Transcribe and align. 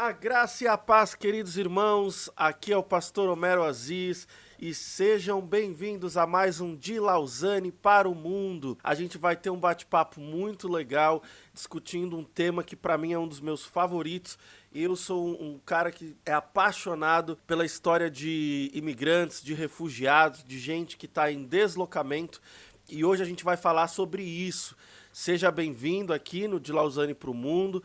A 0.00 0.12
graça 0.12 0.62
e 0.62 0.68
a 0.68 0.78
paz, 0.78 1.12
queridos 1.12 1.58
irmãos. 1.58 2.30
Aqui 2.36 2.72
é 2.72 2.76
o 2.76 2.84
pastor 2.84 3.28
Homero 3.28 3.64
Aziz 3.64 4.28
e 4.56 4.72
sejam 4.72 5.40
bem-vindos 5.40 6.16
a 6.16 6.24
mais 6.24 6.60
um 6.60 6.76
de 6.76 7.00
Lausanne 7.00 7.72
para 7.72 8.08
o 8.08 8.14
mundo. 8.14 8.78
A 8.84 8.94
gente 8.94 9.18
vai 9.18 9.34
ter 9.34 9.50
um 9.50 9.58
bate-papo 9.58 10.20
muito 10.20 10.68
legal 10.68 11.20
discutindo 11.52 12.16
um 12.16 12.22
tema 12.22 12.62
que 12.62 12.76
para 12.76 12.96
mim 12.96 13.12
é 13.12 13.18
um 13.18 13.26
dos 13.26 13.40
meus 13.40 13.64
favoritos. 13.64 14.38
Eu 14.72 14.94
sou 14.94 15.30
um 15.42 15.58
cara 15.66 15.90
que 15.90 16.16
é 16.24 16.32
apaixonado 16.32 17.36
pela 17.44 17.66
história 17.66 18.08
de 18.08 18.70
imigrantes, 18.72 19.42
de 19.42 19.52
refugiados, 19.52 20.44
de 20.44 20.60
gente 20.60 20.96
que 20.96 21.06
está 21.06 21.32
em 21.32 21.42
deslocamento. 21.42 22.40
E 22.88 23.04
hoje 23.04 23.24
a 23.24 23.26
gente 23.26 23.42
vai 23.42 23.56
falar 23.56 23.88
sobre 23.88 24.22
isso. 24.22 24.76
Seja 25.12 25.50
bem-vindo 25.50 26.12
aqui 26.12 26.46
no 26.46 26.60
De 26.60 26.72
Lausanne 26.72 27.14
para 27.14 27.30
o 27.30 27.34
Mundo 27.34 27.82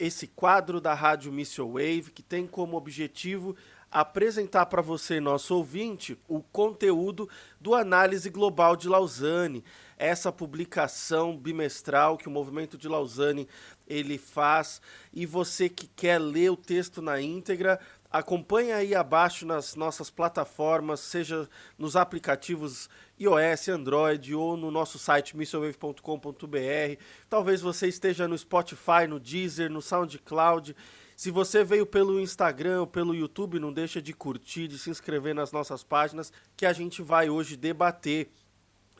esse 0.00 0.26
quadro 0.26 0.80
da 0.80 0.94
Rádio 0.94 1.30
Mission 1.30 1.72
Wave, 1.72 2.10
que 2.14 2.22
tem 2.22 2.46
como 2.46 2.74
objetivo 2.74 3.54
apresentar 3.90 4.64
para 4.66 4.80
você, 4.80 5.20
nosso 5.20 5.54
ouvinte, 5.54 6.16
o 6.26 6.40
conteúdo 6.40 7.28
do 7.60 7.74
Análise 7.74 8.30
Global 8.30 8.76
de 8.76 8.88
Lausanne, 8.88 9.62
essa 9.98 10.32
publicação 10.32 11.36
bimestral 11.36 12.16
que 12.16 12.28
o 12.28 12.30
Movimento 12.30 12.78
de 12.78 12.88
Lausanne 12.88 13.46
ele 13.86 14.16
faz, 14.16 14.80
e 15.12 15.26
você 15.26 15.68
que 15.68 15.86
quer 15.88 16.18
ler 16.18 16.50
o 16.50 16.56
texto 16.56 17.02
na 17.02 17.20
íntegra, 17.20 17.78
acompanha 18.10 18.76
aí 18.76 18.94
abaixo 18.94 19.46
nas 19.46 19.76
nossas 19.76 20.10
plataformas, 20.10 21.00
seja 21.00 21.48
nos 21.78 21.94
aplicativos 21.94 22.88
iOS, 23.18 23.68
Android 23.68 24.34
ou 24.34 24.56
no 24.56 24.70
nosso 24.70 24.98
site 24.98 25.36
missionwave.com.br. 25.36 27.02
Talvez 27.28 27.60
você 27.60 27.86
esteja 27.86 28.26
no 28.26 28.36
Spotify, 28.36 29.06
no 29.08 29.20
Deezer, 29.20 29.70
no 29.70 29.80
SoundCloud. 29.80 30.74
Se 31.14 31.30
você 31.30 31.62
veio 31.62 31.84
pelo 31.84 32.18
Instagram 32.18 32.80
ou 32.80 32.86
pelo 32.86 33.14
YouTube, 33.14 33.60
não 33.60 33.72
deixa 33.72 34.00
de 34.00 34.14
curtir, 34.14 34.66
de 34.66 34.78
se 34.78 34.88
inscrever 34.88 35.34
nas 35.34 35.52
nossas 35.52 35.84
páginas, 35.84 36.32
que 36.56 36.64
a 36.64 36.72
gente 36.72 37.02
vai 37.02 37.28
hoje 37.28 37.56
debater. 37.58 38.30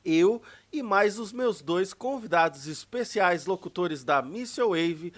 Eu 0.05 0.43
e 0.73 0.83
mais 0.83 1.19
os 1.19 1.33
meus 1.33 1.61
dois 1.63 1.93
convidados 1.95 2.67
especiais, 2.67 3.47
locutores 3.47 4.05
da 4.05 4.21
Mission 4.23 4.69
Wave, 4.69 5.13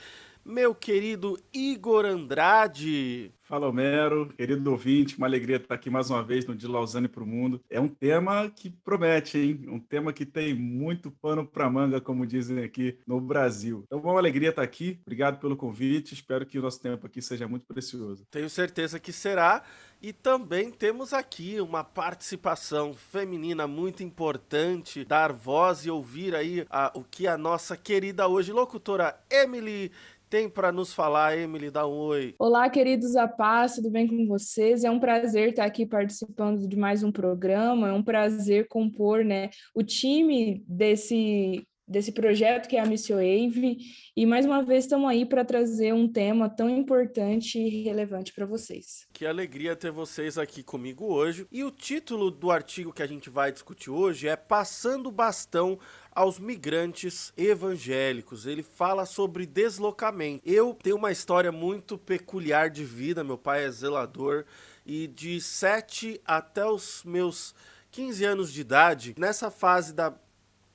meu 0.45 0.75
querido 0.75 1.39
Igor 1.53 2.05
Andrade. 2.05 3.33
Fala, 3.53 3.69
Homero, 3.69 4.33
querido 4.35 4.71
ouvinte, 4.71 5.19
uma 5.19 5.27
alegria 5.27 5.57
estar 5.57 5.75
aqui 5.75 5.91
mais 5.91 6.09
uma 6.09 6.23
vez 6.23 6.47
no 6.47 6.55
De 6.55 6.67
Lausanne 6.67 7.07
para 7.07 7.23
o 7.23 7.27
Mundo. 7.27 7.61
É 7.69 7.79
um 7.79 7.89
tema 7.89 8.49
que 8.49 8.71
promete, 8.71 9.37
hein? 9.39 9.65
Um 9.69 9.79
tema 9.79 10.11
que 10.11 10.25
tem 10.25 10.55
muito 10.55 11.11
pano 11.11 11.47
para 11.47 11.69
manga, 11.69 12.01
como 12.01 12.27
dizem 12.27 12.65
aqui 12.65 12.99
no 13.07 13.21
Brasil. 13.21 13.83
Então, 13.87 14.01
uma 14.01 14.19
alegria 14.19 14.49
estar 14.49 14.63
aqui. 14.63 14.99
Obrigado 15.03 15.39
pelo 15.39 15.55
convite. 15.55 16.15
Espero 16.15 16.47
que 16.47 16.59
o 16.59 16.63
nosso 16.63 16.81
tempo 16.81 17.07
aqui 17.07 17.21
seja 17.21 17.47
muito 17.47 17.67
precioso. 17.67 18.25
Tenho 18.31 18.49
certeza 18.49 18.99
que 18.99 19.13
será. 19.13 19.63
E 20.01 20.13
também 20.13 20.71
temos 20.71 21.13
aqui 21.13 21.61
uma 21.61 21.85
participação 21.85 22.93
feminina 22.93 23.69
muito 23.69 24.03
importante, 24.03 25.05
dar 25.05 25.33
voz 25.33 25.87
e 25.87 25.91
ouvir 25.91 26.35
aí 26.35 26.67
a, 26.69 26.91
o 26.93 27.05
que 27.05 27.29
a 27.29 27.39
nossa 27.39 27.77
querida 27.77 28.27
hoje 28.27 28.51
locutora 28.51 29.17
Emily 29.31 29.93
tem 30.33 30.49
para 30.49 30.73
nos 30.73 30.95
falar, 30.95 31.37
Emily? 31.37 31.71
Dá 31.71 31.87
um 31.87 31.91
oi. 31.91 32.35
Olá, 32.39 32.71
queridos 32.71 33.17
a 33.17 33.29
paz, 33.29 33.75
tudo 33.75 33.91
bem 33.91 34.09
com 34.09 34.27
vocês? 34.27 34.83
É 34.83 34.91
um 34.91 34.99
prazer 34.99 35.51
estar 35.51 35.67
aqui 35.67 35.85
participando 35.85 36.67
de 36.67 36.75
mais 36.75 37.03
um 37.03 37.13
programa, 37.13 37.89
é 37.89 37.93
um 37.93 38.03
prazer 38.03 38.67
compor 38.67 39.23
né, 39.27 39.51
o 39.75 39.83
time 39.83 40.65
desse 40.67 41.63
desse 41.87 42.13
projeto 42.13 42.69
que 42.69 42.77
é 42.77 42.81
a 42.81 42.87
Missio 42.87 43.17
Wave. 43.17 43.77
E 44.17 44.25
mais 44.25 44.47
uma 44.47 44.63
vez 44.63 44.85
estamos 44.85 45.11
aí 45.11 45.27
para 45.27 45.45
trazer 45.45 45.93
um 45.93 46.11
tema 46.11 46.49
tão 46.49 46.71
importante 46.71 47.59
e 47.59 47.83
relevante 47.83 48.33
para 48.33 48.47
vocês. 48.47 49.07
Que 49.13 49.27
alegria 49.27 49.77
ter 49.77 49.91
vocês 49.91 50.39
aqui 50.39 50.63
comigo 50.63 51.07
hoje. 51.07 51.47
E 51.53 51.63
o 51.63 51.71
título 51.71 52.31
do 52.31 52.51
artigo 52.51 52.93
que 52.93 53.03
a 53.03 53.07
gente 53.07 53.29
vai 53.29 53.53
discutir 53.53 53.91
hoje 53.91 54.27
é 54.27 54.37
Passando 54.37 55.13
Bastão 55.13 55.79
aos 56.15 56.39
migrantes 56.39 57.33
evangélicos. 57.37 58.47
Ele 58.47 58.63
fala 58.63 59.07
sobre 59.07 59.47
deslocamento. 59.47 60.43
Eu 60.47 60.77
tenho 60.83 60.97
uma 60.97 61.11
história 61.11 61.51
muito 61.51 61.97
peculiar 61.99 62.71
de 62.71 62.85
vida. 62.85 63.25
Meu 63.25 63.39
pai 63.39 63.65
é 63.65 63.71
zelador 63.71 64.45
e 64.85 65.07
de 65.07 65.41
7 65.41 66.21
até 66.25 66.65
os 66.67 67.03
meus 67.05 67.55
15 67.91 68.25
anos 68.25 68.53
de 68.53 68.61
idade, 68.63 69.15
nessa 69.19 69.51
fase 69.51 69.93
da 69.93 70.15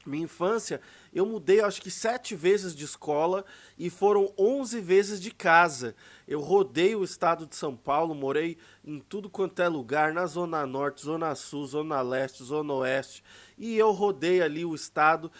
minha 0.08 0.24
infância, 0.24 0.82
eu 1.14 1.26
mudei 1.26 1.62
acho 1.62 1.82
que 1.82 1.92
sete 1.92 2.36
vezes 2.36 2.76
de 2.76 2.86
escola 2.86 3.46
e 3.78 3.90
foram 3.90 4.34
onze 4.38 4.80
vezes 4.80 5.20
de 5.20 5.32
casa. 5.32 5.96
Eu 6.28 6.40
rodei 6.40 6.96
o 6.96 7.04
estado 7.04 7.46
de 7.46 7.56
São 7.56 7.76
Paulo, 7.76 8.16
morei 8.16 8.58
em 8.84 9.00
tudo 9.00 9.30
quanto 9.30 9.62
é 9.62 9.68
lugar, 9.68 10.14
na 10.14 10.26
Zona 10.26 10.66
Norte, 10.66 11.04
Zona 11.04 11.36
Sul, 11.36 11.66
Zona 11.66 12.02
Leste, 12.02 12.44
Zona 12.44 12.74
Oeste. 12.74 13.24
E 13.58 13.78
eu 13.78 13.92
rodei 13.92 14.42
ali 14.42 14.64
o 14.64 14.76
estado 14.76 15.32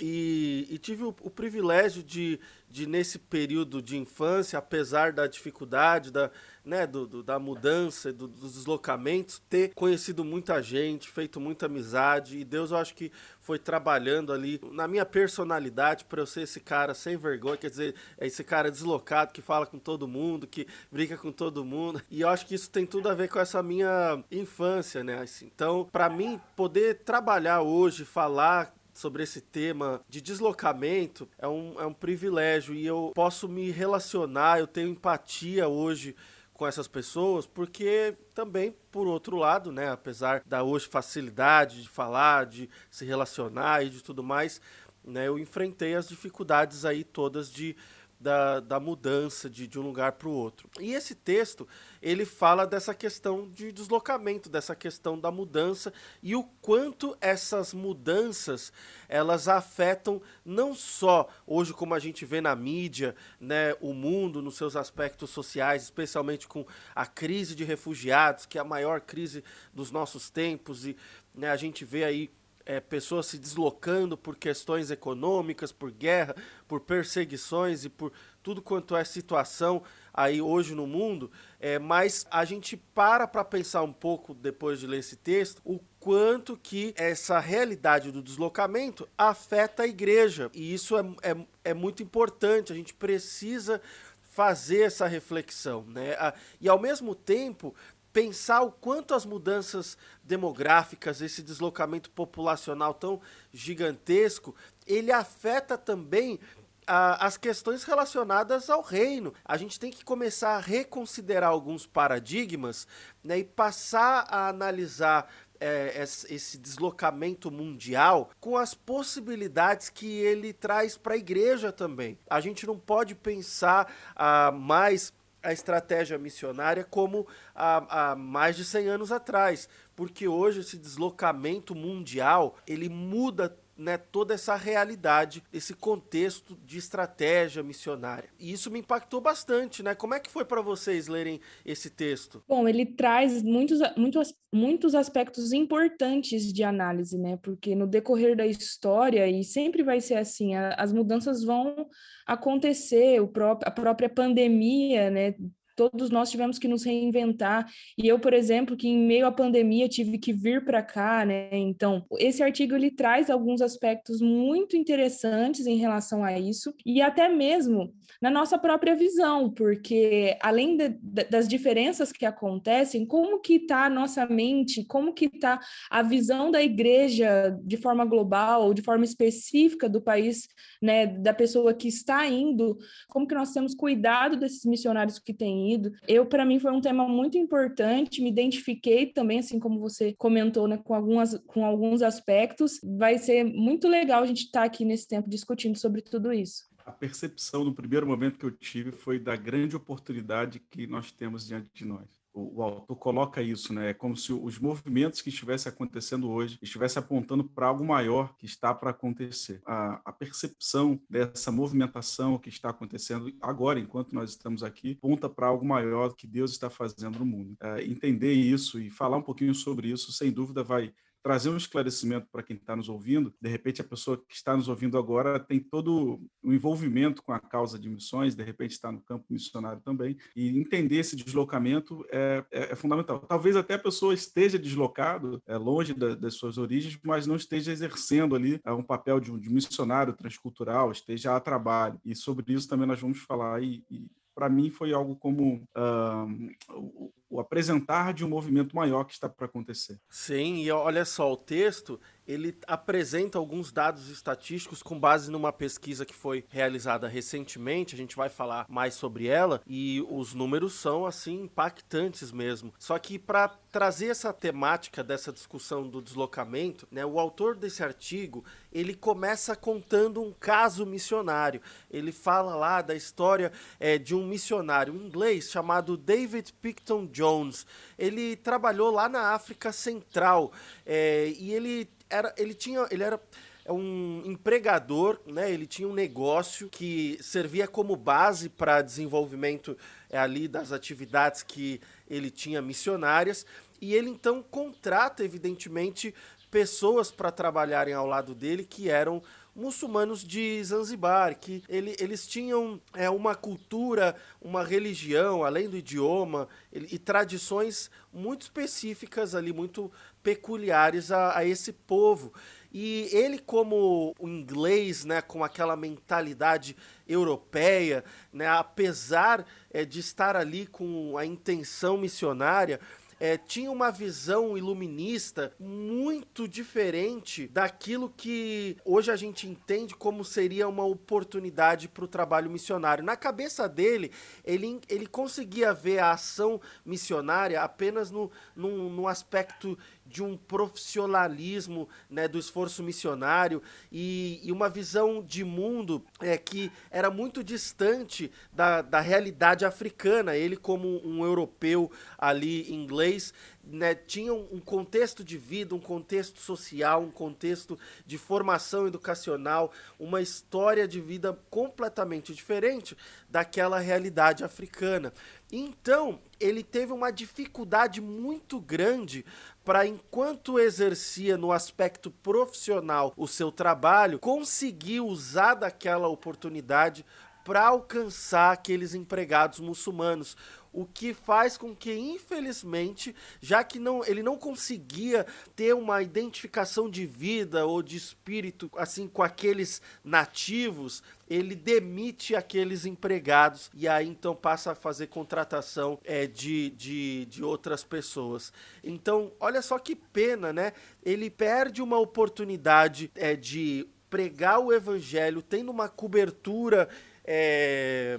e, 0.00 0.66
e 0.70 0.78
tive 0.78 1.04
o, 1.04 1.14
o 1.20 1.30
privilégio 1.30 2.02
de, 2.02 2.38
de, 2.70 2.86
nesse 2.86 3.18
período 3.18 3.80
de 3.82 3.96
infância, 3.96 4.58
apesar 4.58 5.12
da 5.12 5.26
dificuldade, 5.26 6.10
da, 6.10 6.30
né, 6.64 6.86
do, 6.86 7.06
do, 7.06 7.22
da 7.22 7.38
mudança, 7.38 8.12
do, 8.12 8.28
dos 8.28 8.54
deslocamentos, 8.54 9.40
ter 9.48 9.72
conhecido 9.74 10.24
muita 10.24 10.62
gente, 10.62 11.08
feito 11.08 11.40
muita 11.40 11.66
amizade, 11.66 12.38
e 12.38 12.44
Deus 12.44 12.70
eu 12.70 12.76
acho 12.76 12.94
que 12.94 13.10
foi 13.40 13.58
trabalhando 13.58 14.32
ali 14.32 14.60
na 14.72 14.86
minha 14.86 15.06
personalidade 15.06 16.04
para 16.04 16.20
eu 16.20 16.26
ser 16.26 16.42
esse 16.42 16.60
cara 16.60 16.94
sem 16.94 17.16
vergonha, 17.16 17.56
quer 17.56 17.70
dizer, 17.70 17.94
é 18.18 18.26
esse 18.26 18.44
cara 18.44 18.70
deslocado 18.70 19.32
que 19.32 19.40
fala 19.40 19.66
com 19.66 19.78
todo 19.78 20.06
mundo, 20.06 20.46
que 20.46 20.66
brinca 20.92 21.16
com 21.16 21.32
todo 21.32 21.64
mundo, 21.64 22.02
e 22.10 22.20
eu 22.20 22.28
acho 22.28 22.46
que 22.46 22.54
isso 22.54 22.70
tem 22.70 22.84
tudo 22.84 23.08
a 23.08 23.14
ver 23.14 23.28
com 23.28 23.38
essa 23.38 23.62
minha 23.62 24.22
infância, 24.30 25.02
né? 25.02 25.22
Assim, 25.22 25.46
então, 25.46 25.88
para 25.90 26.08
mim, 26.08 26.38
poder 26.54 26.96
trabalhar 27.04 27.62
hoje, 27.62 28.04
falar 28.04 28.74
sobre 28.98 29.22
esse 29.22 29.40
tema 29.40 30.00
de 30.08 30.20
deslocamento 30.20 31.28
é 31.38 31.46
um, 31.46 31.80
é 31.80 31.86
um 31.86 31.94
privilégio 31.94 32.74
e 32.74 32.84
eu 32.84 33.12
posso 33.14 33.48
me 33.48 33.70
relacionar, 33.70 34.58
eu 34.58 34.66
tenho 34.66 34.88
empatia 34.88 35.68
hoje 35.68 36.16
com 36.52 36.66
essas 36.66 36.88
pessoas, 36.88 37.46
porque 37.46 38.16
também, 38.34 38.74
por 38.90 39.06
outro 39.06 39.36
lado, 39.36 39.70
né, 39.70 39.88
apesar 39.88 40.42
da 40.44 40.64
hoje 40.64 40.88
facilidade 40.88 41.84
de 41.84 41.88
falar, 41.88 42.46
de 42.46 42.68
se 42.90 43.04
relacionar 43.04 43.84
e 43.84 43.88
de 43.88 44.02
tudo 44.02 44.24
mais, 44.24 44.60
né, 45.04 45.28
eu 45.28 45.38
enfrentei 45.38 45.94
as 45.94 46.08
dificuldades 46.08 46.84
aí 46.84 47.04
todas 47.04 47.52
de 47.52 47.76
da, 48.20 48.60
da 48.60 48.80
mudança 48.80 49.48
de, 49.48 49.66
de 49.66 49.78
um 49.78 49.82
lugar 49.82 50.12
para 50.12 50.28
o 50.28 50.32
outro. 50.32 50.68
E 50.80 50.92
esse 50.92 51.14
texto, 51.14 51.68
ele 52.02 52.24
fala 52.24 52.66
dessa 52.66 52.94
questão 52.94 53.48
de 53.48 53.70
deslocamento, 53.70 54.48
dessa 54.48 54.74
questão 54.74 55.18
da 55.18 55.30
mudança 55.30 55.92
e 56.22 56.34
o 56.34 56.42
quanto 56.60 57.16
essas 57.20 57.72
mudanças, 57.72 58.72
elas 59.08 59.46
afetam 59.46 60.20
não 60.44 60.74
só 60.74 61.28
hoje 61.46 61.72
como 61.72 61.94
a 61.94 61.98
gente 61.98 62.24
vê 62.24 62.40
na 62.40 62.56
mídia, 62.56 63.14
né, 63.40 63.74
o 63.80 63.92
mundo 63.92 64.42
nos 64.42 64.56
seus 64.56 64.74
aspectos 64.74 65.30
sociais, 65.30 65.84
especialmente 65.84 66.48
com 66.48 66.66
a 66.94 67.06
crise 67.06 67.54
de 67.54 67.64
refugiados, 67.64 68.46
que 68.46 68.58
é 68.58 68.60
a 68.60 68.64
maior 68.64 69.00
crise 69.00 69.44
dos 69.72 69.90
nossos 69.90 70.28
tempos 70.28 70.86
e 70.86 70.96
né, 71.34 71.50
a 71.50 71.56
gente 71.56 71.84
vê 71.84 72.04
aí 72.04 72.30
é, 72.68 72.80
pessoas 72.80 73.24
se 73.24 73.38
deslocando 73.38 74.14
por 74.14 74.36
questões 74.36 74.90
econômicas, 74.90 75.72
por 75.72 75.90
guerra, 75.90 76.36
por 76.68 76.80
perseguições 76.80 77.86
e 77.86 77.88
por 77.88 78.12
tudo 78.42 78.60
quanto 78.60 78.94
é 78.94 79.02
situação 79.04 79.82
aí 80.12 80.42
hoje 80.42 80.74
no 80.74 80.86
mundo, 80.86 81.30
é, 81.58 81.78
mas 81.78 82.26
a 82.30 82.44
gente 82.44 82.76
para 82.76 83.26
para 83.26 83.42
pensar 83.42 83.82
um 83.82 83.92
pouco 83.92 84.34
depois 84.34 84.78
de 84.78 84.86
ler 84.86 84.98
esse 84.98 85.16
texto 85.16 85.62
o 85.64 85.80
quanto 85.98 86.58
que 86.58 86.92
essa 86.94 87.38
realidade 87.38 88.12
do 88.12 88.22
deslocamento 88.22 89.08
afeta 89.16 89.84
a 89.84 89.86
igreja 89.86 90.50
e 90.52 90.74
isso 90.74 90.98
é, 90.98 91.02
é, 91.22 91.46
é 91.70 91.74
muito 91.74 92.02
importante. 92.02 92.70
A 92.70 92.76
gente 92.76 92.92
precisa 92.92 93.80
fazer 94.20 94.82
essa 94.82 95.06
reflexão, 95.06 95.84
né? 95.88 96.14
E 96.60 96.68
ao 96.68 96.78
mesmo 96.78 97.12
tempo 97.14 97.74
pensar 98.12 98.62
o 98.62 98.72
quanto 98.72 99.14
as 99.14 99.24
mudanças 99.24 99.96
demográficas, 100.22 101.20
esse 101.20 101.42
deslocamento 101.42 102.10
populacional 102.10 102.94
tão 102.94 103.20
gigantesco, 103.52 104.54
ele 104.86 105.12
afeta 105.12 105.76
também 105.76 106.40
as 106.88 107.36
questões 107.36 107.84
relacionadas 107.84 108.70
ao 108.70 108.80
reino. 108.80 109.34
A 109.44 109.58
gente 109.58 109.78
tem 109.78 109.90
que 109.90 110.02
começar 110.02 110.56
a 110.56 110.60
reconsiderar 110.60 111.50
alguns 111.50 111.86
paradigmas 111.86 112.86
né, 113.22 113.40
e 113.40 113.44
passar 113.44 114.24
a 114.30 114.48
analisar 114.48 115.30
é, 115.60 116.02
esse 116.02 116.56
deslocamento 116.56 117.50
mundial 117.50 118.30
com 118.40 118.56
as 118.56 118.74
possibilidades 118.74 119.90
que 119.90 120.06
ele 120.06 120.52
traz 120.52 120.96
para 120.96 121.14
a 121.14 121.18
igreja 121.18 121.72
também. 121.72 122.18
A 122.28 122.40
gente 122.40 122.66
não 122.66 122.78
pode 122.78 123.14
pensar 123.14 123.92
ah, 124.14 124.50
mais 124.52 125.12
a 125.42 125.52
estratégia 125.52 126.18
missionária 126.18 126.84
como 126.84 127.26
há, 127.54 128.10
há, 128.10 128.16
mais 128.16 128.56
de 128.56 128.64
100 128.64 128.88
anos 128.88 129.12
atrás, 129.12 129.68
porque 129.94 130.26
hoje 130.26 130.60
esse 130.60 130.76
deslocamento 130.76 131.74
mundial 131.74 132.56
ele 132.66 132.88
muda 132.88 133.56
né, 133.78 133.96
toda 133.96 134.34
essa 134.34 134.56
realidade, 134.56 135.42
esse 135.52 135.72
contexto 135.72 136.58
de 136.64 136.76
estratégia 136.76 137.62
missionária. 137.62 138.28
E 138.38 138.52
isso 138.52 138.70
me 138.72 138.80
impactou 138.80 139.20
bastante, 139.20 139.82
né? 139.84 139.94
Como 139.94 140.14
é 140.14 140.20
que 140.20 140.28
foi 140.28 140.44
para 140.44 140.60
vocês 140.60 141.06
lerem 141.06 141.40
esse 141.64 141.88
texto? 141.88 142.42
Bom, 142.48 142.66
ele 142.66 142.84
traz 142.84 143.40
muitos, 143.40 143.78
muitos, 143.96 144.34
muitos 144.52 144.94
aspectos 144.96 145.52
importantes 145.52 146.52
de 146.52 146.64
análise, 146.64 147.16
né? 147.16 147.38
Porque 147.40 147.76
no 147.76 147.86
decorrer 147.86 148.36
da 148.36 148.46
história, 148.46 149.28
e 149.28 149.44
sempre 149.44 149.84
vai 149.84 150.00
ser 150.00 150.16
assim, 150.16 150.56
a, 150.56 150.74
as 150.74 150.92
mudanças 150.92 151.44
vão 151.44 151.88
acontecer, 152.26 153.20
o 153.20 153.30
a 153.64 153.70
própria 153.70 154.08
pandemia, 154.08 155.08
né? 155.08 155.34
Todos 155.78 156.10
nós 156.10 156.28
tivemos 156.28 156.58
que 156.58 156.66
nos 156.66 156.82
reinventar. 156.82 157.70
E 157.96 158.08
eu, 158.08 158.18
por 158.18 158.34
exemplo, 158.34 158.76
que 158.76 158.88
em 158.88 158.98
meio 158.98 159.28
à 159.28 159.30
pandemia 159.30 159.88
tive 159.88 160.18
que 160.18 160.32
vir 160.32 160.64
para 160.64 160.82
cá, 160.82 161.24
né? 161.24 161.48
Então, 161.52 162.04
esse 162.18 162.42
artigo 162.42 162.74
ele 162.74 162.90
traz 162.90 163.30
alguns 163.30 163.62
aspectos 163.62 164.20
muito 164.20 164.76
interessantes 164.76 165.66
em 165.66 165.76
relação 165.76 166.24
a 166.24 166.36
isso 166.36 166.74
e 166.84 167.00
até 167.00 167.28
mesmo 167.28 167.94
na 168.20 168.30
nossa 168.30 168.58
própria 168.58 168.96
visão, 168.96 169.48
porque 169.48 170.36
além 170.40 170.76
de, 170.76 170.88
de, 170.88 171.24
das 171.24 171.46
diferenças 171.46 172.10
que 172.10 172.26
acontecem, 172.26 173.06
como 173.06 173.40
que 173.40 173.54
está 173.54 173.84
a 173.84 173.90
nossa 173.90 174.26
mente, 174.26 174.84
como 174.84 175.14
que 175.14 175.26
está 175.26 175.60
a 175.88 176.02
visão 176.02 176.50
da 176.50 176.60
igreja 176.60 177.56
de 177.62 177.76
forma 177.76 178.04
global 178.04 178.64
ou 178.64 178.74
de 178.74 178.82
forma 178.82 179.04
específica 179.04 179.88
do 179.88 180.00
país, 180.00 180.48
né, 180.82 181.06
da 181.06 181.32
pessoa 181.32 181.72
que 181.72 181.86
está 181.86 182.26
indo, 182.26 182.76
como 183.08 183.28
que 183.28 183.34
nós 183.34 183.52
temos 183.52 183.74
cuidado 183.74 184.36
desses 184.36 184.64
missionários 184.64 185.20
que 185.20 185.32
têm 185.32 185.67
Eu, 186.06 186.26
para 186.26 186.44
mim, 186.44 186.58
foi 186.58 186.72
um 186.72 186.80
tema 186.80 187.06
muito 187.08 187.36
importante, 187.36 188.22
me 188.22 188.30
identifiquei 188.30 189.06
também, 189.06 189.40
assim 189.40 189.58
como 189.58 189.80
você 189.80 190.14
comentou, 190.14 190.66
né, 190.68 190.78
com, 190.78 190.94
algumas, 190.94 191.38
com 191.46 191.64
alguns 191.64 192.02
aspectos. 192.02 192.80
Vai 192.82 193.18
ser 193.18 193.44
muito 193.44 193.88
legal 193.88 194.22
a 194.22 194.26
gente 194.26 194.44
estar 194.44 194.60
tá 194.60 194.66
aqui 194.66 194.84
nesse 194.84 195.06
tempo 195.06 195.28
discutindo 195.28 195.76
sobre 195.76 196.02
tudo 196.02 196.32
isso. 196.32 196.68
A 196.84 196.92
percepção 196.92 197.64
no 197.64 197.74
primeiro 197.74 198.06
momento 198.06 198.38
que 198.38 198.46
eu 198.46 198.50
tive 198.50 198.92
foi 198.92 199.18
da 199.18 199.36
grande 199.36 199.76
oportunidade 199.76 200.58
que 200.70 200.86
nós 200.86 201.12
temos 201.12 201.46
diante 201.46 201.68
de 201.74 201.84
nós 201.84 202.17
o, 202.38 202.62
autor 202.62 202.96
coloca 202.96 203.42
isso, 203.42 203.72
né? 203.72 203.90
É 203.90 203.94
como 203.94 204.16
se 204.16 204.32
os 204.32 204.58
movimentos 204.58 205.20
que 205.20 205.28
estivessem 205.28 205.70
acontecendo 205.70 206.30
hoje 206.30 206.58
estivessem 206.62 207.00
apontando 207.00 207.44
para 207.44 207.66
algo 207.66 207.84
maior 207.84 208.34
que 208.36 208.46
está 208.46 208.74
para 208.74 208.90
acontecer. 208.90 209.60
A, 209.66 210.00
a, 210.04 210.12
percepção 210.12 211.00
dessa 211.08 211.50
movimentação 211.50 212.38
que 212.38 212.48
está 212.48 212.70
acontecendo 212.70 213.32
agora, 213.40 213.80
enquanto 213.80 214.12
nós 214.12 214.30
estamos 214.30 214.62
aqui, 214.62 214.92
aponta 214.92 215.28
para 215.28 215.46
algo 215.46 215.64
maior 215.64 216.14
que 216.14 216.26
Deus 216.26 216.52
está 216.52 216.70
fazendo 216.70 217.18
no 217.18 217.26
mundo. 217.26 217.56
É, 217.60 217.84
entender 217.84 218.32
isso 218.32 218.80
e 218.80 218.90
falar 218.90 219.16
um 219.16 219.22
pouquinho 219.22 219.54
sobre 219.54 219.88
isso, 219.88 220.12
sem 220.12 220.30
dúvida, 220.30 220.62
vai 220.62 220.92
trazer 221.22 221.50
um 221.50 221.56
esclarecimento 221.56 222.26
para 222.30 222.42
quem 222.42 222.56
está 222.56 222.74
nos 222.76 222.88
ouvindo. 222.88 223.34
De 223.40 223.48
repente, 223.48 223.80
a 223.80 223.84
pessoa 223.84 224.16
que 224.16 224.34
está 224.34 224.56
nos 224.56 224.68
ouvindo 224.68 224.96
agora 224.96 225.38
tem 225.38 225.60
todo 225.60 226.20
o 226.42 226.52
envolvimento 226.52 227.22
com 227.22 227.32
a 227.32 227.40
causa 227.40 227.78
de 227.78 227.88
missões, 227.88 228.34
de 228.34 228.42
repente 228.42 228.72
está 228.72 228.90
no 228.90 229.00
campo 229.00 229.26
missionário 229.30 229.80
também, 229.82 230.16
e 230.34 230.58
entender 230.58 230.96
esse 230.96 231.16
deslocamento 231.16 232.04
é, 232.10 232.44
é, 232.50 232.72
é 232.72 232.74
fundamental. 232.74 233.20
Talvez 233.20 233.56
até 233.56 233.74
a 233.74 233.78
pessoa 233.78 234.14
esteja 234.14 234.58
deslocado, 234.58 235.42
é, 235.46 235.56
longe 235.56 235.94
da, 235.94 236.14
das 236.14 236.34
suas 236.34 236.58
origens, 236.58 236.98
mas 237.02 237.26
não 237.26 237.36
esteja 237.36 237.72
exercendo 237.72 238.34
ali 238.34 238.60
é, 238.64 238.72
um 238.72 238.82
papel 238.82 239.20
de, 239.20 239.36
de 239.38 239.50
missionário 239.50 240.12
transcultural, 240.12 240.92
esteja 240.92 241.36
a 241.36 241.40
trabalho. 241.40 242.00
E 242.04 242.14
sobre 242.14 242.52
isso 242.52 242.68
também 242.68 242.86
nós 242.86 243.00
vamos 243.00 243.18
falar 243.18 243.62
e, 243.62 243.84
e 243.90 244.06
para 244.38 244.48
mim 244.48 244.70
foi 244.70 244.92
algo 244.92 245.16
como 245.16 245.68
uh, 245.76 247.12
o 247.30 247.40
apresentar 247.40 248.12
de 248.14 248.24
um 248.24 248.28
movimento 248.28 248.74
maior 248.74 249.04
que 249.04 249.12
está 249.12 249.28
para 249.28 249.46
acontecer. 249.46 249.98
Sim, 250.08 250.56
e 250.62 250.70
olha 250.70 251.04
só, 251.04 251.32
o 251.32 251.36
texto 251.36 252.00
ele 252.28 252.58
apresenta 252.66 253.38
alguns 253.38 253.72
dados 253.72 254.10
estatísticos 254.10 254.82
com 254.82 255.00
base 255.00 255.30
numa 255.30 255.50
pesquisa 255.50 256.04
que 256.04 256.14
foi 256.14 256.44
realizada 256.50 257.08
recentemente, 257.08 257.94
a 257.94 257.98
gente 257.98 258.14
vai 258.14 258.28
falar 258.28 258.66
mais 258.68 258.92
sobre 258.92 259.26
ela, 259.26 259.62
e 259.66 260.04
os 260.10 260.34
números 260.34 260.74
são 260.74 261.06
assim 261.06 261.44
impactantes 261.44 262.30
mesmo. 262.30 262.74
Só 262.78 262.98
que 262.98 263.18
para 263.18 263.48
trazer 263.48 264.08
essa 264.08 264.32
temática 264.32 265.02
dessa 265.02 265.32
discussão 265.32 265.88
do 265.88 266.02
deslocamento, 266.02 266.86
né, 266.90 267.04
o 267.04 267.18
autor 267.18 267.56
desse 267.56 267.82
artigo, 267.82 268.44
ele 268.70 268.94
começa 268.94 269.56
contando 269.56 270.20
um 270.20 270.32
caso 270.32 270.84
missionário. 270.84 271.62
Ele 271.90 272.12
fala 272.12 272.54
lá 272.54 272.82
da 272.82 272.94
história 272.94 273.50
é, 273.80 273.96
de 273.96 274.14
um 274.14 274.26
missionário 274.26 274.94
inglês 274.94 275.50
chamado 275.50 275.96
David 275.96 276.52
Picton 276.60 277.06
Jones. 277.18 277.66
Ele 277.98 278.36
trabalhou 278.36 278.92
lá 278.92 279.08
na 279.08 279.32
África 279.32 279.72
Central 279.72 280.52
é, 280.86 281.32
e 281.36 281.52
ele 281.52 281.90
era, 282.08 282.32
ele 282.38 282.54
tinha, 282.54 282.86
ele 282.90 283.02
era 283.02 283.20
um 283.68 284.22
empregador, 284.24 285.20
né? 285.26 285.50
Ele 285.50 285.66
tinha 285.66 285.88
um 285.88 285.92
negócio 285.92 286.68
que 286.68 287.18
servia 287.20 287.66
como 287.66 287.96
base 287.96 288.48
para 288.48 288.80
desenvolvimento 288.80 289.76
é, 290.08 290.16
ali 290.16 290.46
das 290.46 290.70
atividades 290.72 291.42
que 291.42 291.80
ele 292.08 292.30
tinha 292.30 292.62
missionárias 292.62 293.44
e 293.80 293.94
ele 293.94 294.08
então 294.08 294.42
contrata 294.42 295.24
evidentemente 295.24 296.14
pessoas 296.50 297.10
para 297.10 297.30
trabalharem 297.30 297.92
ao 297.92 298.06
lado 298.06 298.34
dele 298.34 298.64
que 298.64 298.88
eram 298.88 299.22
muçulmanos 299.58 300.22
de 300.22 300.62
Zanzibar, 300.62 301.36
que 301.36 301.64
ele, 301.68 301.96
eles 301.98 302.28
tinham 302.28 302.80
é, 302.94 303.10
uma 303.10 303.34
cultura, 303.34 304.14
uma 304.40 304.62
religião, 304.62 305.42
além 305.42 305.68
do 305.68 305.76
idioma, 305.76 306.48
ele, 306.72 306.86
e 306.92 306.98
tradições 306.98 307.90
muito 308.12 308.42
específicas 308.42 309.34
ali, 309.34 309.52
muito 309.52 309.90
peculiares 310.22 311.10
a, 311.10 311.36
a 311.36 311.44
esse 311.44 311.72
povo. 311.72 312.32
E 312.72 313.08
ele, 313.10 313.38
como 313.38 314.14
o 314.18 314.28
inglês, 314.28 315.04
né, 315.04 315.20
com 315.20 315.42
aquela 315.42 315.74
mentalidade 315.74 316.76
europeia, 317.08 318.04
né, 318.32 318.46
apesar 318.46 319.44
é, 319.72 319.84
de 319.84 319.98
estar 319.98 320.36
ali 320.36 320.66
com 320.66 321.18
a 321.18 321.26
intenção 321.26 321.96
missionária, 321.96 322.78
é, 323.20 323.36
tinha 323.36 323.70
uma 323.70 323.90
visão 323.90 324.56
iluminista 324.56 325.52
muito 325.58 326.46
diferente 326.46 327.48
daquilo 327.48 328.12
que 328.16 328.76
hoje 328.84 329.10
a 329.10 329.16
gente 329.16 329.48
entende 329.48 329.94
como 329.94 330.24
seria 330.24 330.68
uma 330.68 330.84
oportunidade 330.84 331.88
para 331.88 332.04
o 332.04 332.08
trabalho 332.08 332.50
missionário. 332.50 333.04
Na 333.04 333.16
cabeça 333.16 333.68
dele, 333.68 334.12
ele, 334.44 334.80
ele 334.88 335.06
conseguia 335.06 335.72
ver 335.72 335.98
a 335.98 336.12
ação 336.12 336.60
missionária 336.84 337.60
apenas 337.62 338.10
no, 338.10 338.30
no, 338.54 338.88
no 338.90 339.08
aspecto 339.08 339.78
de 340.08 340.22
um 340.22 340.36
profissionalismo 340.36 341.88
né, 342.08 342.26
do 342.26 342.38
esforço 342.38 342.82
missionário 342.82 343.62
e, 343.92 344.40
e, 344.42 344.50
uma 344.50 344.68
visão 344.68 345.22
de 345.22 345.44
mundo 345.44 346.02
é, 346.20 346.38
que 346.38 346.72
era 346.90 347.10
muito 347.10 347.44
distante 347.44 348.32
da, 348.52 348.80
da 348.80 349.00
realidade 349.00 349.64
africana. 349.64 350.34
Ele, 350.34 350.56
como 350.56 351.06
um 351.06 351.22
europeu 351.24 351.90
ali 352.16 352.72
inglês, 352.72 353.34
né, 353.70 353.94
tinha 353.94 354.32
um 354.32 354.60
contexto 354.60 355.22
de 355.22 355.36
vida, 355.36 355.74
um 355.74 355.80
contexto 355.80 356.40
social, 356.40 357.02
um 357.02 357.10
contexto 357.10 357.78
de 358.06 358.16
formação 358.16 358.86
educacional, 358.86 359.72
uma 359.98 360.20
história 360.22 360.88
de 360.88 361.00
vida 361.00 361.38
completamente 361.50 362.34
diferente 362.34 362.96
daquela 363.28 363.78
realidade 363.78 364.42
africana. 364.42 365.12
Então, 365.52 366.20
ele 366.40 366.62
teve 366.62 366.92
uma 366.92 367.10
dificuldade 367.10 368.00
muito 368.00 368.60
grande 368.60 369.24
para, 369.64 369.86
enquanto 369.86 370.58
exercia 370.58 371.36
no 371.36 371.52
aspecto 371.52 372.10
profissional 372.10 373.12
o 373.16 373.26
seu 373.26 373.52
trabalho, 373.52 374.18
conseguir 374.18 375.00
usar 375.00 375.54
daquela 375.54 376.08
oportunidade 376.08 377.04
para 377.48 377.66
alcançar 377.66 378.52
aqueles 378.52 378.92
empregados 378.92 379.58
muçulmanos 379.58 380.36
o 380.70 380.84
que 380.84 381.14
faz 381.14 381.56
com 381.56 381.74
que, 381.74 381.90
infelizmente, 381.94 383.16
já 383.40 383.64
que 383.64 383.78
não, 383.78 384.04
ele 384.04 384.22
não 384.22 384.36
conseguia 384.36 385.26
ter 385.56 385.72
uma 385.72 386.02
identificação 386.02 386.90
de 386.90 387.06
vida 387.06 387.64
ou 387.64 387.82
de 387.82 387.96
espírito 387.96 388.70
assim 388.76 389.08
com 389.08 389.22
aqueles 389.22 389.80
nativos, 390.04 391.02
ele 391.26 391.54
demite 391.54 392.36
aqueles 392.36 392.84
empregados 392.84 393.70
e 393.72 393.88
aí 393.88 394.06
então 394.06 394.36
passa 394.36 394.72
a 394.72 394.74
fazer 394.74 395.06
contratação 395.06 395.98
é, 396.04 396.26
de, 396.26 396.68
de, 396.76 397.24
de 397.24 397.42
outras 397.42 397.82
pessoas. 397.82 398.52
Então, 398.84 399.32
olha 399.40 399.62
só 399.62 399.78
que 399.78 399.96
pena, 399.96 400.52
né? 400.52 400.74
Ele 401.02 401.30
perde 401.30 401.80
uma 401.80 401.98
oportunidade 401.98 403.10
é, 403.14 403.34
de 403.34 403.88
pregar 404.08 404.58
o 404.58 404.72
evangelho, 404.72 405.42
tendo 405.42 405.70
uma 405.70 405.88
cobertura. 405.88 406.88
É, 407.30 408.18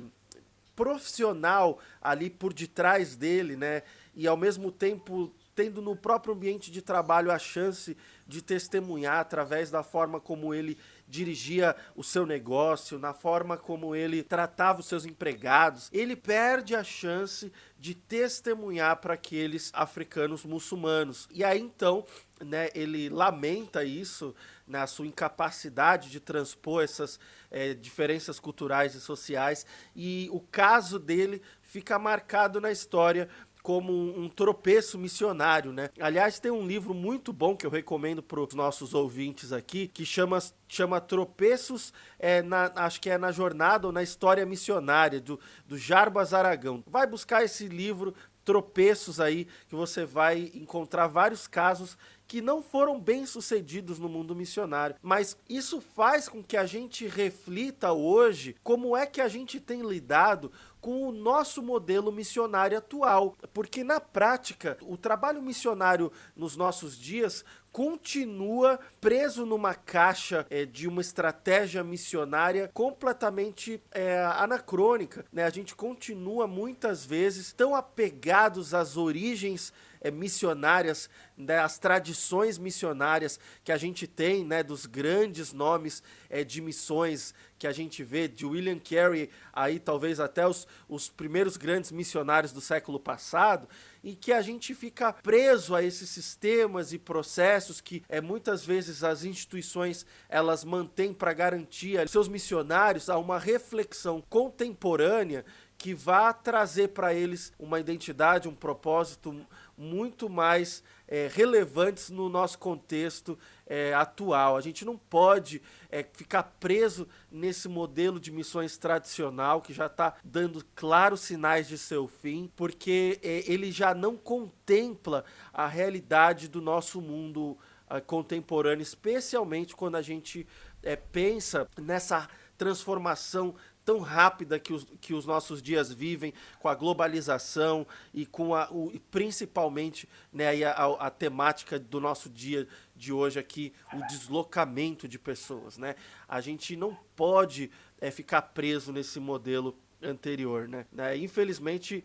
profissional 0.75 1.79
ali 1.99 2.29
por 2.29 2.53
detrás 2.53 3.15
dele, 3.15 3.55
né? 3.55 3.81
E 4.15 4.27
ao 4.27 4.37
mesmo 4.37 4.71
tempo 4.71 5.33
tendo 5.55 5.81
no 5.81 5.95
próprio 5.95 6.33
ambiente 6.33 6.71
de 6.71 6.81
trabalho 6.81 7.31
a 7.31 7.39
chance 7.39 7.97
de 8.25 8.41
testemunhar 8.41 9.19
através 9.19 9.69
da 9.71 9.83
forma 9.83 10.19
como 10.19 10.53
ele 10.53 10.77
dirigia 11.09 11.75
o 11.95 12.03
seu 12.03 12.25
negócio, 12.25 12.99
na 12.99 13.13
forma 13.13 13.57
como 13.57 13.95
ele 13.95 14.21
tratava 14.21 14.79
os 14.79 14.85
seus 14.85 15.05
empregados, 15.05 15.89
ele 15.91 16.15
perde 16.15 16.75
a 16.75 16.83
chance 16.83 17.51
de 17.77 17.95
testemunhar 17.95 18.97
para 18.97 19.15
aqueles 19.15 19.71
africanos 19.73 20.45
muçulmanos. 20.45 21.27
E 21.31 21.43
aí 21.43 21.59
então, 21.59 22.05
né, 22.39 22.69
ele 22.75 23.09
lamenta 23.09 23.83
isso 23.83 24.35
na 24.67 24.85
sua 24.85 25.07
incapacidade 25.07 26.11
de 26.11 26.19
transpor 26.19 26.83
essas 26.83 27.19
é, 27.49 27.73
diferenças 27.73 28.39
culturais 28.39 28.93
e 28.93 29.01
sociais, 29.01 29.65
e 29.95 30.29
o 30.31 30.39
caso 30.39 30.99
dele 30.99 31.41
fica 31.61 31.97
marcado 31.97 32.61
na 32.61 32.71
história 32.71 33.27
como 33.69 33.93
um, 33.93 34.23
um, 34.23 34.29
tropeço 34.29 34.97
missionário, 34.97 35.71
né? 35.71 35.91
Aliás, 35.99 36.39
tem 36.39 36.51
um 36.51 36.65
livro 36.65 36.91
muito 36.91 37.31
bom 37.31 37.55
que 37.55 37.67
eu 37.67 37.69
recomendo 37.69 38.23
para 38.23 38.41
os 38.41 38.55
nossos 38.55 38.95
ouvintes 38.95 39.53
aqui, 39.53 39.87
que 39.87 40.03
chama, 40.03 40.39
chama 40.67 40.99
Tropeços, 40.99 41.93
é, 42.17 42.41
na, 42.41 42.71
acho 42.77 42.99
que 42.99 43.11
é 43.11 43.17
na 43.19 43.31
jornada 43.31 43.85
ou 43.85 43.93
na 43.93 44.01
história 44.01 44.43
missionária, 44.43 45.21
do, 45.21 45.39
do 45.67 45.77
Jarbas 45.77 46.33
Aragão. 46.33 46.83
Vai 46.87 47.05
buscar 47.05 47.43
esse 47.43 47.67
livro, 47.67 48.15
Tropeços 48.43 49.19
aí, 49.19 49.45
que 49.67 49.75
você 49.75 50.03
vai 50.03 50.49
encontrar 50.55 51.05
vários 51.05 51.45
casos 51.45 51.95
que 52.29 52.41
não 52.41 52.61
foram 52.61 52.99
bem 52.99 53.25
sucedidos 53.25 53.97
no 53.97 54.07
mundo 54.07 54.35
missionário. 54.35 54.95
Mas 55.01 55.35
isso 55.49 55.81
faz 55.81 56.29
com 56.29 56.43
que 56.43 56.55
a 56.55 56.63
gente 56.63 57.07
reflita 57.07 57.91
hoje 57.91 58.55
como 58.63 58.95
é 58.95 59.07
que 59.07 59.19
a 59.19 59.27
gente 59.27 59.59
tem 59.59 59.81
lidado 59.81 60.51
com 60.81 61.07
o 61.07 61.11
nosso 61.11 61.61
modelo 61.61 62.11
missionário 62.11 62.77
atual. 62.77 63.35
Porque 63.53 63.83
na 63.83 63.99
prática, 63.99 64.77
o 64.81 64.97
trabalho 64.97 65.41
missionário 65.41 66.11
nos 66.35 66.55
nossos 66.55 66.97
dias 66.97 67.43
continua 67.71 68.79
preso 68.99 69.45
numa 69.45 69.75
caixa 69.75 70.45
é, 70.49 70.65
de 70.65 70.87
uma 70.87 71.01
estratégia 71.01 71.83
missionária 71.83 72.69
completamente 72.73 73.81
é, 73.91 74.23
anacrônica. 74.37 75.25
Né? 75.31 75.43
A 75.43 75.49
gente 75.49 75.75
continua 75.75 76.47
muitas 76.47 77.05
vezes 77.05 77.53
tão 77.53 77.75
apegados 77.75 78.73
às 78.73 78.97
origens 78.97 79.71
é, 80.01 80.11
missionárias, 80.11 81.09
né, 81.37 81.59
as 81.59 81.77
tradições 81.77 82.57
missionárias 82.57 83.39
que 83.63 83.71
a 83.71 83.77
gente 83.77 84.07
tem, 84.07 84.45
né, 84.45 84.63
dos 84.63 84.85
grandes 84.85 85.53
nomes 85.53 86.03
é, 86.29 86.43
de 86.43 86.61
missões 86.61 87.33
que 87.57 87.67
a 87.67 87.71
gente 87.73 88.03
vê, 88.03 88.27
de 88.27 88.45
William 88.45 88.79
Carey, 88.79 89.29
aí 89.51 89.79
talvez 89.79 90.19
até 90.19 90.47
os, 90.47 90.65
os 90.87 91.09
primeiros 91.09 91.57
grandes 91.57 91.91
missionários 91.91 92.53
do 92.53 92.61
século 92.61 92.99
passado, 92.99 93.67
e 94.01 94.15
que 94.15 94.31
a 94.31 94.41
gente 94.41 94.73
fica 94.73 95.11
preso 95.11 95.75
a 95.75 95.83
esses 95.83 96.09
sistemas 96.09 96.93
e 96.93 96.97
processos 96.97 97.81
que 97.81 98.01
é, 98.07 98.21
muitas 98.21 98.65
vezes 98.65 99.03
as 99.03 99.25
instituições 99.25 100.05
elas 100.29 100.63
mantêm 100.63 101.13
para 101.13 101.33
garantir 101.33 102.07
seus 102.07 102.29
missionários 102.29 103.09
a 103.09 103.17
uma 103.17 103.37
reflexão 103.37 104.23
contemporânea 104.29 105.43
que 105.77 105.93
vá 105.93 106.33
trazer 106.33 106.89
para 106.89 107.13
eles 107.13 107.53
uma 107.57 107.79
identidade, 107.79 108.49
um 108.49 108.53
propósito 108.53 109.47
muito 109.79 110.29
mais 110.29 110.83
é, 111.07 111.29
relevantes 111.31 112.09
no 112.09 112.27
nosso 112.27 112.59
contexto 112.59 113.39
é, 113.65 113.93
atual. 113.93 114.57
A 114.57 114.61
gente 114.61 114.83
não 114.83 114.97
pode 114.97 115.61
é, 115.89 116.05
ficar 116.13 116.43
preso 116.43 117.07
nesse 117.31 117.69
modelo 117.69 118.19
de 118.19 118.29
missões 118.29 118.77
tradicional 118.77 119.61
que 119.61 119.73
já 119.73 119.85
está 119.85 120.15
dando 120.23 120.63
claros 120.75 121.21
sinais 121.21 121.67
de 121.67 121.77
seu 121.77 122.07
fim, 122.07 122.51
porque 122.57 123.19
é, 123.23 123.43
ele 123.49 123.71
já 123.71 123.93
não 123.93 124.17
contempla 124.17 125.23
a 125.53 125.65
realidade 125.65 126.49
do 126.49 126.61
nosso 126.61 127.01
mundo 127.01 127.57
é, 127.89 128.01
contemporâneo, 128.01 128.83
especialmente 128.83 129.75
quando 129.75 129.95
a 129.95 130.01
gente 130.01 130.45
é, 130.83 130.97
pensa 130.97 131.67
nessa 131.77 132.27
transformação 132.59 133.55
tão 133.89 134.01
rápida 134.01 134.59
que 134.59 134.71
os, 134.71 134.85
que 135.01 135.15
os 135.15 135.25
nossos 135.25 135.63
dias 135.63 135.91
vivem, 135.91 136.31
com 136.59 136.67
a 136.67 136.75
globalização 136.75 137.87
e 138.13 138.23
com 138.23 138.53
a, 138.53 138.69
o, 138.69 138.91
principalmente 139.09 140.07
né, 140.31 140.63
a, 140.63 140.73
a, 140.73 141.07
a 141.07 141.09
temática 141.09 141.79
do 141.79 141.99
nosso 141.99 142.29
dia 142.29 142.67
de 142.95 143.11
hoje 143.11 143.39
aqui, 143.39 143.73
o 143.91 144.05
deslocamento 144.05 145.07
de 145.07 145.17
pessoas. 145.17 145.75
Né? 145.79 145.95
A 146.27 146.39
gente 146.39 146.75
não 146.75 146.95
pode 147.15 147.71
é, 147.99 148.11
ficar 148.11 148.43
preso 148.43 148.93
nesse 148.93 149.19
modelo 149.19 149.75
anterior, 150.01 150.67
né? 150.67 150.85
né? 150.91 151.17
Infelizmente, 151.17 152.03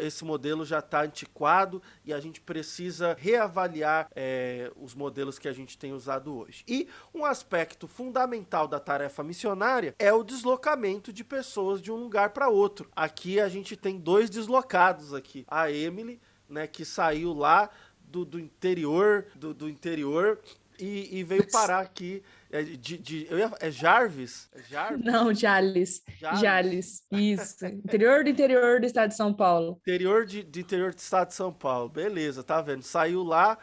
esse 0.00 0.24
modelo 0.24 0.64
já 0.64 0.80
está 0.80 1.02
antiquado 1.02 1.82
e 2.04 2.12
a 2.12 2.20
gente 2.20 2.40
precisa 2.40 3.16
reavaliar 3.18 4.08
é, 4.14 4.70
os 4.76 4.94
modelos 4.94 5.38
que 5.38 5.48
a 5.48 5.52
gente 5.52 5.78
tem 5.78 5.92
usado 5.92 6.36
hoje. 6.36 6.64
E 6.66 6.88
um 7.14 7.24
aspecto 7.24 7.86
fundamental 7.86 8.66
da 8.66 8.80
tarefa 8.80 9.22
missionária 9.22 9.94
é 9.98 10.12
o 10.12 10.24
deslocamento 10.24 11.12
de 11.12 11.22
pessoas 11.22 11.80
de 11.80 11.92
um 11.92 11.96
lugar 11.96 12.30
para 12.30 12.48
outro. 12.48 12.90
Aqui 12.94 13.38
a 13.40 13.48
gente 13.48 13.76
tem 13.76 13.98
dois 13.98 14.28
deslocados 14.28 15.14
aqui. 15.14 15.44
A 15.48 15.70
Emily, 15.70 16.20
né, 16.48 16.66
que 16.66 16.84
saiu 16.84 17.32
lá 17.32 17.70
do, 18.00 18.24
do 18.24 18.40
interior, 18.40 19.26
do, 19.34 19.52
do 19.52 19.68
interior 19.68 20.40
e, 20.78 21.18
e 21.18 21.24
veio 21.24 21.48
parar 21.50 21.80
aqui 21.80 22.22
é, 22.56 22.62
de, 22.62 22.96
de, 22.96 23.26
eu 23.28 23.38
ia, 23.38 23.52
é 23.60 23.70
Jarvis? 23.70 24.48
É 24.54 24.62
Jarvis? 24.62 25.04
Não, 25.04 25.34
Jales. 25.34 26.02
Jales. 26.40 27.02
Isso. 27.12 27.66
Interior 27.66 28.24
do 28.24 28.30
interior 28.30 28.80
do 28.80 28.86
estado 28.86 29.10
de 29.10 29.16
São 29.16 29.34
Paulo. 29.34 29.78
Interior 29.82 30.24
de, 30.24 30.42
de 30.42 30.60
interior 30.60 30.94
do 30.94 30.98
estado 30.98 31.28
de 31.28 31.34
São 31.34 31.52
Paulo. 31.52 31.90
Beleza, 31.90 32.42
tá 32.42 32.62
vendo? 32.62 32.82
Saiu 32.82 33.22
lá 33.22 33.58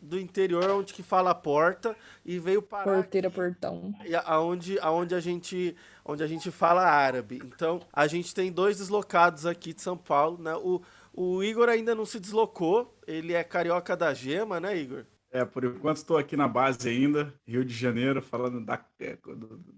do 0.00 0.18
interior 0.18 0.68
onde 0.70 0.92
que 0.92 1.04
fala 1.04 1.30
a 1.30 1.34
porta 1.36 1.94
e 2.26 2.40
veio 2.40 2.60
parar. 2.60 2.94
Porteira, 2.94 3.30
portão. 3.30 3.94
Aonde, 4.24 4.76
aonde 4.80 5.14
a 5.14 5.20
gente 5.20 5.76
onde 6.04 6.24
a 6.24 6.26
gente 6.26 6.50
fala 6.50 6.82
árabe. 6.82 7.40
Então, 7.44 7.80
a 7.92 8.08
gente 8.08 8.34
tem 8.34 8.50
dois 8.50 8.78
deslocados 8.78 9.46
aqui 9.46 9.72
de 9.72 9.80
São 9.80 9.96
Paulo, 9.96 10.42
né? 10.42 10.52
O, 10.56 10.82
o 11.14 11.44
Igor 11.44 11.68
ainda 11.68 11.94
não 11.94 12.04
se 12.04 12.18
deslocou, 12.18 12.92
ele 13.06 13.34
é 13.34 13.44
carioca 13.44 13.96
da 13.96 14.12
gema, 14.12 14.58
né, 14.58 14.76
Igor? 14.76 15.04
É, 15.32 15.46
por 15.46 15.64
enquanto 15.64 15.96
estou 15.96 16.18
aqui 16.18 16.36
na 16.36 16.46
base 16.46 16.86
ainda, 16.86 17.32
Rio 17.46 17.64
de 17.64 17.72
Janeiro, 17.72 18.20
falando 18.20 18.60
da, 18.60 18.78
é, 19.00 19.16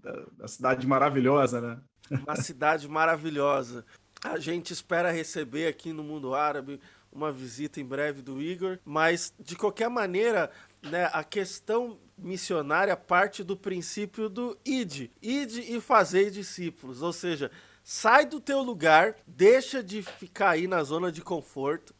da, 0.01 0.25
da, 0.33 0.47
cidade 0.49 0.85
maravilhosa, 0.85 1.61
né? 1.61 1.79
Uma 2.11 2.35
cidade 2.35 2.89
maravilhosa. 2.89 3.85
A 4.21 4.37
gente 4.37 4.73
espera 4.73 5.11
receber 5.11 5.67
aqui 5.67 5.93
no 5.93 6.03
mundo 6.03 6.35
árabe 6.35 6.81
uma 7.09 7.31
visita 7.31 7.79
em 7.79 7.85
breve 7.85 8.21
do 8.21 8.41
Igor, 8.41 8.77
mas 8.83 9.33
de 9.39 9.55
qualquer 9.55 9.89
maneira, 9.89 10.51
né, 10.83 11.09
a 11.13 11.23
questão 11.23 11.97
missionária 12.17 12.97
parte 12.97 13.41
do 13.41 13.55
princípio 13.55 14.27
do 14.27 14.57
id, 14.65 15.09
id 15.21 15.57
e 15.69 15.79
fazer 15.79 16.31
discípulos, 16.31 17.01
ou 17.01 17.13
seja, 17.13 17.49
sai 17.81 18.25
do 18.25 18.41
teu 18.41 18.61
lugar, 18.61 19.15
deixa 19.25 19.81
de 19.81 20.03
ficar 20.03 20.51
aí 20.51 20.67
na 20.67 20.83
zona 20.83 21.09
de 21.11 21.21
conforto, 21.21 21.95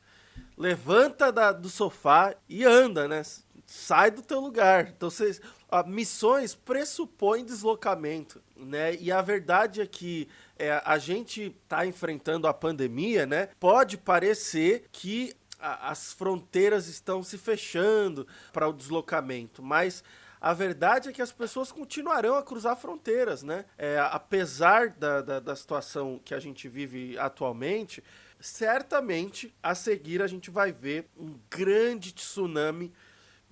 levanta 0.58 1.32
da, 1.32 1.54
do 1.54 1.70
sofá 1.70 2.36
e 2.50 2.66
anda, 2.66 3.08
né? 3.08 3.24
Sai 3.65 4.12
do 4.12 4.22
teu 4.22 4.39
lugar. 4.39 4.89
Então, 4.95 5.10
vocês, 5.10 5.41
a, 5.69 5.84
missões 5.84 6.55
pressupõem 6.55 7.43
deslocamento, 7.43 8.41
né? 8.55 8.95
E 8.95 9.12
a 9.12 9.22
verdade 9.22 9.81
é 9.81 9.86
que 9.86 10.27
é, 10.57 10.81
a 10.86 10.98
gente 10.98 11.55
está 11.63 11.86
enfrentando 11.86 12.48
a 12.48 12.53
pandemia, 12.53 13.25
né? 13.25 13.50
Pode 13.60 13.98
parecer 13.98 14.86
que 14.91 15.34
a, 15.60 15.89
as 15.89 16.13
fronteiras 16.13 16.88
estão 16.88 17.24
se 17.24 17.38
fechando 17.38 18.27
para 18.53 18.67
o 18.67 18.74
deslocamento, 18.74 19.63
mas 19.63 20.03
a 20.39 20.53
verdade 20.53 21.10
é 21.10 21.12
que 21.12 21.22
as 21.22 21.31
pessoas 21.31 21.72
continuarão 21.72 22.36
a 22.36 22.43
cruzar 22.43 22.77
fronteiras, 22.77 23.41
né? 23.41 23.65
É, 23.77 23.98
apesar 24.12 24.89
da, 24.89 25.22
da, 25.22 25.39
da 25.39 25.55
situação 25.55 26.22
que 26.24 26.36
a 26.36 26.39
gente 26.39 26.67
vive 26.67 27.17
atualmente, 27.17 28.03
certamente 28.39 29.53
a 29.63 29.74
seguir 29.74 30.22
a 30.22 30.27
gente 30.27 30.51
vai 30.51 30.72
ver 30.72 31.10
um 31.17 31.36
grande 31.50 32.13
tsunami 32.13 32.93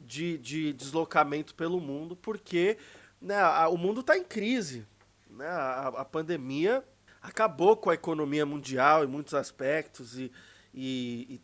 de, 0.03 0.37
de 0.37 0.73
deslocamento 0.73 1.55
pelo 1.55 1.79
mundo, 1.79 2.15
porque 2.15 2.77
né, 3.21 3.39
a, 3.39 3.67
o 3.69 3.77
mundo 3.77 4.01
está 4.01 4.17
em 4.17 4.23
crise. 4.23 4.85
Né? 5.29 5.47
A, 5.47 5.87
a, 5.87 6.05
pandemia 6.05 6.83
acabou 7.21 7.77
com 7.77 7.89
a 7.89 7.93
economia 7.93 8.45
mundial 8.45 9.03
em 9.03 9.07
muitos 9.07 9.33
aspectos 9.33 10.17
e, 10.19 10.31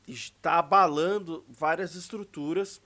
está 0.08 0.60
abalando 0.60 1.46
várias 1.48 1.96
estruturas. 1.96 2.82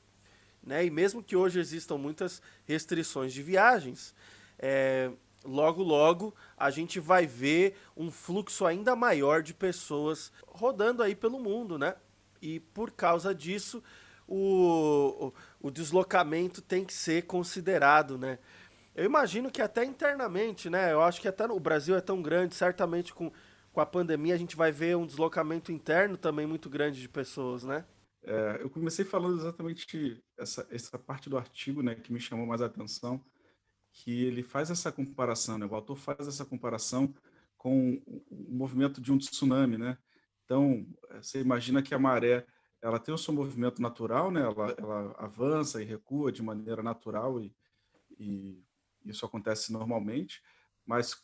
Né? 0.62 0.86
E 0.86 0.90
mesmo 0.90 1.24
que 1.24 1.36
hoje 1.36 1.60
existam 1.60 1.98
muitas 1.98 2.42
restrições 2.66 3.34
de 3.34 3.42
viagens, 3.42 4.14
é, 4.60 5.12
logo, 5.44 5.84
logo 5.84 6.34
a 6.58 6.70
gente 6.70 7.00
vai 7.00 7.26
ver 7.26 7.76
um 7.98 8.12
fluxo 8.12 8.66
ainda 8.66 8.96
maior 8.96 9.42
de 9.42 9.54
pessoas 9.54 10.32
rodando 10.48 11.04
aí 11.04 11.16
pelo 11.16 11.40
mundo, 11.40 11.78
né? 11.78 11.96
E 12.42 12.60
por 12.60 12.92
causa 12.92 13.34
disso, 13.34 13.82
o, 14.28 15.34
o, 15.64 15.72
deslocamento 15.72 16.62
tem 16.62 16.86
que 16.86 16.94
ser 16.94 17.24
considerado, 17.24 18.18
né? 18.18 18.38
Eu 18.94 19.06
imagino 19.06 19.50
que 19.50 19.62
até 19.62 19.84
internamente, 19.84 20.70
né? 20.70 20.94
Eu 20.94 21.02
acho 21.02 21.20
que 21.20 21.28
até 21.28 21.46
o 21.46 21.60
Brasil 21.60 21.96
é 21.96 22.02
tão 22.02 22.22
grande, 22.22 22.54
certamente 22.54 23.14
com, 23.14 23.32
com 23.72 23.82
a 23.82 23.86
pandemia 23.86 24.36
a 24.36 24.38
gente 24.38 24.56
vai 24.56 24.72
ver 24.72 24.96
um 24.96 25.06
deslocamento 25.06 25.72
interno 25.72 26.18
também 26.18 26.46
muito 26.46 26.70
grande 26.70 27.02
de 27.02 27.10
pessoas, 27.10 27.64
né? 27.64 27.86
É, 28.26 28.60
eu 28.62 28.70
comecei 28.70 29.04
falando 29.04 29.40
exatamente 29.40 30.24
essa, 30.38 30.68
essa 30.70 30.98
parte 30.98 31.30
do 31.30 31.38
artigo, 31.38 31.82
né, 31.82 31.94
que 31.94 32.14
me 32.14 32.22
chamou 32.22 32.46
mais 32.46 32.62
a 32.62 32.68
atenção, 32.68 33.22
que 33.92 34.24
ele 34.24 34.42
faz 34.42 34.72
essa 34.72 34.92
comparação, 34.92 35.58
né? 35.58 35.66
o 35.66 35.76
autor 35.76 35.98
faz 35.98 36.26
essa 36.28 36.46
comparação 36.46 37.14
com 37.58 38.02
o 38.08 38.48
movimento 38.50 39.02
de 39.02 39.12
um 39.12 39.18
tsunami, 39.18 39.78
né? 39.78 39.98
Então, 40.44 40.86
eh, 41.12 41.22
você 41.22 41.40
imagina 41.40 41.82
que 41.82 41.96
a 41.96 42.00
maré 42.00 42.46
ela 42.84 43.00
tem 43.00 43.14
o 43.14 43.18
seu 43.18 43.34
movimento 43.34 43.82
natural, 43.82 44.30
né? 44.30 44.42
Ela, 44.42 44.76
ela 44.78 45.16
avança 45.18 45.82
e 45.82 45.86
recua 45.86 46.34
de 46.34 46.44
maneira 46.44 46.84
natural 46.84 47.40
e, 47.40 47.56
e 48.20 48.62
isso 49.06 49.26
acontece 49.26 49.72
normalmente, 49.72 50.44
mas 50.86 51.16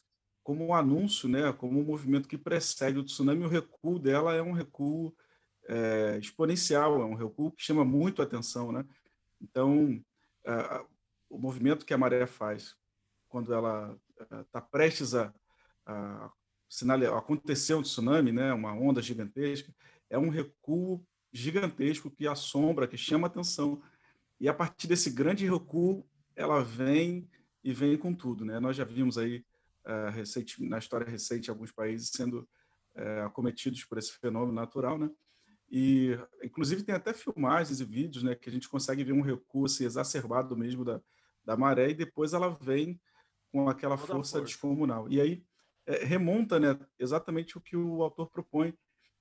como 0.41 0.65
um 0.65 0.73
anúncio, 0.73 1.27
né? 1.27 1.51
Como 1.51 1.77
um 1.77 1.83
movimento 1.83 2.29
que 2.29 2.37
precede 2.37 2.97
o 2.97 3.03
tsunami, 3.03 3.43
o 3.43 3.49
recuo 3.49 3.99
dela 3.99 4.33
é 4.33 4.41
um 4.41 4.53
recuo 4.53 5.13
é, 5.67 6.17
exponencial, 6.17 7.01
é 7.01 7.05
um 7.05 7.13
recuo 7.13 7.51
que 7.51 7.61
chama 7.61 7.83
muito 7.83 8.21
a 8.21 8.25
atenção, 8.25 8.71
né? 8.71 8.85
Então, 9.41 10.01
a, 10.47 10.85
o 11.29 11.37
movimento 11.37 11.85
que 11.85 11.93
a 11.93 11.97
maré 11.97 12.25
faz 12.25 12.73
quando 13.27 13.53
ela 13.53 13.99
está 14.41 14.61
prestes 14.61 15.13
a, 15.13 15.33
a 15.85 16.31
acontecer 17.17 17.73
um 17.73 17.81
tsunami, 17.81 18.31
né, 18.31 18.53
uma 18.53 18.73
onda 18.73 19.01
gigantesca, 19.01 19.73
é 20.09 20.17
um 20.17 20.29
recuo 20.29 21.05
gigantesco 21.31 22.09
que 22.09 22.27
assombra, 22.27 22.87
que 22.87 22.97
chama 22.97 23.27
atenção. 23.27 23.81
E 24.39 24.47
a 24.47 24.53
partir 24.53 24.87
desse 24.87 25.09
grande 25.09 25.45
recuo, 25.47 26.05
ela 26.35 26.63
vem 26.63 27.29
e 27.63 27.73
vem 27.73 27.97
com 27.97 28.13
tudo. 28.13 28.45
Né? 28.45 28.59
Nós 28.59 28.75
já 28.75 28.83
vimos 28.83 29.17
aí 29.17 29.45
uh, 29.85 30.09
recente, 30.11 30.63
na 30.63 30.77
história 30.77 31.09
recente 31.09 31.49
alguns 31.49 31.71
países 31.71 32.09
sendo 32.09 32.47
uh, 32.95 33.25
acometidos 33.25 33.83
por 33.85 33.97
esse 33.97 34.13
fenômeno 34.13 34.53
natural, 34.53 34.97
né? 34.97 35.09
E, 35.71 36.17
inclusive, 36.43 36.81
tem 36.81 36.95
até 36.95 37.13
filmagens 37.13 37.79
e 37.79 37.85
vídeos 37.85 38.23
né, 38.23 38.33
que 38.33 38.49
a 38.49 38.51
gente 38.51 38.67
consegue 38.67 39.03
ver 39.03 39.13
um 39.13 39.21
recuo 39.21 39.65
assim, 39.65 39.85
exacerbado 39.85 40.57
mesmo 40.57 40.83
da, 40.83 40.99
da 41.45 41.55
maré 41.55 41.91
e 41.91 41.93
depois 41.93 42.33
ela 42.33 42.49
vem 42.49 42.99
com 43.51 43.69
aquela 43.69 43.95
força, 43.95 44.13
força, 44.13 44.41
descomunal. 44.41 45.07
E 45.09 45.21
aí 45.21 45.43
é, 45.85 46.03
remonta 46.05 46.59
né, 46.59 46.79
exatamente 46.97 47.57
o 47.57 47.61
que 47.61 47.77
o 47.77 48.01
autor 48.01 48.29
propõe, 48.29 48.73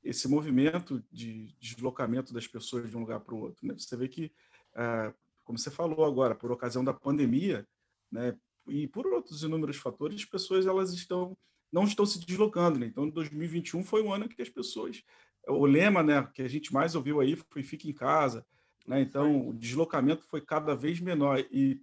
esse 0.09 0.27
movimento 0.27 1.05
de 1.13 1.55
deslocamento 1.61 2.33
das 2.33 2.47
pessoas 2.47 2.89
de 2.89 2.97
um 2.97 3.01
lugar 3.01 3.21
para 3.21 3.35
o 3.35 3.41
outro. 3.41 3.67
Né? 3.67 3.75
Você 3.77 3.95
vê 3.95 4.09
que, 4.09 4.33
é, 4.75 5.13
como 5.45 5.59
você 5.59 5.71
falou 5.71 6.03
agora, 6.03 6.35
por 6.35 6.51
ocasião 6.51 6.83
da 6.83 6.95
pandemia, 6.95 7.69
né, 8.11 8.35
e 8.67 8.89
por 8.89 9.07
outros 9.07 9.43
inúmeros 9.43 9.77
fatores, 9.77 10.21
as 10.21 10.25
pessoas 10.25 10.67
elas 10.67 10.95
estão 10.95 11.37
não 11.71 11.85
estão 11.85 12.07
se 12.07 12.19
deslocando. 12.25 12.79
Né? 12.79 12.87
Então, 12.87 13.11
2021 13.11 13.85
foi 13.85 14.03
um 14.03 14.11
ano 14.11 14.27
que 14.27 14.41
as 14.41 14.49
pessoas 14.49 15.03
o 15.47 15.67
lema 15.67 16.03
né, 16.03 16.27
que 16.33 16.41
a 16.41 16.49
gente 16.49 16.73
mais 16.73 16.95
ouviu 16.95 17.21
aí 17.21 17.37
foi 17.51 17.63
fique 17.63 17.89
em 17.89 17.93
casa. 17.93 18.47
Né? 18.87 19.03
Então, 19.03 19.51
o 19.51 19.53
deslocamento 19.53 20.25
foi 20.25 20.41
cada 20.41 20.75
vez 20.75 21.01
menor. 21.01 21.39
E 21.51 21.83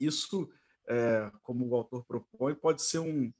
isso, 0.00 0.50
é, 0.88 1.30
como 1.42 1.68
o 1.68 1.76
autor 1.76 2.04
propõe, 2.04 2.56
pode 2.56 2.82
ser 2.82 2.98
um, 2.98 3.32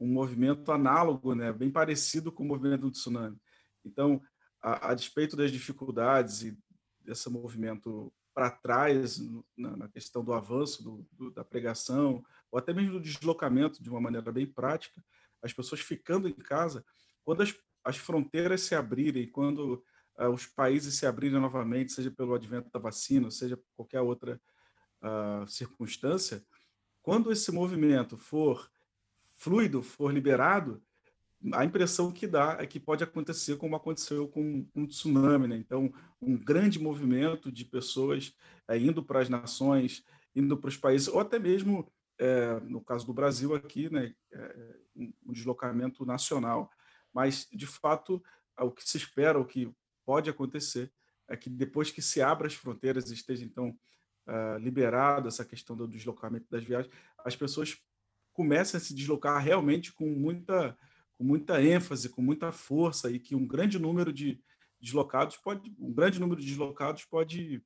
um 0.00 0.06
movimento 0.06 0.72
análogo, 0.72 1.34
né, 1.34 1.52
bem 1.52 1.70
parecido 1.70 2.32
com 2.32 2.42
o 2.42 2.46
movimento 2.46 2.82
do 2.82 2.90
tsunami. 2.90 3.38
Então, 3.86 4.20
a, 4.60 4.90
a 4.90 4.94
despeito 4.94 5.36
das 5.36 5.50
dificuldades 5.50 6.42
e 6.42 6.58
desse 7.00 7.30
movimento 7.30 8.12
para 8.34 8.50
trás 8.50 9.18
na, 9.56 9.76
na, 9.76 9.88
questão 9.88 10.22
do 10.22 10.34
avanço 10.34 10.82
do, 10.82 11.06
do, 11.12 11.30
da 11.30 11.44
pregação, 11.44 12.22
ou 12.50 12.58
até 12.58 12.74
mesmo 12.74 12.92
do 12.92 13.00
deslocamento 13.00 13.82
de 13.82 13.88
uma 13.88 14.00
maneira 14.00 14.30
bem 14.30 14.46
prática, 14.46 15.02
as 15.42 15.52
pessoas 15.52 15.80
ficando 15.80 16.28
em 16.28 16.34
casa, 16.34 16.84
quando 17.24 17.42
as, 17.42 17.54
as 17.84 17.96
fronteiras 17.96 18.60
se 18.62 18.74
abrirem, 18.74 19.30
quando 19.30 19.82
uh, 20.18 20.28
os 20.28 20.44
países 20.44 20.96
se 20.96 21.06
abrirem 21.06 21.40
novamente, 21.40 21.92
seja 21.92 22.10
pelo 22.10 22.34
advento 22.34 22.68
da 22.70 22.78
vacina, 22.78 23.30
seja 23.30 23.58
qualquer 23.74 24.00
outra 24.00 24.40
uh, 25.02 25.46
circunstância, 25.48 26.44
quando 27.00 27.32
esse 27.32 27.50
movimento 27.52 28.18
for 28.18 28.70
fluido, 29.34 29.82
for 29.82 30.12
liberado, 30.12 30.82
a 31.52 31.64
impressão 31.64 32.10
que 32.10 32.26
dá 32.26 32.56
é 32.60 32.66
que 32.66 32.80
pode 32.80 33.04
acontecer 33.04 33.56
como 33.56 33.76
aconteceu 33.76 34.26
com 34.28 34.66
um 34.74 34.86
tsunami, 34.86 35.46
né? 35.46 35.56
Então, 35.56 35.92
um 36.20 36.36
grande 36.36 36.78
movimento 36.78 37.52
de 37.52 37.64
pessoas 37.64 38.34
é, 38.68 38.78
indo 38.78 39.02
para 39.04 39.20
as 39.20 39.28
nações, 39.28 40.04
indo 40.34 40.56
para 40.56 40.68
os 40.68 40.76
países, 40.76 41.08
ou 41.08 41.20
até 41.20 41.38
mesmo, 41.38 41.90
é, 42.18 42.58
no 42.60 42.80
caso 42.80 43.06
do 43.06 43.14
Brasil 43.14 43.54
aqui, 43.54 43.90
né, 43.90 44.14
é, 44.32 44.76
um 44.96 45.32
deslocamento 45.32 46.04
nacional. 46.04 46.70
Mas, 47.12 47.46
de 47.52 47.66
fato, 47.66 48.22
o 48.58 48.70
que 48.70 48.88
se 48.88 48.96
espera, 48.96 49.38
o 49.38 49.44
que 49.44 49.70
pode 50.04 50.28
acontecer, 50.28 50.92
é 51.28 51.36
que 51.36 51.50
depois 51.50 51.90
que 51.90 52.00
se 52.00 52.22
abra 52.22 52.46
as 52.46 52.54
fronteiras, 52.54 53.10
esteja, 53.10 53.44
então, 53.44 53.76
uh, 54.26 54.58
liberado 54.58 55.28
essa 55.28 55.44
questão 55.44 55.76
do 55.76 55.88
deslocamento 55.88 56.46
das 56.50 56.62
viagens, 56.62 56.92
as 57.18 57.34
pessoas 57.34 57.76
comecem 58.32 58.78
a 58.78 58.80
se 58.80 58.94
deslocar 58.94 59.42
realmente 59.42 59.92
com 59.92 60.08
muita, 60.08 60.76
com 61.16 61.24
muita 61.24 61.62
ênfase, 61.62 62.08
com 62.08 62.22
muita 62.22 62.52
força, 62.52 63.10
e 63.10 63.18
que 63.18 63.34
um 63.34 63.46
grande 63.46 63.78
número 63.78 64.12
de 64.12 64.40
deslocados 64.80 65.36
pode, 65.36 65.74
um 65.78 65.92
grande 65.92 66.20
número 66.20 66.40
de 66.40 66.46
deslocados 66.46 67.04
pode, 67.04 67.62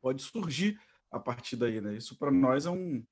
pode 0.00 0.22
surgir 0.22 0.80
a 1.10 1.18
partir 1.18 1.56
daí, 1.56 1.80
né? 1.80 1.96
Isso 1.96 2.16
para 2.16 2.30
nós 2.30 2.66
é 2.66 2.70
um, 2.70 3.04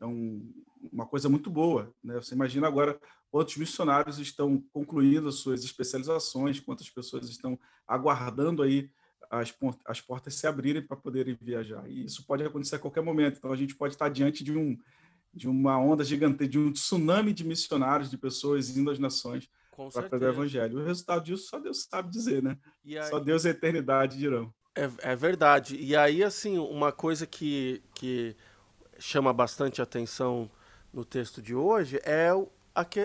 é 0.00 0.06
um, 0.06 0.52
uma 0.92 1.06
coisa 1.06 1.28
muito 1.28 1.50
boa. 1.50 1.92
Né? 2.02 2.14
Você 2.14 2.34
imagina 2.34 2.66
agora 2.66 2.98
quantos 3.30 3.56
missionários 3.56 4.18
estão 4.18 4.62
concluindo 4.72 5.28
as 5.28 5.36
suas 5.36 5.64
especializações, 5.64 6.60
quantas 6.60 6.88
pessoas 6.88 7.28
estão 7.28 7.58
aguardando 7.86 8.62
aí 8.62 8.90
as, 9.30 9.54
as 9.84 10.00
portas 10.00 10.34
se 10.34 10.46
abrirem 10.46 10.82
para 10.82 10.96
poderem 10.96 11.36
viajar. 11.40 11.88
E 11.88 12.04
isso 12.04 12.24
pode 12.24 12.44
acontecer 12.44 12.76
a 12.76 12.80
qualquer 12.80 13.02
momento. 13.02 13.38
Então 13.38 13.52
a 13.52 13.56
gente 13.56 13.74
pode 13.74 13.94
estar 13.94 14.08
diante 14.08 14.42
de 14.42 14.56
um 14.56 14.76
de 15.32 15.48
uma 15.48 15.78
onda 15.78 16.04
gigante, 16.04 16.46
de 16.46 16.58
um 16.58 16.72
tsunami 16.72 17.32
de 17.32 17.44
missionários, 17.44 18.10
de 18.10 18.18
pessoas 18.18 18.76
indo 18.76 18.90
às 18.90 18.98
nações 18.98 19.48
para 19.92 20.08
pregar 20.08 20.30
o 20.30 20.32
evangelho. 20.34 20.80
O 20.80 20.84
resultado 20.84 21.24
disso 21.24 21.48
só 21.48 21.58
Deus 21.58 21.86
sabe 21.88 22.10
dizer, 22.10 22.42
né? 22.42 22.58
Aí... 22.84 23.08
Só 23.08 23.18
Deus 23.18 23.44
e 23.44 23.48
a 23.48 23.50
eternidade 23.52 24.18
dirão. 24.18 24.52
É, 24.74 24.90
é 25.12 25.16
verdade. 25.16 25.76
E 25.76 25.96
aí, 25.96 26.22
assim, 26.22 26.58
uma 26.58 26.92
coisa 26.92 27.26
que, 27.26 27.82
que 27.94 28.36
chama 28.98 29.32
bastante 29.32 29.80
atenção 29.80 30.50
no 30.92 31.04
texto 31.04 31.40
de 31.40 31.54
hoje 31.54 32.00
é 32.04 32.32
o, 32.34 32.48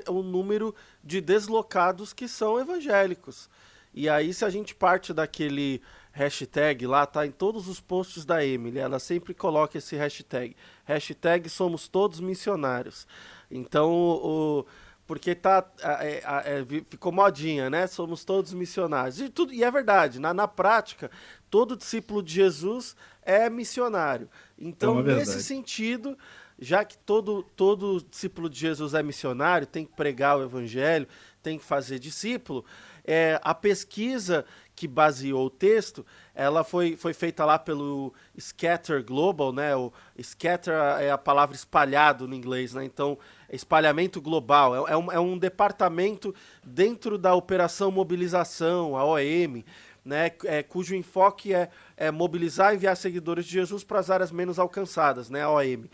o 0.10 0.24
número 0.24 0.76
de 1.04 1.22
deslocados 1.22 2.14
que 2.14 2.28
são 2.28 2.60
evangélicos. 2.60 3.50
E 3.94 4.10
aí, 4.10 4.34
se 4.34 4.44
a 4.44 4.50
gente 4.50 4.76
parte 4.76 5.14
daquele 5.14 5.82
hashtag 6.16 6.88
lá, 6.88 7.06
tá 7.06 7.28
em 7.28 7.32
todos 7.32 7.68
os 7.68 7.82
posts 7.82 8.24
da 8.24 8.44
Emily, 8.44 8.80
ela 8.80 9.00
sempre 9.00 9.34
coloca 9.34 9.78
esse 9.78 9.98
hashtag. 9.98 10.56
Hashtag 10.86 11.50
somos 11.50 11.90
todos 11.90 12.22
missionários. 12.22 13.06
Então, 13.52 13.92
o, 13.92 14.66
porque 15.06 15.36
tá, 15.36 15.70
é, 16.00 16.24
é, 16.24 16.66
ficou 16.90 17.12
modinha, 17.12 17.70
né? 17.70 17.86
Somos 17.86 18.24
todos 18.24 18.54
missionários. 18.54 19.20
E, 19.20 19.28
tudo, 19.28 19.54
e 19.54 19.62
é 19.62 19.70
verdade, 19.70 20.18
na, 20.18 20.34
na 20.34 20.48
prática, 20.48 21.12
todo 21.50 21.76
discípulo 21.76 22.24
de 22.24 22.34
Jesus 22.34 22.96
é 23.22 23.50
missionário. 23.50 24.30
Então, 24.58 25.02
é 25.02 25.16
nesse 25.16 25.44
sentido, 25.44 26.18
já 26.58 26.86
que 26.86 26.98
todo, 26.98 27.44
todo 27.44 28.02
discípulo 28.10 28.50
de 28.50 28.58
Jesus 28.58 28.94
é 28.94 29.04
missionário, 29.04 29.68
tem 29.68 29.86
que 29.86 29.94
pregar 29.94 30.38
o 30.38 30.44
evangelho, 30.44 31.10
tem 31.44 31.60
que 31.60 31.66
fazer 31.66 32.00
discípulo, 32.00 32.64
é, 33.06 33.40
a 33.44 33.54
pesquisa 33.54 34.46
que 34.76 34.88
baseou 34.88 35.46
o 35.46 35.50
texto, 35.50 36.06
ela 36.34 36.64
foi, 36.64 36.98
foi 36.98 37.14
feita 37.14 37.46
lá 37.46 37.58
pelo 37.58 38.14
Scatter 38.38 39.04
Global, 39.04 39.54
né? 39.54 39.74
O 39.76 39.94
Scatter 40.22 40.74
é 41.00 41.10
a 41.10 41.18
palavra 41.18 41.56
espalhado 41.56 42.28
no 42.28 42.36
inglês, 42.36 42.74
né? 42.74 42.84
Então, 42.84 43.18
espalhamento 43.50 44.22
global. 44.22 44.88
É, 44.88 44.92
é, 44.92 44.98
um, 44.98 45.12
é 45.12 45.20
um 45.20 45.38
departamento 45.38 46.36
dentro 46.64 47.18
da 47.18 47.34
Operação 47.34 47.90
Mobilização, 47.90 48.98
a 48.98 49.06
OM, 49.06 49.64
né, 50.04 50.32
é, 50.44 50.62
cujo 50.62 50.94
enfoque 50.94 51.54
é, 51.54 51.70
é, 51.98 52.12
mobilizar 52.12 52.74
e 52.74 52.76
enviar 52.76 52.96
seguidores 52.96 53.46
de 53.46 53.52
Jesus 53.52 53.84
para 53.84 54.00
as 54.00 54.12
áreas 54.12 54.32
menos 54.32 54.60
alcançadas, 54.60 55.30
né, 55.30 55.42
a 55.42 55.50
OM. 55.50 55.86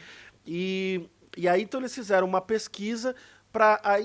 E, 0.45 1.07
e 1.37 1.47
aí 1.47 1.61
então 1.61 1.79
eles 1.79 1.95
fizeram 1.95 2.27
uma 2.27 2.41
pesquisa 2.41 3.15
para 3.53 4.01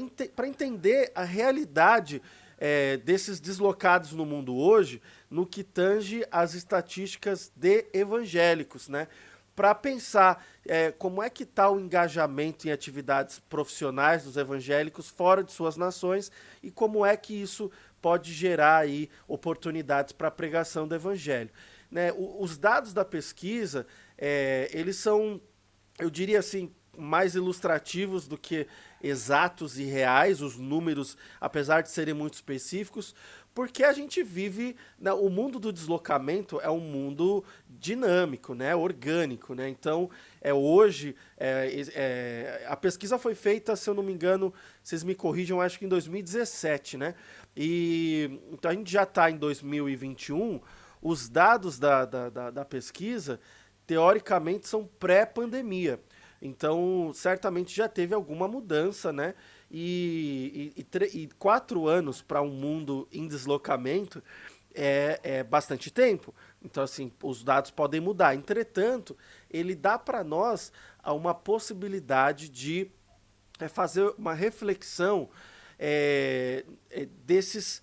entender 0.46 1.10
a 1.14 1.24
realidade 1.24 2.22
é, 2.58 2.96
desses 2.98 3.40
deslocados 3.40 4.12
no 4.12 4.24
mundo 4.24 4.54
hoje 4.56 5.02
no 5.30 5.46
que 5.46 5.62
tange 5.62 6.26
as 6.30 6.54
estatísticas 6.54 7.52
de 7.54 7.86
evangélicos, 7.92 8.88
né? 8.88 9.08
Para 9.54 9.74
pensar 9.74 10.44
é, 10.66 10.92
como 10.92 11.22
é 11.22 11.30
que 11.30 11.42
está 11.42 11.70
o 11.70 11.80
engajamento 11.80 12.68
em 12.68 12.70
atividades 12.70 13.38
profissionais 13.38 14.24
dos 14.24 14.36
evangélicos 14.36 15.08
fora 15.08 15.42
de 15.42 15.50
suas 15.50 15.78
nações 15.78 16.30
e 16.62 16.70
como 16.70 17.06
é 17.06 17.16
que 17.16 17.32
isso 17.32 17.70
pode 18.02 18.32
gerar 18.32 18.78
aí 18.78 19.08
oportunidades 19.26 20.12
para 20.12 20.28
a 20.28 20.30
pregação 20.30 20.86
do 20.86 20.94
evangelho. 20.94 21.50
Né? 21.90 22.12
O, 22.12 22.42
os 22.42 22.58
dados 22.58 22.92
da 22.92 23.04
pesquisa, 23.04 23.86
é, 24.18 24.68
eles 24.72 24.96
são, 24.96 25.40
eu 25.98 26.10
diria 26.10 26.38
assim, 26.38 26.70
mais 26.98 27.34
ilustrativos 27.34 28.26
do 28.26 28.36
que 28.36 28.66
exatos 29.02 29.78
e 29.78 29.84
reais, 29.84 30.40
os 30.40 30.58
números, 30.58 31.16
apesar 31.40 31.82
de 31.82 31.90
serem 31.90 32.14
muito 32.14 32.34
específicos, 32.34 33.14
porque 33.56 33.82
a 33.84 33.92
gente 33.94 34.22
vive. 34.22 34.76
Né, 34.98 35.10
o 35.14 35.30
mundo 35.30 35.58
do 35.58 35.72
deslocamento 35.72 36.60
é 36.60 36.70
um 36.70 36.78
mundo 36.78 37.42
dinâmico, 37.66 38.54
né? 38.54 38.76
Orgânico, 38.76 39.54
né? 39.54 39.66
Então, 39.66 40.10
é, 40.42 40.52
hoje, 40.52 41.16
é, 41.38 41.86
é, 41.94 42.66
a 42.68 42.76
pesquisa 42.76 43.18
foi 43.18 43.34
feita, 43.34 43.74
se 43.74 43.88
eu 43.88 43.94
não 43.94 44.02
me 44.02 44.12
engano, 44.12 44.52
vocês 44.82 45.02
me 45.02 45.14
corrijam, 45.14 45.58
acho 45.58 45.78
que 45.78 45.86
em 45.86 45.88
2017, 45.88 46.98
né? 46.98 47.14
E 47.56 48.40
então 48.52 48.70
a 48.70 48.74
gente 48.74 48.92
já 48.92 49.04
está 49.04 49.30
em 49.30 49.38
2021. 49.38 50.60
Os 51.00 51.26
dados 51.26 51.78
da, 51.78 52.04
da, 52.04 52.28
da, 52.28 52.50
da 52.50 52.64
pesquisa, 52.64 53.40
teoricamente, 53.86 54.68
são 54.68 54.86
pré-pandemia. 54.98 55.98
Então, 56.40 57.10
certamente 57.14 57.74
já 57.74 57.88
teve 57.88 58.14
alguma 58.14 58.46
mudança, 58.46 59.12
né? 59.12 59.34
E, 59.70 60.72
e, 60.76 60.82
e, 60.82 61.22
e 61.22 61.26
quatro 61.38 61.88
anos 61.88 62.22
para 62.22 62.42
um 62.42 62.50
mundo 62.50 63.08
em 63.10 63.26
deslocamento 63.26 64.22
é, 64.74 65.18
é 65.22 65.42
bastante 65.42 65.90
tempo. 65.90 66.34
Então, 66.62 66.82
assim, 66.82 67.10
os 67.22 67.42
dados 67.42 67.70
podem 67.70 68.00
mudar. 68.00 68.34
Entretanto, 68.34 69.16
ele 69.50 69.74
dá 69.74 69.98
para 69.98 70.22
nós 70.22 70.70
uma 71.04 71.34
possibilidade 71.34 72.48
de 72.48 72.90
é, 73.58 73.68
fazer 73.68 74.12
uma 74.18 74.34
reflexão 74.34 75.30
é, 75.78 76.64
é, 76.90 77.06
desses, 77.24 77.82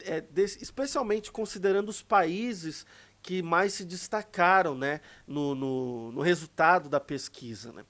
é, 0.00 0.20
desse, 0.20 0.62
especialmente 0.62 1.32
considerando 1.32 1.88
os 1.88 2.02
países 2.02 2.86
que 3.22 3.42
mais 3.42 3.74
se 3.74 3.84
destacaram 3.84 4.74
né, 4.74 5.00
no, 5.26 5.54
no, 5.54 6.12
no 6.12 6.20
resultado 6.20 6.88
da 6.88 7.00
pesquisa. 7.00 7.72
Né? 7.72 7.84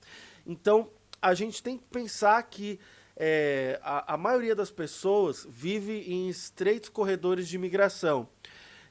Então, 0.47 0.91
a 1.21 1.35
gente 1.35 1.63
tem 1.63 1.77
que 1.77 1.85
pensar 1.85 2.43
que 2.45 2.79
é, 3.17 3.81
a, 3.83 4.15
a, 4.15 4.17
maioria 4.17 4.55
das 4.55 4.71
pessoas 4.71 5.47
vive 5.49 6.05
em 6.07 6.29
estreitos 6.29 6.89
corredores 6.89 7.49
de 7.49 7.57
imigração, 7.57 8.29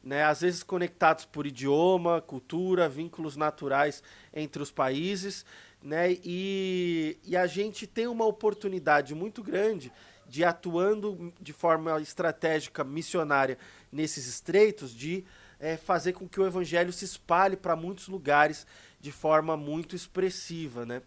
né? 0.03 0.23
às 0.23 0.41
vezes 0.41 0.63
conectados 0.63 1.23
por 1.25 1.47
idioma, 1.47 2.21
cultura, 2.21 2.89
vínculos 2.89 3.37
naturais 3.37 4.03
entre 4.33 4.61
os 4.61 4.69
países, 4.69 5.45
né? 5.81 6.11
e, 6.23 7.17
e 7.23 7.37
a 7.37 7.47
gente 7.47 7.87
tem 7.87 8.07
uma 8.07 8.25
oportunidade 8.25 9.15
muito 9.15 9.41
grande 9.41 9.91
de 10.27 10.43
atuando 10.43 11.33
de 11.39 11.53
forma 11.53 12.01
estratégica, 12.01 12.83
missionária 12.83 13.57
nesses 13.89 14.27
estreitos, 14.27 14.93
de 14.93 15.23
é, 15.59 15.77
fazer 15.77 16.13
com 16.13 16.27
que 16.27 16.39
o 16.39 16.45
evangelho 16.45 16.91
se 16.93 17.05
espalhe 17.05 17.55
para 17.55 17.75
muitos 17.75 18.07
lugares 18.07 18.65
de 18.99 19.11
forma 19.11 19.55
muito 19.55 19.95
expressiva, 19.95 20.85
né? 20.85 21.01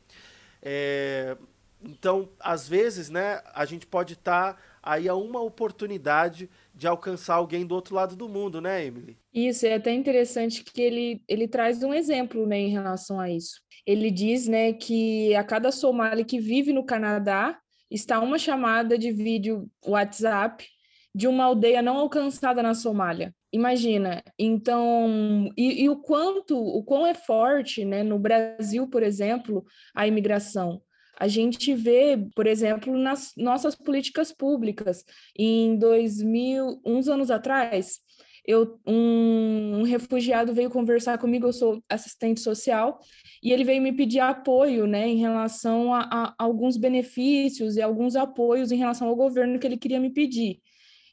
É, 0.62 1.36
então, 1.82 2.28
às 2.38 2.68
vezes, 2.68 3.08
né, 3.08 3.40
a 3.54 3.64
gente 3.64 3.86
pode 3.86 4.12
estar 4.12 4.54
tá 4.54 4.60
aí 4.82 5.08
a 5.08 5.14
uma 5.14 5.40
oportunidade 5.40 6.48
de 6.74 6.86
alcançar 6.86 7.36
alguém 7.36 7.66
do 7.66 7.74
outro 7.74 7.94
lado 7.94 8.14
do 8.14 8.28
mundo, 8.28 8.60
né, 8.60 8.84
Emily? 8.84 9.16
Isso, 9.32 9.66
é 9.66 9.74
até 9.74 9.92
interessante 9.92 10.62
que 10.62 10.80
ele, 10.80 11.22
ele 11.26 11.48
traz 11.48 11.82
um 11.82 11.94
exemplo 11.94 12.46
né, 12.46 12.58
em 12.58 12.68
relação 12.68 13.18
a 13.18 13.30
isso. 13.30 13.60
Ele 13.86 14.10
diz 14.10 14.46
né, 14.46 14.72
que 14.74 15.34
a 15.34 15.42
cada 15.42 15.72
somali 15.72 16.24
que 16.24 16.38
vive 16.38 16.72
no 16.72 16.84
Canadá 16.84 17.58
está 17.90 18.20
uma 18.20 18.38
chamada 18.38 18.98
de 18.98 19.10
vídeo 19.10 19.68
WhatsApp 19.84 20.66
de 21.14 21.26
uma 21.26 21.44
aldeia 21.44 21.82
não 21.82 21.96
alcançada 21.96 22.62
na 22.62 22.74
Somália. 22.74 23.34
Imagina, 23.52 24.22
então, 24.38 25.50
e, 25.56 25.82
e 25.82 25.88
o 25.88 25.96
quanto, 25.96 26.56
o 26.56 26.84
quão 26.84 27.04
é 27.06 27.14
forte, 27.14 27.84
né, 27.84 28.02
no 28.02 28.18
Brasil, 28.18 28.86
por 28.88 29.02
exemplo, 29.02 29.64
a 29.94 30.06
imigração 30.06 30.80
a 31.20 31.28
gente 31.28 31.74
vê, 31.74 32.16
por 32.34 32.46
exemplo, 32.46 32.96
nas 32.96 33.32
nossas 33.36 33.74
políticas 33.74 34.32
públicas. 34.32 35.04
Em 35.38 35.76
2000, 35.76 36.80
uns 36.82 37.08
anos 37.08 37.30
atrás, 37.30 37.98
eu, 38.46 38.80
um, 38.86 39.80
um, 39.80 39.82
refugiado 39.82 40.54
veio 40.54 40.70
conversar 40.70 41.18
comigo, 41.18 41.46
eu 41.46 41.52
sou 41.52 41.84
assistente 41.90 42.40
social, 42.40 42.98
e 43.42 43.52
ele 43.52 43.64
veio 43.64 43.82
me 43.82 43.92
pedir 43.92 44.20
apoio, 44.20 44.86
né, 44.86 45.06
em 45.06 45.18
relação 45.18 45.92
a, 45.92 46.08
a, 46.10 46.34
alguns 46.38 46.78
benefícios 46.78 47.76
e 47.76 47.82
alguns 47.82 48.16
apoios 48.16 48.72
em 48.72 48.76
relação 48.76 49.06
ao 49.06 49.14
governo 49.14 49.58
que 49.58 49.66
ele 49.66 49.76
queria 49.76 50.00
me 50.00 50.10
pedir. 50.10 50.58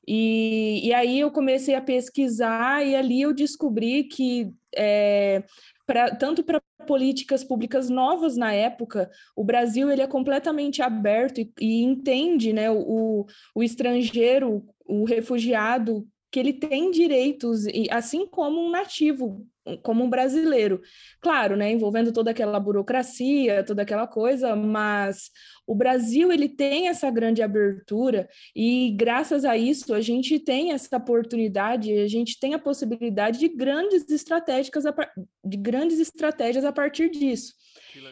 E, 0.08 0.88
e 0.88 0.94
aí 0.94 1.20
eu 1.20 1.30
comecei 1.30 1.76
a 1.76 1.82
pesquisar 1.82 2.86
e 2.86 2.96
ali 2.96 3.22
eu 3.22 3.34
descobri 3.34 4.06
que 4.06 4.54
é, 4.76 5.44
pra, 5.86 6.16
tanto 6.16 6.44
para 6.44 6.62
políticas 6.88 7.44
públicas 7.44 7.90
novas 7.90 8.38
na 8.38 8.54
época, 8.54 9.10
o 9.36 9.44
Brasil 9.44 9.92
ele 9.92 10.02
é 10.02 10.08
completamente 10.08 10.82
aberto 10.82 11.42
e, 11.42 11.52
e 11.60 11.84
entende 11.84 12.54
né, 12.54 12.72
o, 12.72 13.26
o 13.54 13.64
estrangeiro, 13.64 14.66
o 14.86 15.04
refugiado, 15.04 16.08
que 16.32 16.40
ele 16.40 16.54
tem 16.54 16.92
direitos, 16.92 17.66
e 17.68 17.88
assim 17.90 18.26
como 18.26 18.62
um 18.62 18.70
nativo, 18.70 19.46
como 19.84 20.04
um 20.04 20.10
brasileiro. 20.10 20.82
Claro, 21.22 21.56
né, 21.56 21.72
envolvendo 21.72 22.12
toda 22.12 22.32
aquela 22.32 22.60
burocracia, 22.60 23.64
toda 23.64 23.82
aquela 23.82 24.08
coisa, 24.08 24.56
mas 24.56 25.30
o 25.66 25.76
Brasil 25.76 26.32
ele 26.32 26.48
tem 26.48 26.88
essa 26.88 27.10
grande 27.10 27.42
abertura 27.42 28.30
e 28.56 28.92
graças 28.92 29.44
a 29.44 29.58
isso 29.58 29.94
a 29.94 30.02
gente 30.02 30.40
tem 30.40 30.72
essa 30.72 30.98
oportunidade, 30.98 31.92
a 31.92 32.08
gente 32.08 32.40
tem 32.40 32.54
a 32.54 32.60
possibilidade 32.60 33.40
de 33.40 33.50
grandes 33.50 34.10
estratégias 34.10 34.86
a, 34.86 34.96
de 35.44 35.58
grandes 35.58 36.00
estratégias 36.00 36.64
a 36.64 36.72
partir 36.72 37.10
disso. 37.10 37.54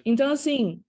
Então 0.06 0.32
assim, 0.32 0.82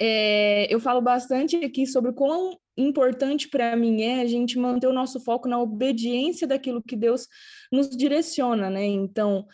é, 0.00 0.72
eu 0.72 0.78
falo 0.78 1.00
bastante 1.00 1.56
aqui 1.56 1.86
sobre 1.86 2.12
quão 2.12 2.56
importante 2.76 3.48
para 3.48 3.74
mim 3.74 4.02
é 4.02 4.20
a 4.20 4.26
gente 4.26 4.56
manter 4.58 4.86
o 4.86 4.92
nosso 4.92 5.18
foco 5.20 5.48
na 5.48 5.60
obediência 5.60 6.46
daquilo 6.46 6.82
que 6.82 6.94
Deus 6.94 7.26
nos 7.72 7.90
direciona, 7.90 8.70
né? 8.70 8.86
Então, 8.86 9.44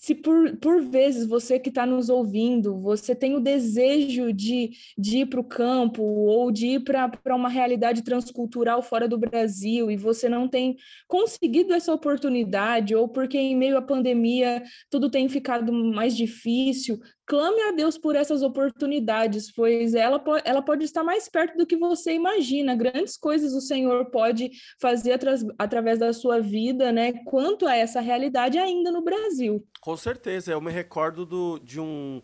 se 0.00 0.14
por, 0.14 0.56
por 0.56 0.82
vezes 0.82 1.26
você 1.26 1.58
que 1.58 1.68
está 1.68 1.86
nos 1.86 2.08
ouvindo, 2.08 2.78
você 2.80 3.14
tem 3.14 3.34
o 3.34 3.40
desejo 3.40 4.32
de, 4.32 4.70
de 4.96 5.18
ir 5.18 5.26
para 5.26 5.40
o 5.40 5.44
campo 5.44 6.02
ou 6.02 6.50
de 6.50 6.66
ir 6.66 6.80
para 6.80 7.34
uma 7.34 7.48
realidade 7.48 8.02
transcultural 8.02 8.82
fora 8.82 9.08
do 9.08 9.18
Brasil 9.18 9.90
e 9.90 9.96
você 9.96 10.28
não 10.28 10.48
tem 10.48 10.76
conseguido 11.08 11.72
essa 11.72 11.92
oportunidade, 11.92 12.94
ou 12.94 13.08
porque 13.08 13.38
em 13.38 13.56
meio 13.56 13.78
à 13.78 13.82
pandemia 13.82 14.62
tudo 14.90 15.10
tem 15.10 15.28
ficado 15.28 15.72
mais 15.72 16.16
difícil, 16.16 17.00
clame 17.26 17.60
a 17.62 17.72
Deus 17.72 17.98
por 17.98 18.14
essas 18.14 18.42
oportunidades, 18.42 19.50
pois 19.50 19.94
ela, 19.94 20.22
ela 20.44 20.62
pode 20.62 20.84
estar 20.84 21.02
mais 21.02 21.28
perto 21.28 21.58
do 21.58 21.66
que 21.66 21.76
você 21.76 22.12
imagina. 22.14 22.76
Grandes 22.76 23.16
coisas 23.16 23.52
o 23.52 23.60
Senhor 23.60 24.06
pode 24.06 24.50
fazer 24.80 25.12
atra 25.12 25.34
através 25.58 25.98
da 25.98 26.12
sua 26.12 26.40
vida, 26.40 26.92
né? 26.92 27.12
Quanto 27.24 27.66
a 27.66 27.76
essa 27.76 28.00
realidade 28.00 28.58
ainda 28.58 28.92
no 28.92 29.02
Brasil. 29.02 29.66
Com 29.80 29.96
certeza, 29.96 30.52
eu 30.52 30.60
me 30.60 30.70
recordo 30.70 31.26
do, 31.26 31.58
de 31.58 31.80
um. 31.80 32.22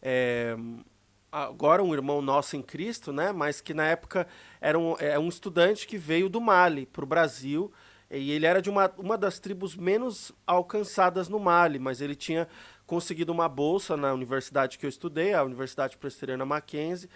É, 0.00 0.56
agora 1.32 1.82
um 1.82 1.92
irmão 1.92 2.22
nosso 2.22 2.56
em 2.56 2.62
Cristo, 2.62 3.12
né? 3.12 3.32
Mas 3.32 3.60
que 3.60 3.74
na 3.74 3.86
época 3.86 4.26
era 4.60 4.78
um, 4.78 4.94
é 5.00 5.18
um 5.18 5.28
estudante 5.28 5.86
que 5.86 5.98
veio 5.98 6.28
do 6.28 6.40
Mali 6.40 6.86
para 6.86 7.02
o 7.02 7.06
Brasil. 7.06 7.72
E 8.10 8.30
ele 8.30 8.46
era 8.46 8.62
de 8.62 8.70
uma, 8.70 8.92
uma 8.98 9.18
das 9.18 9.40
tribos 9.40 9.74
menos 9.74 10.30
alcançadas 10.46 11.28
no 11.28 11.40
Mali, 11.40 11.80
mas 11.80 12.00
ele 12.00 12.14
tinha 12.14 12.46
conseguido 12.86 13.32
uma 13.32 13.48
bolsa 13.48 13.96
na 13.96 14.12
universidade 14.12 14.78
que 14.78 14.86
eu 14.86 14.90
estudei, 14.90 15.34
a 15.34 15.42
Universidade 15.42 15.96
Presbiteriana 15.96 16.44
Mackenzie, 16.44 17.08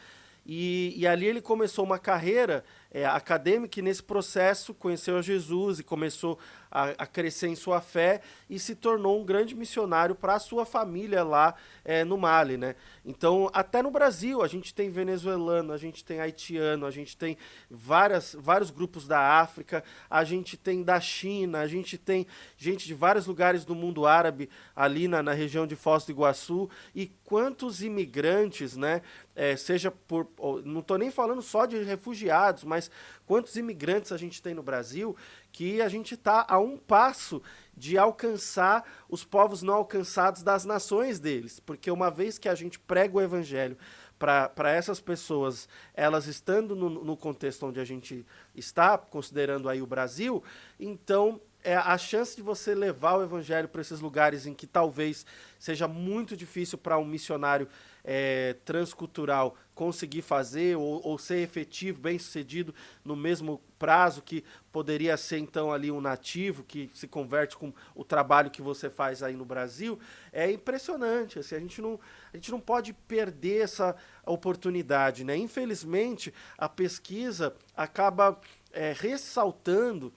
e, 0.46 0.94
e 0.96 1.06
ali 1.06 1.26
ele 1.26 1.42
começou 1.42 1.84
uma 1.84 1.98
carreira 1.98 2.64
é, 2.90 3.04
acadêmica 3.04 3.78
e 3.78 3.82
nesse 3.82 4.02
processo 4.02 4.72
conheceu 4.72 5.18
a 5.18 5.22
Jesus 5.22 5.78
e 5.78 5.82
começou 5.82 6.38
a, 6.70 6.90
a, 6.90 7.06
crescer 7.06 7.48
em 7.48 7.54
sua 7.54 7.80
fé 7.80 8.20
e 8.48 8.58
se 8.58 8.74
tornou 8.74 9.20
um 9.20 9.24
grande 9.24 9.54
missionário 9.54 10.14
para 10.14 10.34
a 10.34 10.38
sua 10.38 10.64
família 10.64 11.22
lá 11.22 11.54
é, 11.84 12.04
no 12.04 12.16
Mali, 12.16 12.56
né? 12.56 12.74
Então, 13.04 13.50
até 13.52 13.82
no 13.82 13.90
Brasil, 13.90 14.42
a 14.42 14.48
gente 14.48 14.74
tem 14.74 14.90
venezuelano, 14.90 15.72
a 15.72 15.78
gente 15.78 16.04
tem 16.04 16.20
haitiano, 16.20 16.86
a 16.86 16.90
gente 16.90 17.16
tem 17.16 17.36
várias, 17.70 18.36
vários 18.38 18.70
grupos 18.70 19.06
da 19.06 19.40
África, 19.40 19.82
a 20.10 20.24
gente 20.24 20.56
tem 20.56 20.82
da 20.82 21.00
China, 21.00 21.60
a 21.60 21.66
gente 21.66 21.96
tem 21.96 22.26
gente 22.56 22.86
de 22.86 22.94
vários 22.94 23.26
lugares 23.26 23.64
do 23.64 23.74
mundo 23.74 24.06
árabe 24.06 24.48
ali 24.76 25.08
na, 25.08 25.22
na 25.22 25.32
região 25.32 25.66
de 25.66 25.76
Foz 25.76 26.04
do 26.04 26.12
Iguaçu 26.12 26.68
e 26.94 27.06
quantos 27.24 27.82
imigrantes, 27.82 28.76
né? 28.76 29.02
É, 29.34 29.56
seja 29.56 29.90
por. 29.90 30.28
Não 30.64 30.80
estou 30.80 30.98
nem 30.98 31.10
falando 31.10 31.40
só 31.40 31.64
de 31.64 31.80
refugiados, 31.82 32.64
mas 32.64 32.77
quantos 33.26 33.56
imigrantes 33.56 34.12
a 34.12 34.16
gente 34.16 34.42
tem 34.42 34.54
no 34.54 34.62
Brasil 34.62 35.16
que 35.50 35.80
a 35.80 35.88
gente 35.88 36.14
está 36.14 36.46
a 36.48 36.58
um 36.58 36.76
passo 36.76 37.42
de 37.76 37.96
alcançar 37.96 38.84
os 39.08 39.24
povos 39.24 39.62
não 39.62 39.74
alcançados 39.74 40.42
das 40.42 40.64
nações 40.64 41.18
deles. 41.18 41.60
Porque 41.60 41.90
uma 41.90 42.10
vez 42.10 42.38
que 42.38 42.48
a 42.48 42.54
gente 42.54 42.78
prega 42.78 43.16
o 43.16 43.20
evangelho 43.20 43.76
para 44.18 44.72
essas 44.72 45.00
pessoas, 45.00 45.68
elas 45.94 46.26
estando 46.26 46.74
no, 46.74 46.90
no, 46.90 47.16
contexto 47.16 47.66
onde 47.66 47.78
a 47.78 47.84
gente 47.84 48.26
está, 48.54 48.98
considerando 48.98 49.68
aí 49.68 49.80
o 49.80 49.86
Brasil, 49.86 50.42
então 50.78 51.40
é 51.62 51.76
a 51.76 51.96
chance 51.98 52.36
de 52.36 52.42
você 52.42 52.74
levar 52.74 53.16
o 53.16 53.22
evangelho 53.22 53.68
para 53.68 53.80
esses 53.80 54.00
lugares 54.00 54.46
em 54.46 54.54
que 54.54 54.66
talvez 54.66 55.26
seja 55.58 55.86
muito 55.86 56.36
difícil 56.36 56.78
para 56.78 56.98
um 56.98 57.04
missionário 57.04 57.68
é, 58.04 58.56
transcultural 58.64 59.54
conseguir 59.78 60.22
fazer 60.22 60.76
ou, 60.76 61.00
ou, 61.06 61.16
ser 61.16 61.36
efetivo, 61.36 62.00
bem 62.00 62.18
sucedido 62.18 62.74
no 63.04 63.14
mesmo 63.14 63.62
prazo 63.78 64.20
que 64.20 64.42
poderia 64.72 65.16
ser 65.16 65.38
então 65.38 65.72
ali 65.72 65.88
um 65.88 66.00
nativo 66.00 66.64
que 66.64 66.90
se 66.92 67.06
converte 67.06 67.56
com 67.56 67.72
o 67.94 68.02
trabalho 68.02 68.50
que 68.50 68.60
você 68.60 68.90
faz 68.90 69.22
aí 69.22 69.36
no 69.36 69.44
Brasil, 69.44 69.96
é 70.32 70.50
impressionante. 70.50 71.38
Assim, 71.38 71.54
a, 71.54 71.60
gente 71.60 71.80
não, 71.80 72.00
a 72.32 72.36
gente 72.36 72.50
não 72.50 72.58
pode 72.58 72.92
perder 72.92 73.62
essa 73.62 73.94
oportunidade. 74.26 75.22
Né? 75.22 75.36
Infelizmente, 75.36 76.34
a 76.58 76.68
pesquisa 76.68 77.54
acaba 77.76 78.36
é, 78.72 78.92
ressaltando 78.98 80.12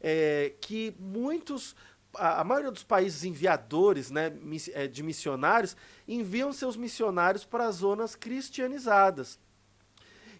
é, 0.00 0.54
que 0.60 0.92
muitos 0.98 1.76
a, 2.16 2.44
maioria 2.44 2.70
dos 2.70 2.82
países 2.82 3.24
enviadores 3.24 4.10
né, 4.10 4.32
é, 4.72 4.86
de 4.86 5.02
missionários 5.02 5.76
enviam 6.06 6.52
seus 6.52 6.76
missionários 6.76 7.44
para 7.44 7.70
zonas 7.70 8.14
cristianizadas. 8.14 9.38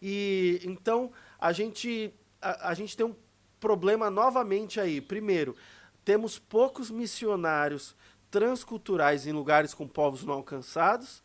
E 0.00 0.60
então 0.64 1.12
a 1.38 1.52
gente, 1.52 2.12
a, 2.40 2.70
a 2.70 2.74
gente 2.74 2.96
tem 2.96 3.06
um 3.06 3.16
problema 3.58 4.10
novamente 4.10 4.80
aí. 4.80 5.00
Primeiro, 5.00 5.56
temos 6.04 6.38
poucos 6.38 6.90
missionários 6.90 7.96
transculturais 8.30 9.26
em 9.26 9.32
lugares 9.32 9.72
com 9.72 9.86
povos 9.86 10.24
não 10.24 10.34
alcançados. 10.34 11.22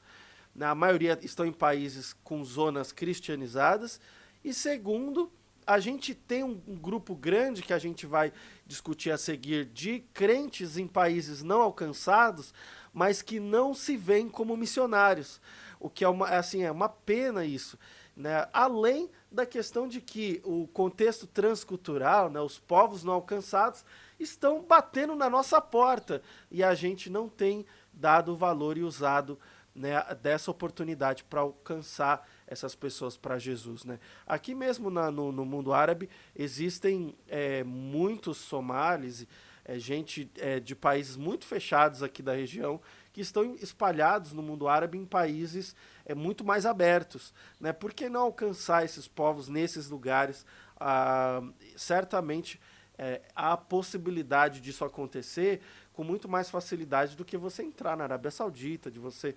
A 0.60 0.76
maioria 0.76 1.18
estão 1.22 1.46
em 1.46 1.52
países 1.52 2.14
com 2.24 2.44
zonas 2.44 2.92
cristianizadas. 2.92 4.00
E 4.44 4.54
segundo, 4.54 5.32
a 5.70 5.80
gente 5.80 6.16
tem 6.16 6.44
um, 6.44 6.60
um, 6.68 6.76
grupo 6.76 7.14
grande 7.14 7.62
que 7.62 7.72
a 7.72 7.78
gente 7.78 8.08
vai 8.08 8.34
discutir 8.66 9.12
a 9.12 9.20
seguir 9.20 9.66
de 9.66 10.00
crentes 10.16 10.78
em 10.78 10.88
países 10.88 11.44
não 11.44 11.62
alcançados, 11.62 12.56
mas 12.92 13.22
que 13.22 13.40
não 13.40 13.76
se 13.76 13.96
veem 13.96 14.28
como 14.28 14.58
missionários. 14.58 15.40
O 15.80 15.88
que 15.88 16.04
é 16.04 16.10
uma, 16.10 16.28
assim, 16.30 16.64
é 16.64 16.72
uma 16.72 16.90
pena 16.90 17.46
isso. 17.46 17.78
Né? 18.16 18.48
Além 18.52 19.12
da 19.32 19.46
questão 19.46 19.88
de 19.88 20.02
que 20.02 20.42
o 20.44 20.68
contexto 20.70 21.28
transcultural, 21.28 22.32
né, 22.32 22.42
os 22.42 22.58
povos 22.58 23.04
não 23.04 23.14
alcançados, 23.14 23.86
estão 24.20 24.64
batendo 24.64 25.16
na 25.16 25.30
nossa 25.30 25.62
porta 25.62 26.24
e 26.50 26.64
a 26.64 26.74
gente 26.74 27.12
não 27.12 27.30
tem 27.30 27.64
dado 27.94 28.34
o 28.34 28.36
valor 28.36 28.76
e 28.76 28.82
usado 28.82 29.38
né, 29.76 30.04
dessa 30.20 30.50
oportunidade 30.50 31.24
para 31.26 31.42
alcançar 31.42 32.28
essas 32.50 32.74
pessoas 32.74 33.16
para 33.16 33.38
Jesus, 33.38 33.86
né? 33.86 34.00
Aqui 34.26 34.56
mesmo 34.56 34.90
na, 34.90 35.12
no, 35.12 35.32
no, 35.32 35.46
mundo 35.46 35.72
árabe 35.72 36.10
existem 36.36 37.16
é, 37.28 37.64
muitos 37.64 38.38
somalis, 38.38 39.28
é, 39.64 39.78
gente 39.78 40.30
é, 40.38 40.60
de 40.60 40.76
países 40.76 41.16
muito 41.16 41.46
fechados 41.46 42.02
aqui 42.02 42.24
da 42.24 42.34
região 42.34 42.82
que 43.14 43.22
estão 43.22 43.56
espalhados 43.62 44.34
no 44.34 44.42
mundo 44.42 44.68
árabe 44.68 44.98
em 44.98 45.06
países 45.06 45.76
é, 46.06 46.16
muito 46.16 46.44
mais 46.44 46.66
abertos, 46.66 47.32
né? 47.60 47.72
Por 47.72 47.94
que 47.94 48.10
não 48.10 48.22
alcançar 48.22 48.84
esses 48.84 49.08
povos 49.08 49.48
nesses 49.48 49.88
lugares? 49.88 50.44
Ah, 50.80 51.44
certamente 51.76 52.60
é, 52.98 53.22
há 53.36 53.54
a 53.54 53.58
possibilidade 53.58 54.60
disso 54.60 54.84
acontecer 54.84 55.62
com 55.94 56.04
muito 56.04 56.28
mais 56.28 56.50
facilidade 56.50 57.16
do 57.16 57.26
que 57.26 57.38
você 57.38 57.62
entrar 57.62 57.96
na 57.96 58.06
Arábia 58.06 58.32
Saudita, 58.32 58.90
de 58.90 59.00
você 59.00 59.36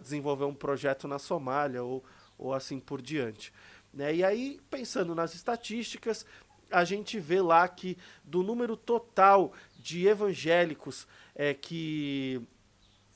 desenvolver 0.00 0.44
um 0.44 0.54
projeto 0.54 1.08
na 1.08 1.18
Somália 1.18 1.82
ou 1.82 2.04
ou 2.42 2.52
assim 2.52 2.80
por 2.80 3.00
diante. 3.00 3.52
Né? 3.94 4.16
E 4.16 4.24
aí, 4.24 4.60
pensando 4.68 5.14
nas 5.14 5.34
estatísticas, 5.34 6.26
a 6.70 6.84
gente 6.84 7.20
vê 7.20 7.40
lá 7.40 7.68
que 7.68 7.96
do 8.24 8.42
número 8.42 8.76
total 8.76 9.52
de 9.78 10.06
evangélicos 10.08 11.06
é, 11.34 11.54
que 11.54 12.40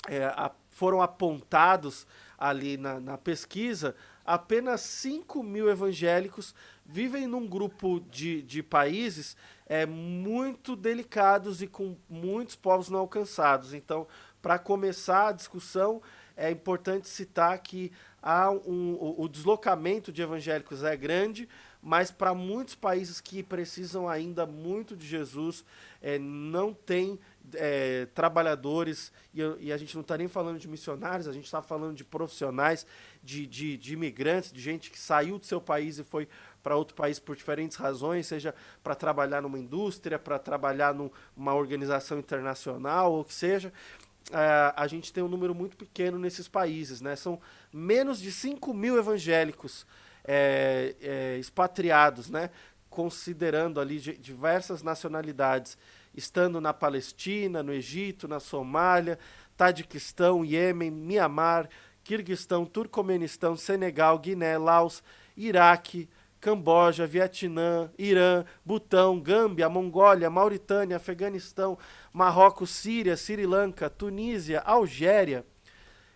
é, 0.09 0.25
a, 0.25 0.53
foram 0.71 1.03
apontados 1.03 2.07
ali 2.39 2.77
na, 2.77 3.01
na, 3.01 3.17
pesquisa, 3.17 3.97
apenas 4.25 4.83
5 4.83 5.43
mil 5.43 5.71
evangélicos 5.71 6.55
vivem 6.85 7.27
num 7.27 7.47
grupo 7.47 8.01
de, 8.11 8.43
de 8.43 8.63
países 8.63 9.37
é, 9.67 9.87
muito 9.87 10.77
delicados 10.77 11.63
e 11.63 11.67
com 11.67 11.97
muitos 12.09 12.55
povos 12.55 12.91
não 12.91 13.01
alcançados. 13.01 13.73
Então, 13.73 14.07
para 14.43 14.59
começar 14.59 15.29
a 15.29 15.33
discussão, 15.33 16.03
é 16.37 16.51
importante 16.51 17.09
citar 17.09 17.59
que 17.61 17.91
há 18.23 18.51
um, 18.51 18.95
o, 18.95 19.23
o 19.23 19.29
deslocamento 19.29 20.13
de 20.13 20.23
evangélicos 20.23 20.83
é 20.83 20.97
grande, 20.97 21.49
mas 21.83 22.11
para 22.11 22.35
muitos 22.35 22.75
países 22.75 23.21
que 23.21 23.43
precisam 23.43 24.09
ainda 24.09 24.45
muito 24.45 24.97
de 24.97 25.07
Jesus, 25.07 25.65
é, 26.03 26.19
não 26.19 26.75
tem 26.75 27.19
é, 27.55 28.07
trabalhadores, 28.07 29.13
e, 29.33 29.41
e, 29.61 29.73
a 29.73 29.77
gente 29.77 29.95
não 29.95 30.03
está 30.03 30.19
nem 30.19 30.27
falando 30.27 30.59
de 30.59 30.67
missionários, 30.67 31.29
a 31.29 31.33
gente 31.33 31.45
está 31.45 31.63
falando 31.63 31.95
de 31.95 32.05
profissionais, 32.05 32.85
de, 33.23 33.47
de, 33.47 33.77
de, 33.77 33.93
imigrantes, 33.93 34.53
de 34.53 34.61
gente 34.61 34.91
que 34.91 34.99
saiu 34.99 35.39
do 35.39 35.47
seu 35.47 35.61
país 35.61 35.99
e 35.99 36.05
foi 36.05 36.29
para 36.61 36.75
outro 36.75 36.97
país 36.97 37.21
por 37.21 37.37
diferentes 37.37 37.77
razões, 37.77 38.27
seja 38.27 38.53
para 38.83 38.97
trabalhar 38.97 39.41
numa 39.41 39.59
indústria, 39.59 40.19
para 40.19 40.39
trabalhar 40.41 40.93
numa 40.93 41.55
organização 41.55 42.19
internacional, 42.19 43.13
ou 43.13 43.25
que 43.25 43.35
seja 43.35 43.73
é, 44.33 44.73
a 44.77 44.87
gente 44.89 45.13
tem 45.13 45.23
um 45.23 45.29
número 45.29 45.55
muito 45.55 45.77
pequeno 45.77 46.19
nesses 46.19 46.49
países, 46.49 47.01
né? 47.01 47.15
São 47.15 47.41
menos 47.77 48.21
de 48.21 48.33
5 48.33 48.73
mil 48.73 48.97
evangélicos 48.97 49.87
é, 50.25 50.95
é, 51.01 51.37
expatriados, 51.39 52.31
né? 52.31 52.51
Considerando 52.89 53.79
ali 53.79 53.99
diversas 53.99 54.83
nacionalidades, 54.83 55.77
estando 56.15 56.59
na 56.59 56.73
Palestina, 56.73 57.63
no 57.63 57.75
Egito, 57.75 58.27
na 58.27 58.41
Somália, 58.41 59.19
Tadiquistão, 59.57 60.43
Iêmen, 60.43 60.91
Mianmar, 60.91 61.69
Quirguistão, 62.03 62.65
Turcomenistão, 62.65 63.57
Senegal, 63.57 64.19
Guiné, 64.19 64.57
Laos, 64.57 65.03
Iraque, 65.37 66.09
Camboja, 66.41 67.07
Vietnã, 67.07 67.91
Irã, 67.99 68.45
Butão, 68.65 69.21
Gâmbia, 69.21 69.69
Mongólia, 69.69 70.31
Mauritânia, 70.31 70.97
Afeganistão, 70.97 71.77
Marrocos, 72.11 72.71
Síria, 72.71 73.17
Sri 73.17 73.45
Lanka, 73.45 73.91
Tunísia, 73.91 74.61
Algéria. 74.61 75.45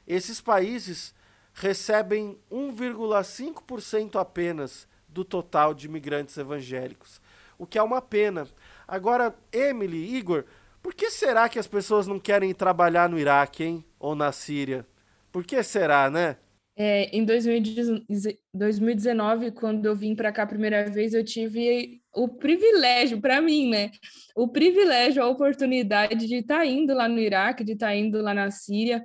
Esses 0.06 0.40
países 0.40 1.14
recebem 1.52 2.38
1,5% 2.50 4.16
apenas 4.16 4.88
do 5.08 5.24
total 5.24 5.74
de 5.74 5.86
imigrantes 5.86 6.36
evangélicos, 6.36 7.20
o 7.58 7.66
que 7.66 7.78
é 7.78 7.82
uma 7.82 8.00
pena. 8.00 8.46
Agora, 8.86 9.34
Emily, 9.52 10.16
Igor, 10.16 10.44
por 10.82 10.94
que 10.94 11.10
será 11.10 11.48
que 11.48 11.58
as 11.58 11.66
pessoas 11.66 12.06
não 12.06 12.18
querem 12.18 12.54
trabalhar 12.54 13.08
no 13.08 13.18
Iraque, 13.18 13.64
hein? 13.64 13.84
Ou 13.98 14.14
na 14.14 14.32
Síria? 14.32 14.86
Por 15.30 15.44
que 15.44 15.62
será, 15.62 16.10
né? 16.10 16.36
É, 16.76 17.14
em 17.14 17.24
2019, 17.26 19.50
quando 19.52 19.84
eu 19.84 19.94
vim 19.94 20.14
para 20.14 20.32
cá 20.32 20.44
a 20.44 20.46
primeira 20.46 20.88
vez, 20.88 21.12
eu 21.12 21.22
tive 21.22 22.00
o 22.14 22.26
privilégio, 22.26 23.20
para 23.20 23.42
mim, 23.42 23.68
né? 23.68 23.90
O 24.34 24.48
privilégio, 24.48 25.22
a 25.22 25.28
oportunidade 25.28 26.26
de 26.26 26.36
estar 26.36 26.60
tá 26.60 26.66
indo 26.66 26.94
lá 26.94 27.06
no 27.06 27.18
Iraque, 27.18 27.64
de 27.64 27.72
estar 27.72 27.88
tá 27.88 27.94
indo 27.94 28.22
lá 28.22 28.32
na 28.32 28.50
Síria. 28.50 29.04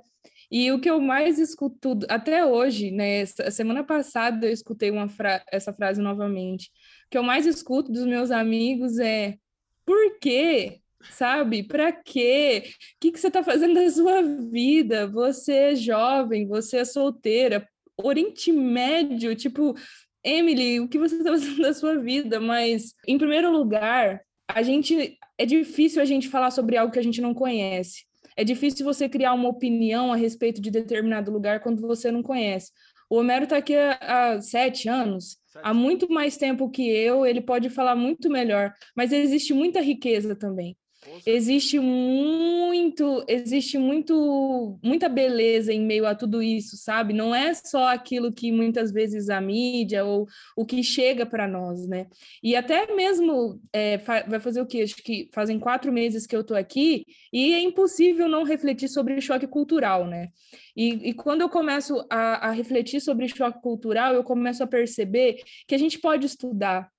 E 0.50 0.70
o 0.72 0.80
que 0.80 0.88
eu 0.88 1.00
mais 1.00 1.38
escuto 1.38 1.98
até 2.08 2.44
hoje, 2.44 2.90
né? 2.90 3.24
Semana 3.26 3.82
passada 3.82 4.46
eu 4.46 4.52
escutei 4.52 4.90
uma 4.90 5.08
fra 5.08 5.44
essa 5.50 5.72
frase 5.72 6.00
novamente. 6.00 6.70
O 7.06 7.10
que 7.10 7.18
eu 7.18 7.22
mais 7.22 7.46
escuto 7.46 7.90
dos 7.90 8.06
meus 8.06 8.30
amigos 8.30 8.98
é: 8.98 9.36
por 9.84 10.18
quê? 10.18 10.80
sabe? 11.10 11.62
Para 11.62 11.92
quê? 11.92 12.64
O 12.66 13.00
que, 13.00 13.12
que 13.12 13.20
você 13.20 13.28
está 13.28 13.42
fazendo 13.42 13.74
da 13.74 13.88
sua 13.90 14.22
vida? 14.22 15.06
Você 15.06 15.52
é 15.52 15.74
jovem, 15.76 16.46
você 16.46 16.78
é 16.78 16.84
solteira, 16.84 17.68
Oriente 17.96 18.52
Médio, 18.52 19.34
tipo, 19.34 19.74
Emily, 20.22 20.80
o 20.80 20.88
que 20.88 20.98
você 20.98 21.16
está 21.16 21.30
fazendo 21.30 21.62
da 21.62 21.72
sua 21.72 21.98
vida? 21.98 22.40
Mas, 22.40 22.94
em 23.06 23.16
primeiro 23.16 23.50
lugar, 23.50 24.20
a 24.48 24.62
gente 24.62 25.18
é 25.38 25.46
difícil 25.46 26.02
a 26.02 26.04
gente 26.04 26.28
falar 26.28 26.50
sobre 26.50 26.76
algo 26.76 26.92
que 26.92 26.98
a 26.98 27.02
gente 27.02 27.20
não 27.20 27.32
conhece. 27.32 28.04
É 28.36 28.44
difícil 28.44 28.84
você 28.84 29.08
criar 29.08 29.32
uma 29.32 29.48
opinião 29.48 30.12
a 30.12 30.16
respeito 30.16 30.60
de 30.60 30.70
determinado 30.70 31.32
lugar 31.32 31.60
quando 31.60 31.80
você 31.80 32.10
não 32.10 32.22
conhece. 32.22 32.70
O 33.08 33.16
Homero 33.16 33.44
está 33.44 33.56
aqui 33.56 33.74
há, 33.74 33.98
há 34.34 34.40
sete 34.42 34.88
anos, 34.88 35.38
sete. 35.46 35.62
há 35.64 35.72
muito 35.72 36.08
mais 36.12 36.36
tempo 36.36 36.70
que 36.70 36.86
eu, 36.86 37.24
ele 37.24 37.40
pode 37.40 37.70
falar 37.70 37.96
muito 37.96 38.28
melhor, 38.28 38.74
mas 38.94 39.12
existe 39.12 39.54
muita 39.54 39.80
riqueza 39.80 40.36
também. 40.36 40.76
Existe 41.24 41.78
muito, 41.78 43.24
existe 43.28 43.78
muito, 43.78 44.78
muita 44.82 45.08
beleza 45.08 45.72
em 45.72 45.80
meio 45.80 46.06
a 46.06 46.14
tudo 46.14 46.42
isso, 46.42 46.76
sabe? 46.76 47.12
Não 47.12 47.34
é 47.34 47.54
só 47.54 47.88
aquilo 47.88 48.32
que 48.32 48.50
muitas 48.50 48.90
vezes 48.92 49.28
a 49.28 49.40
mídia 49.40 50.04
ou 50.04 50.26
o 50.56 50.64
que 50.64 50.82
chega 50.82 51.24
para 51.24 51.46
nós, 51.46 51.86
né? 51.86 52.06
E 52.42 52.56
até 52.56 52.94
mesmo 52.94 53.60
é, 53.72 53.98
vai 53.98 54.40
fazer 54.40 54.60
o 54.60 54.66
quê? 54.66 54.82
Acho 54.82 54.96
que 54.96 55.28
fazem 55.32 55.58
quatro 55.58 55.92
meses 55.92 56.26
que 56.26 56.34
eu 56.34 56.40
estou 56.40 56.56
aqui 56.56 57.04
e 57.32 57.54
é 57.54 57.60
impossível 57.60 58.28
não 58.28 58.44
refletir 58.44 58.88
sobre 58.88 59.20
choque 59.20 59.46
cultural, 59.46 60.06
né? 60.06 60.28
E, 60.76 61.10
e 61.10 61.14
quando 61.14 61.40
eu 61.40 61.48
começo 61.48 62.04
a, 62.10 62.48
a 62.48 62.50
refletir 62.50 63.00
sobre 63.00 63.28
choque 63.28 63.60
cultural, 63.62 64.14
eu 64.14 64.22
começo 64.22 64.62
a 64.62 64.66
perceber 64.66 65.42
que 65.66 65.74
a 65.74 65.78
gente 65.78 65.98
pode 65.98 66.26
estudar, 66.26 66.90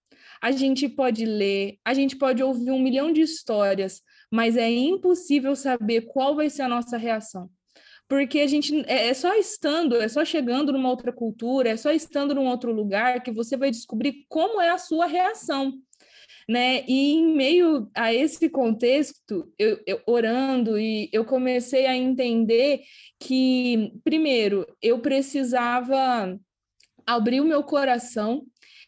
a 0.41 0.51
gente 0.51 0.87
pode 0.87 1.25
ler, 1.25 1.77
a 1.83 1.93
gente 1.93 2.15
pode 2.15 2.43
ouvir 2.43 2.71
um 2.71 2.79
milhão 2.79 3.11
de 3.11 3.21
histórias, 3.21 4.01
mas 4.31 4.57
é 4.57 4.69
impossível 4.69 5.55
saber 5.55 6.01
qual 6.01 6.35
vai 6.35 6.49
ser 6.49 6.63
a 6.63 6.67
nossa 6.67 6.97
reação. 6.97 7.49
porque 8.09 8.39
a 8.39 8.47
gente 8.47 8.73
é, 8.87 9.09
é 9.09 9.13
só 9.13 9.35
estando, 9.35 9.97
é 9.97 10.07
só 10.07 10.23
chegando 10.23 10.71
numa 10.71 10.89
outra 10.89 11.11
cultura, 11.11 11.69
é 11.69 11.77
só 11.77 11.91
estando 11.91 12.33
num 12.33 12.47
outro 12.47 12.71
lugar 12.71 13.21
que 13.21 13.31
você 13.31 13.57
vai 13.57 13.69
descobrir 13.69 14.25
como 14.29 14.61
é 14.61 14.69
a 14.69 14.77
sua 14.77 15.05
reação. 15.05 15.73
Né? 16.49 16.85
E 16.87 17.13
em 17.15 17.35
meio 17.35 17.89
a 17.93 18.13
esse 18.13 18.49
contexto, 18.49 19.51
eu, 19.59 19.81
eu, 19.85 20.01
orando, 20.05 20.79
e 20.79 21.09
eu 21.11 21.25
comecei 21.25 21.85
a 21.85 21.95
entender 21.95 22.83
que, 23.19 23.91
primeiro, 24.03 24.65
eu 24.81 24.99
precisava 24.99 26.39
abrir 27.05 27.41
o 27.41 27.45
meu 27.45 27.63
coração 27.63 28.45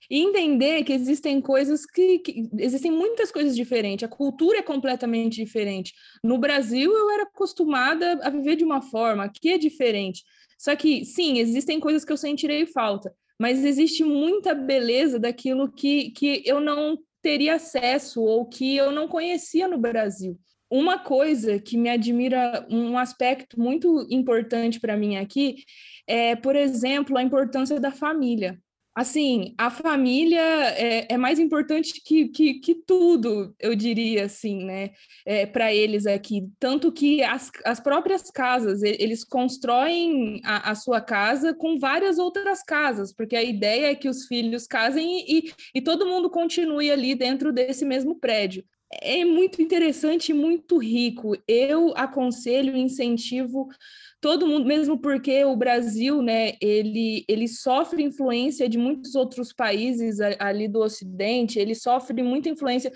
e 0.09 0.19
entender 0.19 0.83
que 0.83 0.91
existem 0.91 1.39
coisas 1.39 1.85
que, 1.85 2.19
que, 2.19 2.49
existem 2.57 2.91
muitas 2.91 3.31
coisas 3.31 3.55
diferentes, 3.55 4.03
a 4.03 4.09
cultura 4.11 4.57
é 4.57 4.63
completamente 4.63 5.35
diferente. 5.35 5.93
No 6.23 6.37
Brasil 6.37 6.91
eu 6.91 7.09
era 7.11 7.23
acostumada 7.23 8.19
a 8.23 8.29
viver 8.29 8.55
de 8.55 8.63
uma 8.63 8.81
forma, 8.81 9.25
aqui 9.25 9.49
é 9.49 9.57
diferente. 9.57 10.23
Só 10.57 10.75
que 10.75 11.05
sim, 11.05 11.37
existem 11.37 11.79
coisas 11.79 12.03
que 12.03 12.11
eu 12.11 12.17
sentirei 12.17 12.65
falta, 12.65 13.13
mas 13.39 13.63
existe 13.63 14.03
muita 14.03 14.55
beleza 14.55 15.19
daquilo 15.19 15.71
que, 15.71 16.11
que 16.11 16.41
eu 16.45 16.59
não 16.59 16.97
teria 17.21 17.55
acesso 17.55 18.21
ou 18.21 18.45
que 18.45 18.75
eu 18.75 18.91
não 18.91 19.07
conhecia 19.07 19.67
no 19.67 19.77
Brasil. 19.77 20.39
Uma 20.71 20.99
coisa 20.99 21.59
que 21.59 21.77
me 21.77 21.89
admira, 21.89 22.65
um 22.69 22.97
aspecto 22.97 23.59
muito 23.59 24.05
importante 24.09 24.79
para 24.79 24.97
mim 24.97 25.17
aqui 25.17 25.63
é, 26.07 26.35
por 26.35 26.55
exemplo, 26.55 27.17
a 27.17 27.23
importância 27.23 27.79
da 27.79 27.91
família 27.91 28.59
assim, 28.99 29.53
a 29.57 29.69
família 29.69 30.41
é, 30.41 31.13
é 31.13 31.17
mais 31.17 31.39
importante 31.39 32.01
que, 32.03 32.27
que, 32.27 32.55
que, 32.55 32.75
tudo, 32.75 33.55
eu 33.57 33.73
diria 33.73 34.25
assim, 34.25 34.65
né, 34.65 34.89
é, 35.25 35.45
para 35.45 35.73
eles 35.73 36.05
aqui. 36.05 36.49
Tanto 36.59 36.91
que 36.91 37.23
as, 37.23 37.49
as 37.63 37.79
próprias 37.79 38.29
casas, 38.29 38.83
eles 38.83 39.23
constroem 39.23 40.41
a, 40.43 40.71
a, 40.71 40.75
sua 40.75 40.99
casa 40.99 41.53
com 41.53 41.79
várias 41.79 42.19
outras 42.19 42.61
casas, 42.61 43.13
porque 43.13 43.37
a 43.37 43.43
ideia 43.43 43.91
é 43.91 43.95
que 43.95 44.09
os 44.09 44.25
filhos 44.25 44.67
casem 44.67 45.23
e, 45.25 45.53
e, 45.73 45.81
todo 45.81 46.05
mundo 46.05 46.29
continue 46.29 46.91
ali 46.91 47.15
dentro 47.15 47.53
desse 47.53 47.85
mesmo 47.85 48.19
prédio. 48.19 48.65
É 49.01 49.23
muito 49.23 49.61
interessante 49.61 50.29
e 50.29 50.33
muito 50.33 50.77
rico. 50.77 51.37
Eu 51.47 51.93
aconselho 51.95 52.75
incentivo 52.75 53.69
todo 54.21 54.47
mundo, 54.47 54.65
mesmo 54.65 54.97
porque 54.97 55.45
o 55.45 55.55
Brasil, 55.55 56.21
né, 56.21 56.53
ele, 56.61 57.23
ele 57.27 57.47
sofre 57.47 58.03
influência 58.03 58.67
de 58.67 58.77
muitos 58.77 59.15
outros 59.15 59.53
países 59.53 60.19
ali 60.39 60.67
do 60.67 60.79
Ocidente, 60.79 61.59
ele 61.59 61.73
sofre 61.73 62.21
muita 62.21 62.49
influência 62.49 62.91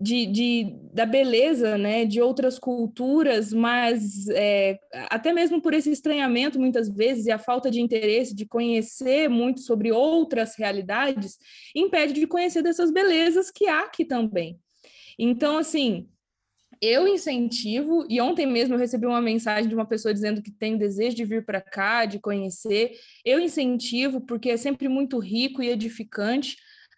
de, 0.00 0.24
de, 0.26 0.74
da 0.94 1.04
beleza 1.04 1.76
né, 1.76 2.06
de 2.06 2.22
outras 2.22 2.58
culturas, 2.58 3.52
mas 3.52 4.28
é, 4.30 4.78
até 5.10 5.30
mesmo 5.30 5.60
por 5.60 5.74
esse 5.74 5.90
estranhamento, 5.90 6.58
muitas 6.58 6.88
vezes, 6.88 7.26
e 7.26 7.30
a 7.30 7.38
falta 7.38 7.70
de 7.70 7.82
interesse 7.82 8.34
de 8.34 8.46
conhecer 8.46 9.28
muito 9.28 9.60
sobre 9.60 9.92
outras 9.92 10.56
realidades, 10.56 11.38
impede 11.74 12.14
de 12.14 12.26
conhecer 12.26 12.62
dessas 12.62 12.90
belezas 12.90 13.50
que 13.50 13.66
há 13.66 13.80
aqui 13.80 14.06
também. 14.06 14.58
Então, 15.18 15.58
assim, 15.58 16.08
eu 16.80 17.06
incentivo, 17.06 18.06
e 18.08 18.20
ontem 18.20 18.46
mesmo 18.46 18.74
eu 18.74 18.78
recebi 18.78 19.06
uma 19.06 19.20
mensagem 19.20 19.68
de 19.68 19.74
uma 19.74 19.86
pessoa 19.86 20.14
dizendo 20.14 20.42
que 20.42 20.50
tem 20.50 20.78
desejo 20.78 21.16
de 21.16 21.24
vir 21.24 21.44
para 21.44 21.60
cá, 21.60 22.06
de 22.06 22.18
conhecer. 22.18 22.92
Eu 23.24 23.38
incentivo, 23.38 24.20
porque 24.20 24.50
é 24.50 24.56
sempre 24.56 24.88
muito 24.88 25.18
rico 25.18 25.62
e 25.62 25.68
edificante, 25.68 26.56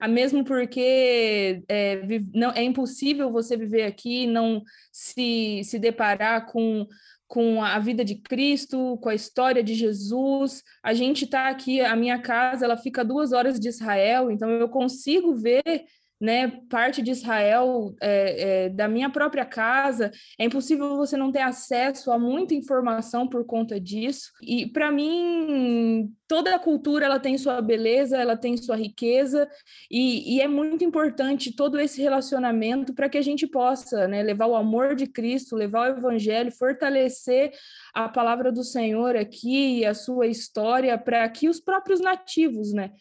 mesmo 0.09 0.45
porque 0.45 1.63
é, 1.69 2.01
não, 2.35 2.51
é 2.53 2.63
impossível 2.63 3.31
você 3.31 3.57
viver 3.57 3.85
aqui 3.85 4.25
e 4.25 4.27
não 4.27 4.63
se, 4.93 5.63
se 5.65 5.79
deparar 5.79 6.47
com 6.47 6.87
com 7.33 7.65
a 7.65 7.79
vida 7.79 8.05
de 8.05 8.17
Cristo, 8.17 8.99
com 8.99 9.09
a 9.09 9.15
história 9.15 9.65
de 9.65 9.75
Jesus. 9.75 10.63
A 10.83 10.93
gente 10.93 11.25
está 11.25 11.49
aqui, 11.49 11.81
a 11.81 11.97
minha 11.97 12.21
casa, 12.21 12.67
ela 12.67 12.77
fica 12.77 13.03
duas 13.03 13.33
horas 13.33 13.59
de 13.59 13.69
Israel, 13.69 14.31
então 14.31 14.51
eu 14.51 14.69
consigo 14.69 15.35
ver 15.35 15.87
né, 16.23 16.53
parte 16.71 17.03
de 17.03 17.11
Israel, 17.11 17.97
é, 18.01 18.67
é, 18.67 18.69
da 18.69 18.87
minha 18.87 19.11
própria 19.11 19.45
casa, 19.45 20.13
é 20.39 20.45
impossível 20.45 20.97
você 20.97 21.17
não 21.17 21.33
ter 21.33 21.41
acesso 21.41 22.13
a 22.13 22.19
muita 22.19 22.55
informação 22.55 23.27
por 23.27 23.45
conta 23.45 23.81
disso. 23.81 24.31
E 24.41 24.69
para 24.69 24.93
mim, 24.93 26.15
toda 26.29 26.55
a 26.55 26.61
cultura 26.61 27.07
ela 27.07 27.19
tem 27.19 27.37
sua 27.37 27.61
beleza, 27.61 28.17
ela 28.17 28.37
tem 28.37 28.57
sua 28.57 28.77
riqueza, 28.77 29.51
e, 29.91 30.37
e 30.37 30.41
é 30.41 30.47
muito 30.47 30.85
importante 30.85 31.57
todo 31.57 31.81
esse 31.81 32.01
relacionamento 32.01 32.95
para 32.95 33.09
que 33.09 33.19
a 33.19 33.23
gente 33.23 33.45
possa 33.45 34.07
né, 34.07 34.23
levar 34.23 34.47
o 34.47 34.55
amor 34.55 34.95
de 34.95 35.09
Cristo, 35.09 35.57
levar 35.57 35.91
o 35.91 35.99
Evangelho, 35.99 36.53
fortalecer 36.53 37.51
a 37.93 38.09
palavra 38.09 38.53
do 38.53 38.63
Senhor 38.63 39.17
aqui, 39.17 39.85
a 39.85 39.93
sua 39.93 40.29
história, 40.29 40.97
para 40.97 41.29
que 41.29 41.49
os 41.49 41.59
próprios 41.59 42.01
nativos, 42.01 42.73
né? 42.73 42.93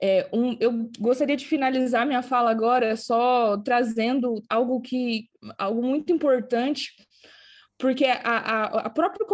É, 0.00 0.28
um, 0.32 0.56
eu 0.60 0.88
gostaria 0.98 1.36
de 1.36 1.46
finalizar 1.46 2.06
minha 2.06 2.22
fala 2.22 2.50
agora 2.50 2.96
só 2.96 3.56
trazendo 3.58 4.40
algo 4.48 4.80
que 4.80 5.28
algo 5.58 5.82
muito 5.82 6.12
importante, 6.12 6.92
porque 7.76 8.04
a, 8.04 8.20
a, 8.22 8.64
a 8.86 8.90
próprio 8.90 9.26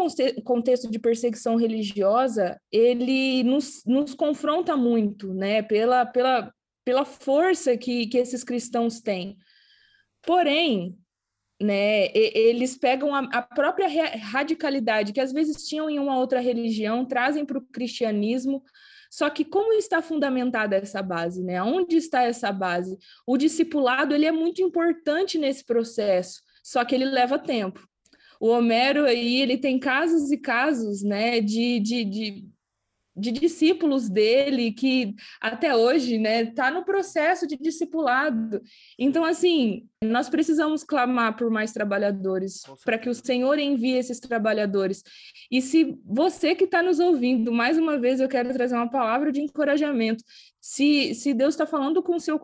contexto 0.43 0.91
de 0.91 0.99
perseguição 0.99 1.57
religiosa 1.57 2.59
ele 2.73 3.43
nos, 3.45 3.83
nos 3.87 4.15
confronta 4.15 4.77
muito, 4.77 5.35
né, 5.35 5.63
pela, 5.63 6.07
pela, 6.07 6.53
pela 6.85 7.05
força 7.05 7.77
que, 7.77 8.07
que 8.07 8.19
esses 8.19 8.43
cristãos 8.43 9.01
têm. 9.01 9.37
Porém, 10.23 10.97
né, 11.61 12.09
eles 12.15 12.77
pegam 12.77 13.15
a, 13.15 13.21
a 13.33 13.43
própria 13.43 13.87
radicalidade 14.17 15.13
que 15.13 15.21
às 15.21 15.33
vezes 15.33 15.67
tinham 15.67 15.91
em 15.91 15.99
uma 15.99 16.19
outra 16.19 16.41
religião, 16.41 17.05
trazem 17.05 17.45
para 17.45 17.59
o 17.59 17.67
cristianismo 17.67 18.63
só 19.15 19.31
que 19.31 19.45
como 19.45 19.73
está 19.75 20.03
fundamentada 20.03 20.75
essa 20.75 21.01
base, 21.01 21.41
né? 21.41 21.63
Onde 21.63 21.97
está 21.97 22.23
essa 22.25 22.51
base? 22.51 22.99
O 23.25 23.37
discipulado 23.37 24.13
ele 24.13 24.27
é 24.27 24.33
muito 24.33 24.61
importante 24.61 25.39
nesse 25.39 25.65
processo, 25.65 26.43
só 26.65 26.85
que 26.85 26.97
ele 26.97 27.05
leva 27.05 27.39
tempo. 27.39 27.89
O 28.41 28.49
Homero 28.49 29.05
aí 29.05 29.41
ele 29.41 29.57
tem 29.57 29.79
casos 29.79 30.33
e 30.33 30.37
casos, 30.37 31.05
né, 31.05 31.41
de, 31.41 31.79
de, 31.79 32.05
de 32.05 32.49
de 33.17 33.31
discípulos 33.31 34.09
dele 34.09 34.73
que 34.73 35.15
até 35.41 35.75
hoje, 35.75 36.19
né, 36.19 36.43
está 36.43 36.71
no 36.71 36.85
processo 36.85 37.47
de 37.47 37.57
discipulado. 37.57 38.61
Então, 38.99 39.25
assim, 39.25 39.87
nós 40.03 40.29
precisamos 40.29 40.83
clamar 40.83 41.37
por 41.37 41.51
mais 41.51 41.73
trabalhadores 41.73 42.63
para 42.85 42.99
que 42.99 43.09
o 43.09 43.15
Senhor 43.15 43.59
envie 43.59 43.97
esses 43.97 44.19
trabalhadores. 44.19 45.03
E 45.51 45.63
se 45.63 45.97
você 46.05 46.55
que 46.55 46.65
está 46.65 46.83
nos 46.83 46.99
ouvindo, 46.99 47.53
mais 47.53 47.79
uma 47.79 47.99
vez 47.99 48.21
eu 48.21 48.29
quero 48.29 48.53
trazer 48.53 48.75
uma 48.75 48.91
palavra 48.91 49.31
de 49.31 49.41
encorajamento. 49.41 50.25
Se, 50.67 51.15
se 51.15 51.35
Deus 51.35 51.53
está 51.53 51.67
falando 51.67 52.03
com 52.03 52.19
seu, 52.19 52.41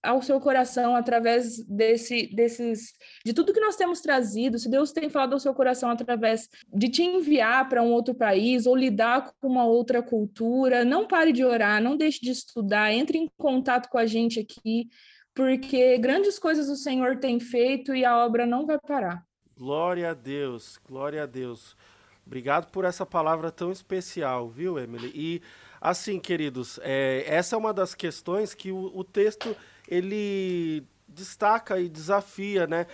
ao 0.00 0.22
seu 0.22 0.40
coração 0.40 0.94
através 0.94 1.58
desse, 1.66 2.32
desses, 2.32 2.92
de 3.26 3.32
tudo 3.34 3.52
que 3.52 3.58
nós 3.58 3.74
temos 3.74 4.00
trazido, 4.00 4.60
se 4.60 4.70
Deus 4.70 4.92
tem 4.92 5.10
falado 5.10 5.32
ao 5.32 5.40
seu 5.40 5.52
coração 5.52 5.90
através 5.90 6.48
de 6.72 6.88
te 6.88 7.02
enviar 7.02 7.68
para 7.68 7.82
um 7.82 7.90
outro 7.90 8.14
país 8.14 8.64
ou 8.64 8.76
lidar 8.76 9.32
com 9.40 9.48
uma 9.48 9.66
outra 9.66 10.00
cultura, 10.00 10.84
não 10.84 11.08
pare 11.08 11.32
de 11.32 11.44
orar, 11.44 11.82
não 11.82 11.96
deixe 11.96 12.20
de 12.20 12.30
estudar, 12.30 12.92
entre 12.92 13.18
em 13.18 13.28
contato 13.36 13.88
com 13.88 13.98
a 13.98 14.06
gente 14.06 14.38
aqui, 14.38 14.86
porque 15.34 15.98
grandes 15.98 16.38
coisas 16.38 16.68
o 16.68 16.76
Senhor 16.76 17.18
tem 17.18 17.40
feito 17.40 17.92
e 17.92 18.04
a 18.04 18.24
obra 18.24 18.46
não 18.46 18.64
vai 18.64 18.78
parar. 18.78 19.26
Glória 19.56 20.10
a 20.12 20.14
Deus, 20.14 20.78
glória 20.86 21.24
a 21.24 21.26
Deus. 21.26 21.76
Obrigado 22.24 22.70
por 22.70 22.84
essa 22.84 23.04
palavra 23.04 23.50
tão 23.50 23.70
especial, 23.70 24.48
viu, 24.48 24.78
Emily? 24.78 25.10
E 25.12 25.42
assim, 25.84 26.18
queridos, 26.18 26.80
é, 26.82 27.24
essa 27.26 27.54
é 27.54 27.58
uma 27.58 27.74
das 27.74 27.94
questões 27.94 28.54
que 28.54 28.72
o, 28.72 28.90
o 28.94 29.04
texto 29.04 29.54
ele 29.86 30.82
destaca 31.06 31.78
e 31.78 31.88
desafia, 31.88 32.66
né? 32.66 32.86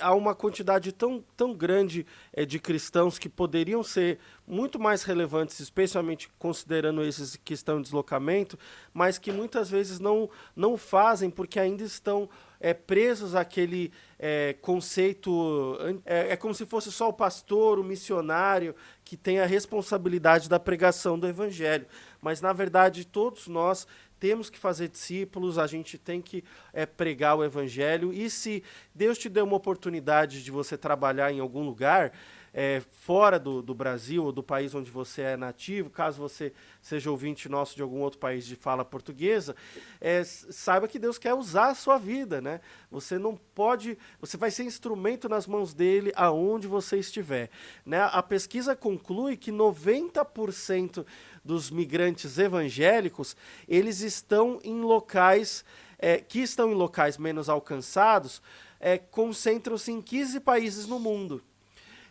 Há 0.00 0.14
uma 0.14 0.34
quantidade 0.34 0.92
tão, 0.92 1.24
tão 1.36 1.54
grande 1.54 2.04
é, 2.32 2.44
de 2.44 2.58
cristãos 2.58 3.18
que 3.18 3.28
poderiam 3.28 3.82
ser 3.82 4.18
muito 4.46 4.78
mais 4.78 5.04
relevantes, 5.04 5.58
especialmente 5.60 6.28
considerando 6.38 7.02
esses 7.02 7.36
que 7.36 7.54
estão 7.54 7.78
em 7.78 7.82
deslocamento, 7.82 8.58
mas 8.92 9.18
que 9.18 9.32
muitas 9.32 9.70
vezes 9.70 9.98
não, 9.98 10.28
não 10.54 10.76
fazem 10.76 11.30
porque 11.30 11.58
ainda 11.58 11.82
estão 11.82 12.28
é, 12.60 12.74
presos 12.74 13.34
àquele 13.34 13.92
é, 14.18 14.54
conceito. 14.60 15.76
É, 16.04 16.32
é 16.32 16.36
como 16.36 16.54
se 16.54 16.66
fosse 16.66 16.92
só 16.92 17.08
o 17.08 17.12
pastor, 17.12 17.78
o 17.78 17.84
missionário, 17.84 18.74
que 19.04 19.16
tem 19.16 19.40
a 19.40 19.46
responsabilidade 19.46 20.48
da 20.48 20.58
pregação 20.58 21.18
do 21.18 21.26
evangelho. 21.26 21.86
Mas, 22.26 22.40
na 22.40 22.52
verdade, 22.52 23.06
todos 23.06 23.46
nós 23.46 23.86
temos 24.18 24.50
que 24.50 24.58
fazer 24.58 24.88
discípulos, 24.88 25.58
a 25.58 25.66
gente 25.68 25.96
tem 25.96 26.20
que 26.20 26.42
é, 26.72 26.84
pregar 26.84 27.36
o 27.36 27.44
evangelho. 27.44 28.12
E 28.12 28.28
se 28.28 28.64
Deus 28.92 29.16
te 29.16 29.28
deu 29.28 29.44
uma 29.44 29.54
oportunidade 29.54 30.42
de 30.42 30.50
você 30.50 30.76
trabalhar 30.76 31.30
em 31.30 31.38
algum 31.38 31.62
lugar, 31.62 32.12
é, 32.58 32.82
fora 33.02 33.38
do, 33.38 33.60
do 33.60 33.74
Brasil 33.74 34.24
ou 34.24 34.32
do 34.32 34.42
país 34.42 34.74
onde 34.74 34.90
você 34.90 35.20
é 35.20 35.36
nativo, 35.36 35.90
caso 35.90 36.18
você 36.18 36.54
seja 36.80 37.10
ouvinte 37.10 37.50
nosso 37.50 37.76
de 37.76 37.82
algum 37.82 38.00
outro 38.00 38.18
país 38.18 38.46
de 38.46 38.56
fala 38.56 38.82
portuguesa, 38.82 39.54
é, 40.00 40.24
saiba 40.24 40.88
que 40.88 40.98
Deus 40.98 41.18
quer 41.18 41.34
usar 41.34 41.68
a 41.68 41.74
sua 41.74 41.98
vida, 41.98 42.40
né? 42.40 42.62
Você 42.90 43.18
não 43.18 43.36
pode, 43.36 43.98
você 44.18 44.38
vai 44.38 44.50
ser 44.50 44.64
instrumento 44.64 45.28
nas 45.28 45.46
mãos 45.46 45.74
dele 45.74 46.10
aonde 46.16 46.66
você 46.66 46.96
estiver. 46.96 47.50
Né? 47.84 48.00
A 48.00 48.22
pesquisa 48.22 48.74
conclui 48.74 49.36
que 49.36 49.52
90% 49.52 51.04
dos 51.46 51.70
migrantes 51.70 52.38
evangélicos, 52.38 53.36
eles 53.68 54.00
estão 54.00 54.58
em 54.64 54.80
locais, 54.80 55.64
é, 55.98 56.18
que 56.18 56.40
estão 56.40 56.70
em 56.70 56.74
locais 56.74 57.16
menos 57.16 57.48
alcançados, 57.48 58.42
é, 58.80 58.98
concentram-se 58.98 59.92
em 59.92 60.02
15 60.02 60.40
países 60.40 60.86
no 60.86 60.98
mundo. 60.98 61.42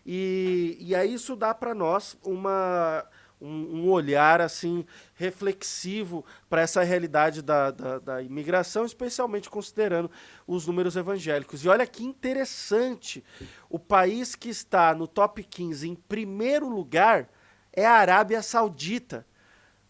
E, 0.06 0.78
e 0.80 0.96
aí 0.96 1.14
isso 1.14 1.36
dá 1.36 1.54
para 1.54 1.74
nós 1.74 2.18
uma, 2.24 3.06
um, 3.42 3.80
um, 3.80 3.90
olhar 3.90 4.40
assim 4.40 4.86
reflexivo 5.16 6.24
para 6.50 6.62
essa 6.62 6.84
realidade 6.84 7.42
da, 7.42 7.72
da, 7.72 8.00
da, 8.00 8.22
imigração, 8.22 8.86
especialmente 8.86 9.50
considerando 9.50 10.10
os 10.48 10.66
números 10.68 10.96
evangélicos. 10.96 11.66
E 11.66 11.70
olha 11.70 11.86
que 11.88 12.04
interessante, 12.04 13.24
o 13.70 13.80
país 13.80 14.36
que 14.36 14.50
está 14.50 14.94
no 14.94 15.08
top 15.08 15.44
15 15.44 15.90
em 15.90 15.96
primeiro 15.96 16.70
lugar 16.70 17.28
é 17.76 17.86
a 17.86 17.94
Arábia 17.94 18.42
Saudita. 18.42 19.26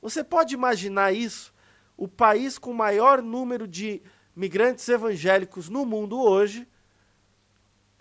Você 0.01 0.23
pode 0.23 0.53
imaginar 0.53 1.13
isso? 1.13 1.53
O 1.97 2.07
país 2.07 2.57
com 2.57 2.73
maior 2.73 3.21
número 3.21 3.67
de 3.67 4.01
migrantes 4.35 4.87
evangélicos 4.89 5.69
no 5.69 5.85
mundo 5.85 6.19
hoje 6.19 6.67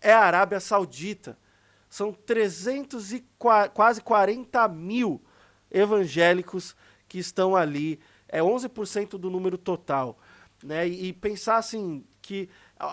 é 0.01 0.13
a 0.13 0.21
Arábia 0.21 0.61
Saudita. 0.61 1.39
São 1.89 2.13
300 2.13 3.13
e 3.13 3.25
quase 3.73 4.01
40 4.01 4.67
mil 4.69 5.23
evangélicos 5.71 6.75
que 7.09 7.19
estão 7.19 7.55
ali, 7.55 8.01
é 8.29 8.41
11% 8.41 9.11
do 9.11 9.31
número 9.31 9.57
total. 9.57 10.19
Né? 10.63 10.89
E, 10.89 11.13
pensar 11.13 11.57
assim, 11.57 12.05
que 12.21 12.49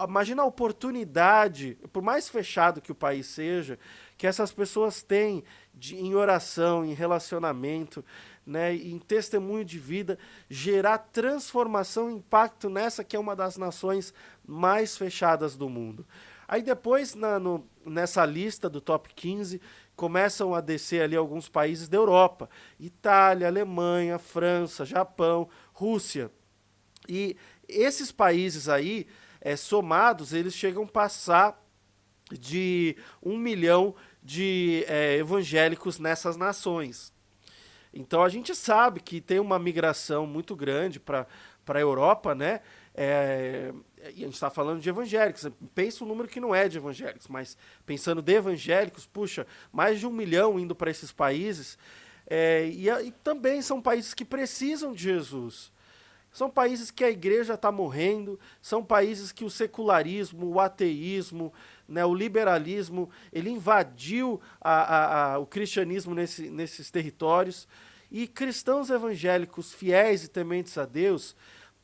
imagina 0.07 0.43
a 0.43 0.45
oportunidade, 0.45 1.77
por 1.91 2.03
mais 2.03 2.29
fechado 2.29 2.81
que 2.81 2.91
o 2.91 2.95
país 2.95 3.27
seja, 3.27 3.79
que 4.22 4.28
essas 4.28 4.51
pessoas 4.51 5.01
têm 5.01 5.43
de, 5.74 5.95
em 5.95 6.13
oração, 6.13 6.86
em 6.86 6.93
relacionamento, 6.93 8.05
né, 8.45 8.72
em 8.72 8.99
testemunho 8.99 9.65
de 9.65 9.80
vida, 9.80 10.15
gerar 10.47 10.99
transformação 10.99 12.07
e 12.07 12.13
impacto 12.13 12.69
nessa 12.69 13.03
que 13.03 13.15
é 13.15 13.19
uma 13.19 13.36
das 13.36 13.57
nações 13.57 14.13
mais 14.45 14.95
fechadas 14.95 15.57
do 15.57 15.67
mundo. 15.67 16.05
Aí 16.47 16.61
depois, 16.61 17.15
na, 17.15 17.39
no, 17.39 17.67
nessa 17.84 18.24
lista 18.24 18.69
do 18.69 18.80
top 18.80 19.11
15, 19.15 19.59
começam 19.95 20.53
a 20.53 20.61
descer 20.61 21.01
ali 21.01 21.15
alguns 21.15 21.49
países 21.49 21.89
da 21.89 21.97
Europa: 21.97 22.47
Itália, 22.80 23.47
Alemanha, 23.47 24.19
França, 24.19 24.86
Japão, 24.86 25.49
Rússia. 25.74 26.30
E 27.09 27.36
esses 27.67 28.11
países 28.11 28.69
aí, 28.69 29.07
é, 29.39 29.55
somados, 29.55 30.32
eles 30.32 30.53
chegam 30.53 30.84
a 30.84 30.88
passar 30.88 31.59
de 32.39 32.95
um 33.22 33.38
milhão 33.38 33.95
de 34.22 34.86
é, 34.88 35.17
evangélicos 35.17 35.99
nessas 35.99 36.38
nações. 36.38 37.13
Então 37.93 38.24
a 38.24 38.30
gente 38.30 38.55
sabe 38.55 38.99
que 39.01 39.19
tem 39.19 39.39
uma 39.39 39.59
migração 39.59 40.26
muito 40.26 40.55
grande 40.55 40.99
para 40.99 41.28
a 41.67 41.80
Europa, 41.80 42.34
né? 42.34 42.61
É, 42.93 43.74
e 44.15 44.24
a 44.24 44.26
gente 44.26 44.34
está 44.34 44.49
falando 44.49 44.82
de 44.82 44.89
evangélicos. 44.89 45.47
Pensa 45.76 46.03
um 46.03 46.07
número 46.07 46.30
que 46.30 46.39
não 46.39 46.53
é 46.53 46.67
de 46.67 46.78
evangélicos, 46.78 47.28
mas 47.28 47.57
pensando 47.86 48.22
de 48.22 48.34
evangélicos, 48.34 49.05
puxa, 49.05 49.45
mais 49.72 49.99
de 49.99 50.07
um 50.07 50.11
milhão 50.11 50.59
indo 50.59 50.76
para 50.76 50.91
esses 50.91 51.11
países. 51.11 51.78
É, 52.28 52.65
e, 52.67 52.89
e, 52.89 53.11
também 53.24 53.61
são 53.61 53.82
países 53.82 54.13
que 54.13 54.24
precisam 54.24 54.93
de 54.93 55.03
Jesus. 55.03 55.72
São 56.32 56.49
países 56.49 56.89
que 56.89 57.03
a 57.03 57.09
igreja 57.09 57.55
está 57.55 57.69
morrendo, 57.74 58.39
são 58.61 58.82
países 58.82 59.34
que 59.34 59.43
o 59.43 59.49
secularismo, 59.49 60.47
o 60.47 60.59
ateísmo, 60.61 61.51
né, 61.91 62.05
o 62.05 62.15
liberalismo, 62.15 63.09
ele 63.33 63.49
invadiu 63.49 64.39
a, 64.61 64.71
a, 64.71 65.33
a, 65.33 65.39
o 65.39 65.45
cristianismo 65.45 66.15
nesse, 66.15 66.49
nesses 66.49 66.89
territórios. 66.89 67.67
E 68.09 68.27
cristãos 68.27 68.89
evangélicos 68.89 69.73
fiéis 69.73 70.23
e 70.23 70.29
tementes 70.29 70.77
a 70.77 70.85
Deus, 70.85 71.35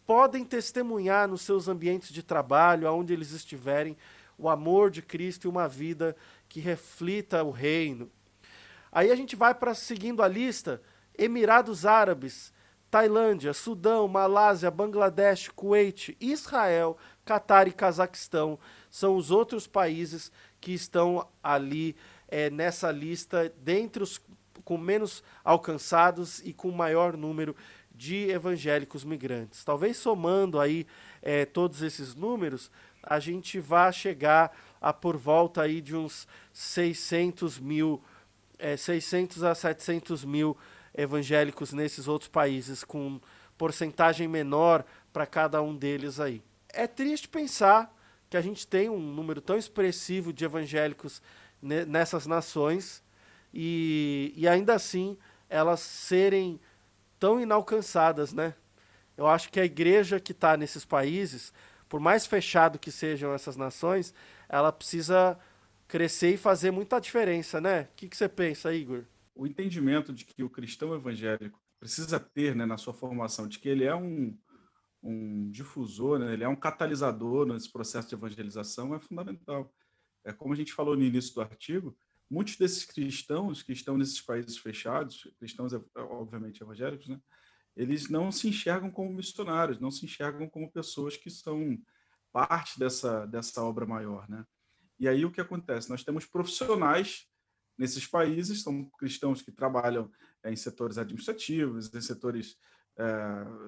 podem 0.05 0.45
testemunhar 0.45 1.27
nos 1.27 1.41
seus 1.41 1.67
ambientes 1.67 2.09
de 2.09 2.23
trabalho, 2.23 2.87
aonde 2.87 3.11
eles 3.11 3.31
estiverem, 3.31 3.97
o 4.37 4.49
amor 4.49 4.89
de 4.89 5.01
Cristo 5.01 5.45
e 5.45 5.49
uma 5.49 5.67
vida 5.67 6.15
que 6.47 6.59
reflita 6.59 7.43
o 7.43 7.51
reino. 7.51 8.09
Aí 8.91 9.11
a 9.11 9.15
gente 9.15 9.35
vai 9.35 9.53
para 9.53 9.73
seguindo 9.73 10.23
a 10.23 10.27
lista: 10.27 10.81
Emirados 11.17 11.85
Árabes, 11.85 12.53
Tailândia, 12.89 13.53
Sudão, 13.53 14.07
Malásia, 14.07 14.71
Bangladesh, 14.71 15.49
Kuwait, 15.49 16.15
Israel, 16.21 16.97
Catar 17.25 17.67
e 17.67 17.73
Cazaquistão 17.73 18.57
são 18.89 19.15
os 19.15 19.31
outros 19.31 19.67
países 19.67 20.31
que 20.59 20.73
estão 20.73 21.27
ali 21.41 21.95
é, 22.27 22.49
nessa 22.49 22.91
lista, 22.91 23.51
dentre 23.63 24.03
os 24.03 24.19
com 24.63 24.77
menos 24.77 25.23
alcançados 25.45 26.39
e 26.39 26.51
com 26.51 26.69
maior 26.71 27.15
número 27.15 27.55
de 27.95 28.29
evangélicos 28.29 29.05
migrantes. 29.05 29.63
Talvez 29.63 29.95
somando 29.95 30.59
aí 30.59 30.85
é, 31.21 31.45
todos 31.45 31.81
esses 31.81 32.13
números, 32.15 32.69
a 33.01 33.17
gente 33.17 33.59
vá 33.59 33.91
chegar 33.91 34.51
a 34.81 34.91
por 34.91 35.15
volta 35.15 35.61
aí 35.61 35.79
de 35.79 35.95
uns 35.95 36.27
600 36.51 37.59
mil, 37.59 38.03
é, 38.59 38.75
600 38.75 39.43
a 39.43 39.55
700 39.55 40.25
mil 40.25 40.57
evangélicos 40.93 41.71
nesses 41.71 42.07
outros 42.07 42.29
países, 42.29 42.83
com 42.83 43.21
porcentagem 43.57 44.27
menor 44.27 44.83
para 45.13 45.25
cada 45.25 45.61
um 45.61 45.75
deles 45.75 46.19
aí. 46.19 46.41
É 46.69 46.85
triste 46.85 47.29
pensar 47.29 47.96
que 48.29 48.37
a 48.37 48.41
gente 48.41 48.67
tem 48.67 48.89
um 48.89 48.99
número 48.99 49.41
tão 49.41 49.57
expressivo 49.57 50.33
de 50.33 50.45
evangélicos 50.45 51.21
nessas 51.61 52.27
nações 52.27 53.03
e, 53.53 54.33
e 54.35 54.47
ainda 54.47 54.75
assim 54.75 55.17
elas 55.49 55.79
serem 55.79 56.59
tão 57.19 57.39
inalcançadas, 57.39 58.33
né? 58.33 58.53
Eu 59.15 59.25
acho 59.25 59.49
que 59.49 59.59
a 59.59 59.65
igreja 59.65 60.19
que 60.19 60.31
está 60.31 60.55
nesses 60.55 60.85
países, 60.85 61.51
por 61.89 61.99
mais 61.99 62.27
fechado 62.27 62.77
que 62.77 62.91
sejam 62.91 63.33
essas 63.33 63.55
nações, 63.55 64.13
ela 64.47 64.71
precisa 64.71 65.39
crescer 65.87 66.33
e 66.33 66.37
fazer 66.37 66.69
muita 66.69 66.99
diferença, 66.99 67.59
né? 67.59 67.83
O 67.83 67.87
que, 67.95 68.07
que 68.07 68.17
você 68.17 68.29
pensa, 68.29 68.73
Igor? 68.73 69.03
O 69.33 69.47
entendimento 69.47 70.13
de 70.13 70.25
que 70.25 70.43
o 70.43 70.49
cristão 70.49 70.93
evangélico 70.93 71.59
precisa 71.79 72.19
ter 72.19 72.55
né, 72.55 72.65
na 72.65 72.77
sua 72.77 72.93
formação, 72.93 73.47
de 73.47 73.57
que 73.57 73.69
ele 73.69 73.85
é 73.85 73.95
um, 73.95 74.35
um 75.01 75.49
difusor, 75.49 76.19
né, 76.19 76.33
ele 76.33 76.43
é 76.43 76.47
um 76.47 76.55
catalisador 76.55 77.45
nesse 77.45 77.71
processo 77.71 78.09
de 78.09 78.15
evangelização, 78.15 78.93
é 78.95 78.99
fundamental. 78.99 79.73
É 80.23 80.33
como 80.33 80.53
a 80.53 80.57
gente 80.57 80.73
falou 80.73 80.95
no 80.95 81.03
início 81.03 81.33
do 81.33 81.41
artigo, 81.41 81.97
muitos 82.29 82.57
desses 82.57 82.83
cristãos 82.85 83.63
que 83.63 83.71
estão 83.71 83.97
nesses 83.97 84.21
países 84.21 84.57
fechados, 84.57 85.29
cristãos 85.39 85.71
obviamente 85.95 86.61
evangélicos, 86.61 87.07
né, 87.07 87.19
eles 87.75 88.09
não 88.09 88.31
se 88.31 88.49
enxergam 88.49 88.89
como 88.89 89.13
missionários, 89.13 89.79
não 89.79 89.91
se 89.91 90.03
enxergam 90.05 90.49
como 90.49 90.71
pessoas 90.71 91.15
que 91.15 91.29
são 91.29 91.79
parte 92.31 92.79
dessa, 92.79 93.25
dessa 93.27 93.63
obra 93.63 93.85
maior, 93.85 94.27
né? 94.27 94.45
E 94.99 95.07
aí 95.07 95.23
o 95.23 95.31
que 95.31 95.39
acontece? 95.39 95.89
Nós 95.89 96.03
temos 96.03 96.25
profissionais 96.25 97.27
nesses 97.77 98.07
países, 98.07 98.63
são 98.63 98.85
cristãos 98.97 99.41
que 99.41 99.51
trabalham 99.51 100.11
é, 100.43 100.51
em 100.51 100.55
setores 100.55 100.97
administrativos, 100.97 101.93
em 101.93 102.01
setores 102.01 102.55
é, 102.55 102.57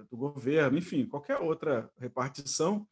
do 0.09 0.17
governo, 0.17 0.77
enfim, 0.77 1.05
qualquer 1.05 1.38
outra 1.38 1.91
repartição, 1.97 2.88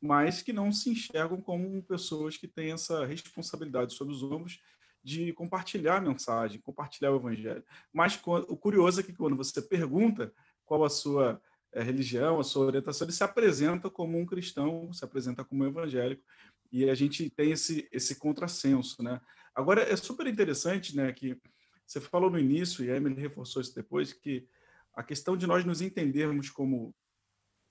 mas 0.00 0.40
que 0.40 0.52
não 0.52 0.72
se 0.72 0.90
enxergam 0.90 1.40
como 1.40 1.82
pessoas 1.82 2.36
que 2.36 2.48
têm 2.48 2.72
essa 2.72 3.04
responsabilidade 3.04 3.94
sobre 3.94 4.14
os 4.14 4.22
ombros 4.22 4.60
de 5.02 5.32
compartilhar 5.32 5.96
a 5.96 6.00
mensagem, 6.00 6.60
compartilhar 6.60 7.12
o 7.12 7.16
evangelho. 7.16 7.64
Mas 7.92 8.20
o 8.24 8.56
curioso 8.56 9.00
é 9.00 9.02
que 9.02 9.12
quando 9.12 9.36
você 9.36 9.60
pergunta 9.60 10.32
qual 10.64 10.84
a 10.84 10.90
sua 10.90 11.40
é, 11.72 11.82
religião, 11.82 12.38
a 12.38 12.44
sua 12.44 12.66
orientação, 12.66 13.06
ele 13.06 13.12
se 13.12 13.24
apresenta 13.24 13.90
como 13.90 14.18
um 14.18 14.26
cristão, 14.26 14.92
se 14.92 15.04
apresenta 15.04 15.44
como 15.44 15.64
um 15.64 15.68
evangélico, 15.68 16.22
e 16.70 16.88
a 16.88 16.94
gente 16.94 17.28
tem 17.30 17.50
esse, 17.50 17.88
esse 17.90 18.16
contrassenso, 18.16 19.02
né? 19.02 19.20
Agora, 19.54 19.82
é 19.82 19.96
super 19.96 20.26
interessante, 20.26 20.96
né, 20.96 21.12
que 21.12 21.36
você 21.84 22.00
falou 22.00 22.30
no 22.30 22.38
início, 22.38 22.84
e 22.84 22.90
a 22.90 22.96
Emily 22.96 23.20
reforçou 23.20 23.60
isso 23.60 23.74
depois, 23.74 24.12
que 24.12 24.46
a 24.94 25.02
questão 25.02 25.36
de 25.36 25.46
nós 25.46 25.64
nos 25.64 25.80
entendermos 25.80 26.50
como, 26.50 26.94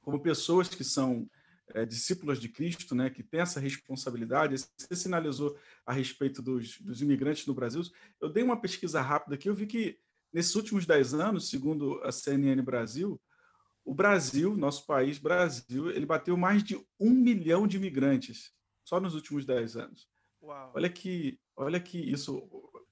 como 0.01 0.21
pessoas 0.21 0.69
que 0.69 0.83
são 0.83 1.29
é, 1.73 1.85
discípulas 1.85 2.39
de 2.39 2.49
Cristo, 2.49 2.95
né, 2.95 3.09
que 3.09 3.23
tem 3.23 3.41
essa 3.41 3.59
responsabilidade. 3.59 4.55
Você 4.57 4.95
sinalizou 4.95 5.57
a 5.85 5.93
respeito 5.93 6.41
dos, 6.41 6.79
dos 6.79 7.01
imigrantes 7.01 7.45
no 7.45 7.53
Brasil. 7.53 7.81
Eu 8.19 8.29
dei 8.29 8.43
uma 8.43 8.59
pesquisa 8.59 9.01
rápida 9.01 9.35
aqui, 9.35 9.49
eu 9.49 9.55
vi 9.55 9.67
que 9.67 9.99
nesses 10.33 10.55
últimos 10.55 10.85
dez 10.85 11.13
anos, 11.13 11.49
segundo 11.49 12.01
a 12.03 12.11
CNN 12.11 12.61
Brasil, 12.61 13.21
o 13.83 13.93
Brasil, 13.93 14.55
nosso 14.55 14.85
país, 14.85 15.17
Brasil, 15.17 15.89
ele 15.89 16.05
bateu 16.05 16.37
mais 16.37 16.63
de 16.63 16.79
um 16.99 17.11
milhão 17.11 17.67
de 17.67 17.77
imigrantes 17.77 18.53
só 18.83 18.99
nos 18.99 19.15
últimos 19.15 19.45
dez 19.45 19.75
anos. 19.75 20.07
Uau. 20.41 20.71
Olha 20.75 20.89
que, 20.89 21.39
olha 21.55 21.79
que 21.79 21.97
isso 21.97 22.47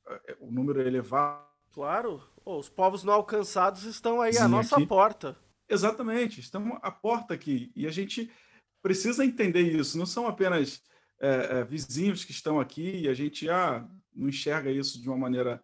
é, 0.07 0.37
o 0.39 0.51
número 0.51 0.81
é 0.81 0.87
elevado. 0.87 1.47
Claro, 1.71 2.23
oh, 2.43 2.57
os 2.57 2.69
povos 2.69 3.03
não 3.03 3.13
alcançados 3.13 3.83
estão 3.83 4.21
aí 4.21 4.33
Sim, 4.33 4.39
à 4.39 4.47
nossa 4.47 4.75
aqui. 4.75 4.85
porta. 4.85 5.37
Exatamente, 5.69 6.39
estão 6.39 6.79
à 6.81 6.91
porta 6.91 7.33
aqui. 7.33 7.71
E 7.75 7.85
a 7.85 7.91
gente 7.91 8.31
precisa 8.81 9.25
entender 9.25 9.61
isso. 9.61 9.97
Não 9.97 10.05
são 10.05 10.27
apenas 10.27 10.81
é, 11.19 11.59
é, 11.59 11.63
vizinhos 11.63 12.23
que 12.23 12.31
estão 12.31 12.59
aqui 12.59 13.01
e 13.01 13.09
a 13.09 13.13
gente 13.13 13.49
ah, 13.49 13.87
não 14.15 14.29
enxerga 14.29 14.71
isso 14.71 15.01
de 15.01 15.07
uma 15.07 15.17
maneira 15.17 15.61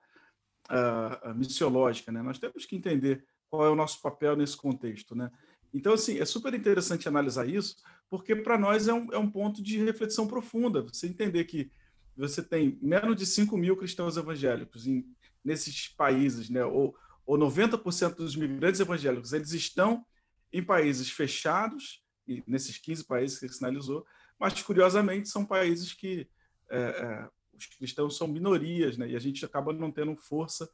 uh, 0.69 1.33
missiológica. 1.33 2.11
Né? 2.11 2.21
Nós 2.21 2.39
temos 2.39 2.65
que 2.65 2.75
entender 2.75 3.25
qual 3.49 3.65
é 3.65 3.69
o 3.69 3.75
nosso 3.75 4.01
papel 4.01 4.35
nesse 4.35 4.57
contexto. 4.57 5.15
Né? 5.15 5.31
Então, 5.73 5.93
assim, 5.93 6.19
é 6.19 6.25
super 6.25 6.53
interessante 6.53 7.07
analisar 7.07 7.47
isso, 7.47 7.75
porque 8.09 8.35
para 8.35 8.57
nós 8.57 8.87
é 8.87 8.93
um, 8.93 9.11
é 9.13 9.17
um 9.17 9.29
ponto 9.29 9.61
de 9.61 9.83
reflexão 9.83 10.27
profunda. 10.27 10.81
Você 10.81 11.07
entender 11.07 11.45
que 11.45 11.71
você 12.15 12.43
tem 12.43 12.77
menos 12.81 13.15
de 13.15 13.25
5 13.25 13.57
mil 13.57 13.75
cristãos 13.75 14.17
evangélicos 14.17 14.85
em, 14.85 15.03
nesses 15.43 15.87
países, 15.87 16.49
né? 16.49 16.63
ou, 16.63 16.95
ou 17.25 17.37
90% 17.37 18.15
dos 18.15 18.35
migrantes 18.35 18.79
evangélicos, 18.79 19.33
eles 19.33 19.51
estão 19.51 20.05
em 20.51 20.63
países 20.63 21.09
fechados, 21.09 22.03
e 22.27 22.43
nesses 22.47 22.77
15 22.77 23.05
países 23.05 23.39
que 23.39 23.45
ele 23.45 23.53
sinalizou, 23.53 24.05
mas, 24.39 24.61
curiosamente, 24.61 25.29
são 25.29 25.45
países 25.45 25.93
que 25.93 26.27
é, 26.69 26.77
é, 26.77 27.29
os 27.53 27.65
cristãos 27.65 28.17
são 28.17 28.27
minorias, 28.27 28.97
né? 28.97 29.09
e 29.09 29.15
a 29.15 29.19
gente 29.19 29.43
acaba 29.45 29.73
não 29.73 29.91
tendo 29.91 30.15
força 30.15 30.69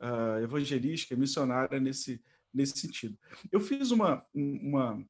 uh, 0.00 0.42
evangelística, 0.42 1.16
missionária 1.16 1.78
nesse, 1.80 2.22
nesse 2.52 2.78
sentido. 2.78 3.18
Eu 3.50 3.60
fiz 3.60 3.90
uma, 3.90 4.24
uma, 4.34 5.04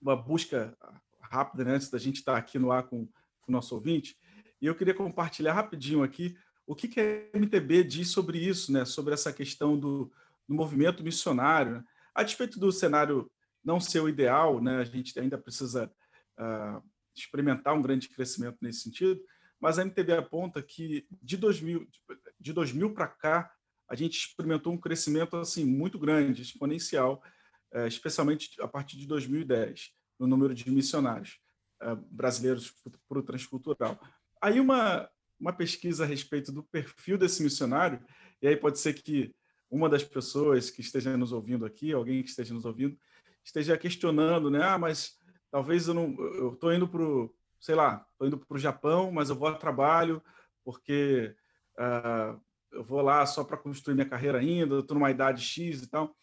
uma 0.00 0.16
busca 0.16 0.76
rápida, 1.20 1.64
né, 1.64 1.74
antes 1.74 1.90
da 1.90 1.98
gente 1.98 2.16
estar 2.16 2.36
aqui 2.36 2.58
no 2.58 2.70
ar 2.70 2.84
com, 2.84 3.06
com 3.06 3.48
o 3.48 3.52
nosso 3.52 3.74
ouvinte, 3.74 4.16
e 4.60 4.66
eu 4.66 4.74
queria 4.74 4.94
compartilhar 4.94 5.52
rapidinho 5.52 6.02
aqui 6.02 6.36
o 6.66 6.74
que, 6.74 6.88
que 6.88 7.00
a 7.00 7.38
MTB 7.38 7.84
diz 7.84 8.08
sobre 8.08 8.38
isso, 8.38 8.72
né, 8.72 8.84
sobre 8.84 9.14
essa 9.14 9.32
questão 9.32 9.78
do, 9.78 10.10
do 10.48 10.54
movimento 10.54 11.02
missionário. 11.02 11.72
Né? 11.72 11.84
A 12.14 12.22
despeito 12.22 12.58
do 12.58 12.72
cenário 12.72 13.30
não 13.62 13.80
ser 13.80 14.00
o 14.00 14.08
ideal, 14.08 14.60
né, 14.60 14.78
a 14.78 14.84
gente 14.84 15.18
ainda 15.18 15.38
precisa 15.38 15.90
uh, 16.38 16.82
experimentar 17.14 17.74
um 17.74 17.82
grande 17.82 18.08
crescimento 18.08 18.58
nesse 18.60 18.80
sentido, 18.80 19.20
mas 19.60 19.78
a 19.78 19.84
MTB 19.84 20.12
aponta 20.12 20.62
que 20.62 21.06
de 21.22 21.36
2000, 21.36 21.88
de 22.38 22.52
2000 22.52 22.92
para 22.92 23.06
cá, 23.06 23.50
a 23.88 23.94
gente 23.94 24.18
experimentou 24.18 24.72
um 24.72 24.78
crescimento 24.78 25.36
assim 25.36 25.64
muito 25.64 25.98
grande, 25.98 26.42
exponencial, 26.42 27.22
é, 27.72 27.86
especialmente 27.86 28.50
a 28.60 28.68
partir 28.68 28.96
de 28.96 29.06
2010, 29.06 29.92
no 30.18 30.26
número 30.26 30.54
de 30.54 30.70
missionários 30.70 31.38
é, 31.80 31.94
brasileiros 32.10 32.74
para 33.08 33.18
o 33.18 33.22
transcultural. 33.22 33.98
Aí 34.40 34.60
uma, 34.60 35.08
uma 35.38 35.52
pesquisa 35.52 36.04
a 36.04 36.06
respeito 36.06 36.52
do 36.52 36.62
perfil 36.62 37.18
desse 37.18 37.42
missionário, 37.42 38.00
e 38.40 38.48
aí 38.48 38.56
pode 38.56 38.78
ser 38.78 38.94
que 38.94 39.34
uma 39.70 39.88
das 39.88 40.04
pessoas 40.04 40.70
que 40.70 40.80
esteja 40.80 41.16
nos 41.16 41.32
ouvindo 41.32 41.66
aqui, 41.66 41.92
alguém 41.92 42.22
que 42.22 42.30
esteja 42.30 42.54
nos 42.54 42.64
ouvindo, 42.64 42.96
esteja 43.44 43.76
questionando, 43.76 44.50
né? 44.50 44.62
Ah, 44.62 44.78
mas 44.78 45.18
talvez 45.50 45.88
eu 45.88 45.94
não, 45.94 46.14
eu 46.34 46.52
estou 46.54 46.72
indo 46.72 46.88
para 46.88 47.02
o, 47.02 47.34
sei 47.60 47.74
lá, 47.74 48.06
estou 48.12 48.26
indo 48.26 48.38
para 48.38 48.56
o 48.56 48.60
Japão, 48.60 49.10
mas 49.10 49.30
eu 49.30 49.36
vou 49.36 49.48
a 49.48 49.54
trabalho 49.54 50.22
porque 50.64 51.34
uh, 51.78 52.40
eu 52.72 52.84
vou 52.84 53.02
lá 53.02 53.24
só 53.26 53.44
para 53.44 53.56
construir 53.56 53.94
minha 53.94 54.08
carreira 54.08 54.38
ainda, 54.38 54.78
estou 54.78 54.94
numa 54.94 55.10
idade 55.10 55.42
X 55.42 55.82
e 55.82 55.88
tal. 55.88 56.16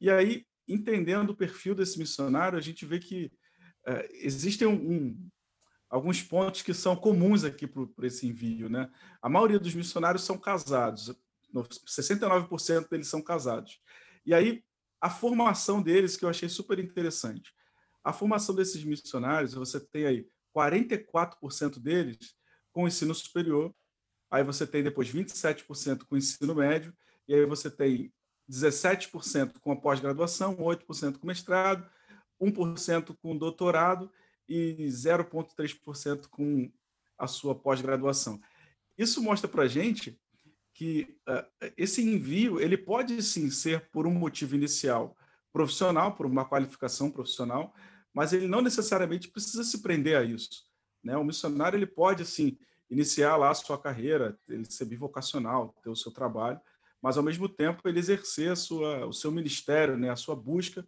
E 0.00 0.10
aí, 0.10 0.44
entendendo 0.68 1.30
o 1.30 1.36
perfil 1.36 1.74
desse 1.74 1.98
missionário, 1.98 2.58
a 2.58 2.60
gente 2.60 2.84
vê 2.84 2.98
que 2.98 3.32
uh, 3.86 4.04
existem 4.10 4.66
um, 4.66 4.74
um, 4.74 5.30
alguns 5.94 6.22
pontos 6.22 6.62
que 6.62 6.74
são 6.74 6.96
comuns 6.96 7.44
aqui 7.44 7.66
para 7.66 8.06
esse 8.06 8.26
envio. 8.26 8.68
Né? 8.68 8.90
A 9.22 9.28
maioria 9.28 9.58
dos 9.58 9.74
missionários 9.74 10.24
são 10.24 10.38
casados, 10.38 11.14
69% 11.54 12.88
deles 12.88 13.08
são 13.08 13.22
casados. 13.22 13.80
E 14.26 14.34
aí, 14.34 14.64
a 15.00 15.10
formação 15.10 15.82
deles, 15.82 16.16
que 16.16 16.24
eu 16.24 16.28
achei 16.28 16.48
super 16.48 16.78
interessante. 16.78 17.52
A 18.02 18.12
formação 18.12 18.54
desses 18.54 18.82
missionários, 18.84 19.54
você 19.54 19.78
tem 19.78 20.06
aí 20.06 20.26
44% 20.56 21.78
deles 21.78 22.34
com 22.72 22.88
ensino 22.88 23.14
superior 23.14 23.72
aí 24.34 24.42
você 24.42 24.66
tem 24.66 24.82
depois 24.82 25.08
27% 25.08 26.06
com 26.08 26.16
ensino 26.16 26.56
médio, 26.56 26.92
e 27.28 27.34
aí 27.34 27.46
você 27.46 27.70
tem 27.70 28.12
17% 28.50 29.60
com 29.60 29.70
a 29.70 29.76
pós-graduação, 29.76 30.56
8% 30.56 31.18
com 31.18 31.26
mestrado, 31.26 31.88
1% 32.40 33.16
com 33.22 33.38
doutorado 33.38 34.10
e 34.48 34.86
0,3% 34.86 36.28
com 36.28 36.70
a 37.18 37.26
sua 37.26 37.54
pós-graduação. 37.54 38.40
Isso 38.96 39.22
mostra 39.22 39.48
para 39.48 39.64
a 39.64 39.68
gente 39.68 40.18
que 40.72 41.16
uh, 41.28 41.72
esse 41.76 42.02
envio 42.02 42.60
ele 42.60 42.76
pode 42.76 43.22
sim 43.22 43.48
ser 43.50 43.88
por 43.90 44.06
um 44.06 44.12
motivo 44.12 44.54
inicial 44.54 45.16
profissional, 45.52 46.14
por 46.16 46.26
uma 46.26 46.44
qualificação 46.44 47.10
profissional, 47.10 47.72
mas 48.12 48.32
ele 48.32 48.48
não 48.48 48.60
necessariamente 48.60 49.28
precisa 49.28 49.62
se 49.62 49.80
prender 49.82 50.16
a 50.16 50.24
isso. 50.24 50.64
Né? 51.02 51.16
O 51.16 51.24
missionário 51.24 51.76
ele 51.76 51.86
pode 51.86 52.24
sim 52.26 52.58
iniciar 52.90 53.36
lá 53.36 53.50
a 53.50 53.54
sua 53.54 53.78
carreira, 53.78 54.38
ele 54.48 54.64
ser 54.64 54.84
bivocacional, 54.84 55.74
ter 55.82 55.90
o 55.90 55.96
seu 55.96 56.12
trabalho, 56.12 56.60
mas 57.00 57.16
ao 57.16 57.22
mesmo 57.22 57.48
tempo 57.48 57.86
ele 57.88 57.98
exercer 57.98 58.56
sua, 58.56 59.06
o 59.06 59.12
seu 59.12 59.30
ministério, 59.30 59.96
né, 59.96 60.10
a 60.10 60.16
sua 60.16 60.34
busca, 60.34 60.86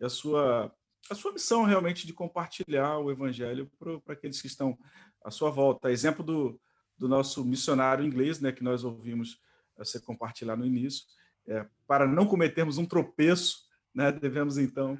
a 0.00 0.08
sua, 0.08 0.72
a 1.10 1.14
sua 1.14 1.32
missão 1.32 1.64
realmente 1.64 2.06
de 2.06 2.12
compartilhar 2.12 2.98
o 2.98 3.10
evangelho 3.10 3.70
para 3.78 4.14
aqueles 4.14 4.40
que 4.40 4.46
estão 4.46 4.78
à 5.24 5.30
sua 5.30 5.50
volta. 5.50 5.90
Exemplo 5.90 6.24
do, 6.24 6.60
do 6.96 7.08
nosso 7.08 7.44
missionário 7.44 8.04
inglês, 8.04 8.40
né, 8.40 8.52
que 8.52 8.62
nós 8.62 8.84
ouvimos 8.84 9.40
ser 9.84 10.00
compartilhado 10.00 10.60
no 10.60 10.66
início, 10.66 11.04
é, 11.46 11.66
para 11.86 12.06
não 12.06 12.26
cometermos 12.26 12.78
um 12.78 12.84
tropeço, 12.84 13.68
né, 13.94 14.12
devemos 14.12 14.58
então 14.58 14.98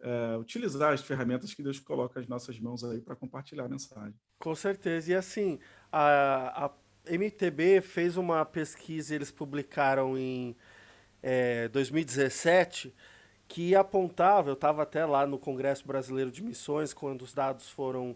é, 0.00 0.36
utilizar 0.36 0.92
as 0.92 1.00
ferramentas 1.00 1.54
que 1.54 1.62
Deus 1.62 1.80
coloca 1.80 2.20
nas 2.20 2.28
nossas 2.28 2.58
mãos 2.60 2.84
aí 2.84 3.00
para 3.00 3.16
compartilhar 3.16 3.64
a 3.64 3.68
mensagem. 3.68 4.14
Com 4.38 4.54
certeza. 4.54 5.10
E 5.10 5.14
assim, 5.14 5.58
a, 5.90 6.66
a 6.66 6.72
MTB 7.10 7.80
fez 7.80 8.16
uma 8.16 8.44
pesquisa, 8.44 9.14
eles 9.14 9.30
publicaram 9.30 10.16
em 10.16 10.56
é, 11.22 11.68
2017, 11.68 12.94
que 13.48 13.74
apontava, 13.74 14.50
eu 14.50 14.54
estava 14.54 14.82
até 14.82 15.06
lá 15.06 15.26
no 15.26 15.38
Congresso 15.38 15.86
Brasileiro 15.86 16.30
de 16.30 16.42
Missões, 16.42 16.92
quando 16.92 17.22
os 17.22 17.32
dados 17.32 17.68
foram 17.70 18.14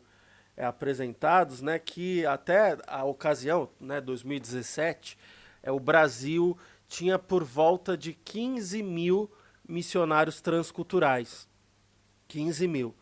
é, 0.55 0.64
apresentados, 0.64 1.62
né, 1.62 1.78
que 1.78 2.24
até 2.26 2.76
a 2.87 3.03
ocasião, 3.05 3.70
né, 3.80 3.99
2017, 4.01 5.18
é, 5.62 5.72
o 5.72 5.80
Brasil 5.80 6.57
tinha 6.87 7.18
por 7.18 7.43
volta 7.43 7.97
de 7.97 8.12
15 8.12 8.83
mil 8.83 9.30
missionários 9.66 10.43
transculturais. 10.43 11.49
15 12.28 12.68
mil. 12.68 12.95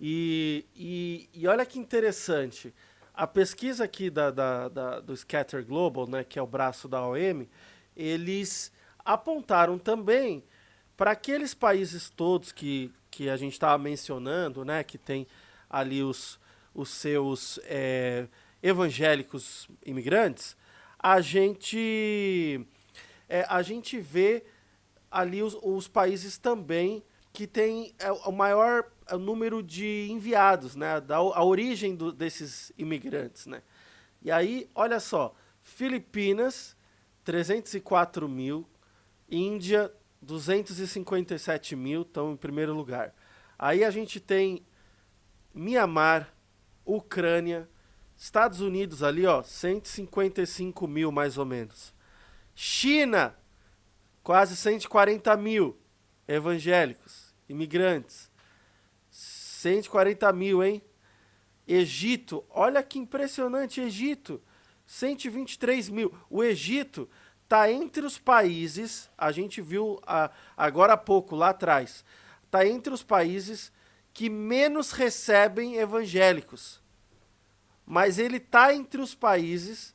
E, 0.00 0.64
e, 0.74 1.28
e 1.34 1.46
olha 1.46 1.66
que 1.66 1.78
interessante, 1.78 2.74
a 3.12 3.26
pesquisa 3.26 3.84
aqui 3.84 4.08
da, 4.08 4.30
da, 4.30 4.68
da, 4.68 5.00
do 5.00 5.14
Scatter 5.14 5.66
Global, 5.66 6.08
né, 6.08 6.24
que 6.24 6.38
é 6.38 6.42
o 6.42 6.46
braço 6.46 6.88
da 6.88 7.06
OM, 7.06 7.46
eles 7.94 8.72
apontaram 9.04 9.78
também 9.78 10.42
para 10.98 11.12
aqueles 11.12 11.54
países 11.54 12.10
todos 12.10 12.50
que, 12.50 12.92
que 13.08 13.30
a 13.30 13.36
gente 13.36 13.52
estava 13.52 13.78
mencionando, 13.80 14.64
né, 14.64 14.82
que 14.82 14.98
tem 14.98 15.28
ali 15.70 16.02
os, 16.02 16.40
os 16.74 16.88
seus 16.88 17.60
é, 17.62 18.26
evangélicos 18.60 19.68
imigrantes, 19.86 20.56
a 20.98 21.20
gente, 21.20 22.66
é, 23.28 23.46
a 23.48 23.62
gente 23.62 24.00
vê 24.00 24.44
ali 25.08 25.40
os, 25.40 25.56
os 25.62 25.86
países 25.86 26.36
também 26.36 27.00
que 27.32 27.46
tem 27.46 27.94
é, 28.00 28.10
o 28.10 28.32
maior 28.32 28.90
é, 29.06 29.16
número 29.16 29.62
de 29.62 30.08
enviados, 30.10 30.74
né? 30.74 31.00
Da, 31.00 31.18
a 31.18 31.44
origem 31.44 31.94
do, 31.94 32.10
desses 32.10 32.72
imigrantes, 32.76 33.46
né? 33.46 33.62
E 34.20 34.32
aí, 34.32 34.68
olha 34.74 34.98
só, 34.98 35.32
Filipinas, 35.62 36.76
304 37.22 38.28
mil, 38.28 38.68
Índia, 39.30 39.92
257 40.20 41.76
mil, 41.76 42.02
estão 42.02 42.32
em 42.32 42.36
primeiro 42.36 42.74
lugar. 42.74 43.14
Aí 43.58 43.84
a 43.84 43.90
gente 43.90 44.20
tem 44.20 44.64
Mianmar, 45.54 46.32
Ucrânia, 46.84 47.68
Estados 48.16 48.60
Unidos 48.60 49.02
ali, 49.02 49.26
ó, 49.26 49.42
155 49.42 50.86
mil 50.88 51.12
mais 51.12 51.38
ou 51.38 51.44
menos. 51.44 51.94
China, 52.54 53.36
quase 54.22 54.56
140 54.56 55.36
mil 55.36 55.78
evangélicos 56.26 57.34
imigrantes. 57.48 58.30
140 59.10 60.32
mil, 60.32 60.62
hein? 60.62 60.82
Egito, 61.66 62.44
olha 62.48 62.82
que 62.82 62.98
impressionante, 62.98 63.80
Egito, 63.80 64.42
123 64.86 65.88
mil. 65.88 66.14
O 66.30 66.42
Egito 66.42 67.08
está 67.48 67.72
entre 67.72 68.04
os 68.04 68.18
países, 68.18 69.08
a 69.16 69.32
gente 69.32 69.62
viu 69.62 69.98
a, 70.06 70.30
agora 70.54 70.92
há 70.92 70.96
pouco, 70.98 71.34
lá 71.34 71.48
atrás, 71.48 72.04
está 72.44 72.66
entre 72.66 72.92
os 72.92 73.02
países 73.02 73.72
que 74.12 74.28
menos 74.28 74.92
recebem 74.92 75.76
evangélicos. 75.76 76.82
Mas 77.86 78.18
ele 78.18 78.36
está 78.36 78.74
entre 78.74 79.00
os 79.00 79.14
países 79.14 79.94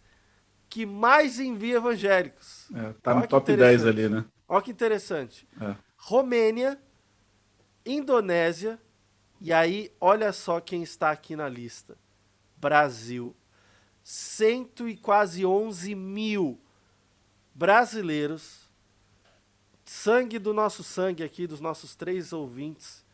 que 0.68 0.84
mais 0.84 1.40
envia 1.40 1.76
evangélicos. 1.76 2.72
É, 2.74 2.94
tá 3.04 3.14
no 3.14 3.28
top 3.28 3.56
10 3.56 3.86
ali, 3.86 4.10
né? 4.10 4.26
Olha 4.48 4.64
que 4.64 4.72
interessante. 4.72 5.48
É. 5.62 5.76
Romênia, 5.96 6.82
Indonésia, 7.86 8.80
e 9.40 9.54
aí 9.54 9.92
olha 10.02 10.34
só 10.34 10.60
quem 10.60 10.82
está 10.82 11.12
aqui 11.12 11.36
na 11.36 11.48
lista. 11.48 11.96
Brasil. 12.58 13.36
Cento 14.04 14.90
e 14.90 14.98
quase 14.98 15.46
11 15.46 15.94
mil 15.94 16.63
brasileiros. 17.54 18.70
Sangue 19.86 20.40
do 20.40 20.54
nosso 20.54 20.84
sangue 20.84 21.24
aqui, 21.24 21.46
dos 21.46 21.60
nossos 21.60 21.96
três 21.96 22.34
ouvintes. 22.34 23.06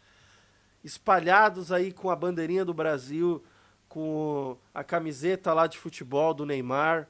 Espalhados 0.84 1.72
aí 1.72 1.92
com 1.92 2.10
a 2.10 2.16
bandeirinha 2.16 2.64
do 2.64 2.74
Brasil, 2.74 3.44
com 3.88 4.58
a 4.74 4.84
camiseta 4.84 5.54
lá 5.54 5.68
de 5.68 5.78
futebol 5.78 6.34
do 6.34 6.46
Neymar. 6.46 7.08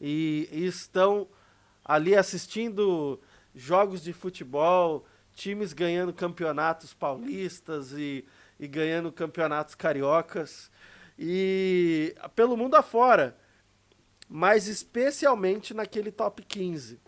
E, 0.00 0.48
e 0.52 0.66
estão 0.66 1.26
ali 1.84 2.14
assistindo 2.14 3.20
jogos 3.54 4.02
de 4.02 4.12
futebol, 4.12 5.06
times 5.34 5.72
ganhando 5.72 6.12
campeonatos 6.12 6.94
paulistas 6.94 7.92
e, 7.92 8.24
e 8.58 8.68
ganhando 8.68 9.10
campeonatos 9.10 9.74
cariocas 9.74 10.70
e 11.22 12.16
pelo 12.34 12.56
mundo 12.56 12.76
afora, 12.76 13.36
mas 14.32 14.68
especialmente 14.68 15.74
naquele 15.74 16.12
top 16.12 16.44
15. 16.44 17.00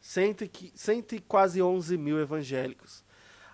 Cento, 0.00 0.48
cento 0.76 1.14
e 1.16 1.18
quase 1.18 1.60
11 1.60 1.96
mil 1.96 2.20
evangélicos. 2.20 3.04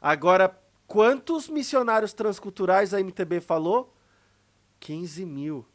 Agora, 0.01 0.55
quantos 0.87 1.49
missionários 1.49 2.13
transculturais 2.13 2.93
a 2.93 3.01
MTB 3.01 3.41
falou? 3.41 3.95
15 4.81 5.25
mil. 5.25 5.67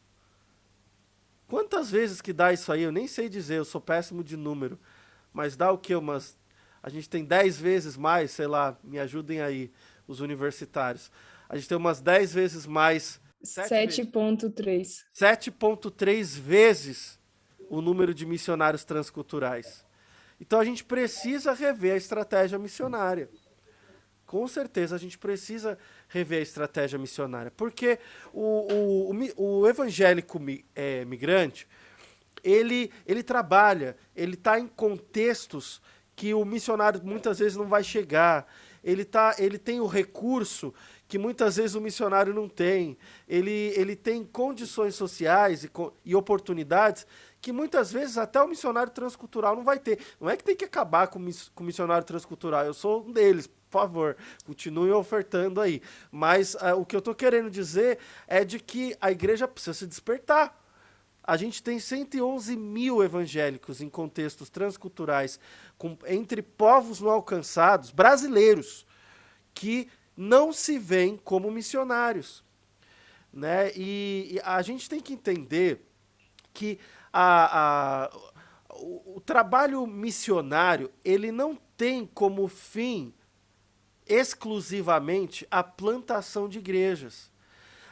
Quantas 1.48 1.90
vezes 1.90 2.20
que 2.20 2.32
dá 2.32 2.52
isso 2.52 2.70
aí? 2.70 2.82
Eu 2.82 2.92
nem 2.92 3.08
sei 3.08 3.28
dizer, 3.28 3.56
eu 3.56 3.64
sou 3.64 3.80
péssimo 3.80 4.22
de 4.22 4.36
número. 4.36 4.78
Mas 5.32 5.56
dá 5.56 5.72
o 5.72 5.78
que? 5.78 5.94
Umas 5.94 6.36
a 6.80 6.90
gente 6.90 7.08
tem 7.08 7.24
10 7.24 7.58
vezes 7.58 7.96
mais, 7.96 8.30
sei 8.30 8.46
lá, 8.46 8.78
me 8.84 8.98
ajudem 8.98 9.40
aí, 9.40 9.72
os 10.06 10.20
universitários. 10.20 11.10
A 11.48 11.56
gente 11.56 11.66
tem 11.66 11.78
umas 11.78 12.00
10 12.00 12.34
vezes 12.34 12.66
mais. 12.66 13.18
7,3. 13.42 15.02
7,3 15.14 16.38
vezes 16.38 17.18
o 17.68 17.80
número 17.80 18.14
de 18.14 18.26
missionários 18.26 18.84
transculturais. 18.84 19.84
Então 20.40 20.60
a 20.60 20.64
gente 20.64 20.84
precisa 20.84 21.52
rever 21.52 21.94
a 21.94 21.96
estratégia 21.96 22.58
missionária. 22.58 23.28
Com 24.26 24.48
certeza 24.48 24.96
a 24.96 24.98
gente 24.98 25.18
precisa 25.18 25.78
rever 26.08 26.38
a 26.38 26.42
estratégia 26.42 26.98
missionária. 26.98 27.50
Porque 27.50 27.98
o, 28.32 29.12
o, 29.12 29.60
o, 29.60 29.68
evangélico 29.68 30.40
é, 30.74 31.04
migrante, 31.04 31.68
ele, 32.42 32.90
ele 33.06 33.22
trabalha, 33.22 33.96
ele 34.14 34.34
está 34.34 34.58
em 34.58 34.66
contextos 34.66 35.80
que 36.16 36.32
o 36.34 36.44
missionário 36.44 37.00
muitas 37.04 37.38
vezes 37.38 37.56
não 37.56 37.66
vai 37.66 37.84
chegar. 37.84 38.46
Ele, 38.82 39.04
tá, 39.04 39.34
ele 39.38 39.58
tem 39.58 39.80
o 39.80 39.86
recurso 39.86 40.74
que 41.06 41.18
muitas 41.18 41.56
vezes 41.56 41.74
o 41.74 41.80
missionário 41.80 42.34
não 42.34 42.48
tem. 42.48 42.96
Ele, 43.28 43.72
ele 43.76 43.94
tem 43.94 44.24
condições 44.24 44.94
sociais 44.94 45.64
e, 45.64 45.70
e 46.04 46.14
oportunidades 46.14 47.06
que 47.44 47.52
muitas 47.52 47.92
vezes 47.92 48.16
até 48.16 48.40
o 48.40 48.48
missionário 48.48 48.90
transcultural 48.90 49.54
não 49.54 49.62
vai 49.62 49.78
ter. 49.78 49.98
Não 50.18 50.30
é 50.30 50.34
que 50.34 50.42
tem 50.42 50.56
que 50.56 50.64
acabar 50.64 51.08
com, 51.08 51.20
com 51.54 51.62
o 51.62 51.66
missionário 51.66 52.02
transcultural, 52.02 52.64
eu 52.64 52.72
sou 52.72 53.04
um 53.06 53.12
deles, 53.12 53.46
por 53.46 53.82
favor, 53.82 54.16
continue 54.46 54.90
ofertando 54.92 55.60
aí. 55.60 55.82
Mas 56.10 56.54
uh, 56.54 56.74
o 56.80 56.86
que 56.86 56.96
eu 56.96 57.00
estou 57.00 57.14
querendo 57.14 57.50
dizer 57.50 57.98
é 58.26 58.46
de 58.46 58.58
que 58.58 58.96
a 58.98 59.12
igreja 59.12 59.46
precisa 59.46 59.74
se 59.74 59.86
despertar. 59.86 60.58
A 61.22 61.36
gente 61.36 61.62
tem 61.62 61.78
111 61.78 62.56
mil 62.56 63.04
evangélicos 63.04 63.82
em 63.82 63.90
contextos 63.90 64.48
transculturais, 64.48 65.38
com, 65.76 65.98
entre 66.06 66.40
povos 66.40 67.02
não 67.02 67.10
alcançados, 67.10 67.90
brasileiros, 67.90 68.86
que 69.52 69.90
não 70.16 70.50
se 70.50 70.78
veem 70.78 71.18
como 71.18 71.50
missionários. 71.50 72.42
Né? 73.30 73.70
E, 73.76 74.30
e 74.32 74.40
a 74.42 74.62
gente 74.62 74.88
tem 74.88 74.98
que 74.98 75.12
entender 75.12 75.86
que 76.54 76.78
a, 77.16 78.08
a, 78.08 78.74
o, 78.74 79.18
o 79.18 79.20
trabalho 79.20 79.86
missionário 79.86 80.90
ele 81.04 81.30
não 81.30 81.56
tem 81.76 82.04
como 82.04 82.48
fim 82.48 83.14
exclusivamente 84.04 85.46
a 85.48 85.62
plantação 85.62 86.48
de 86.48 86.58
igrejas. 86.58 87.32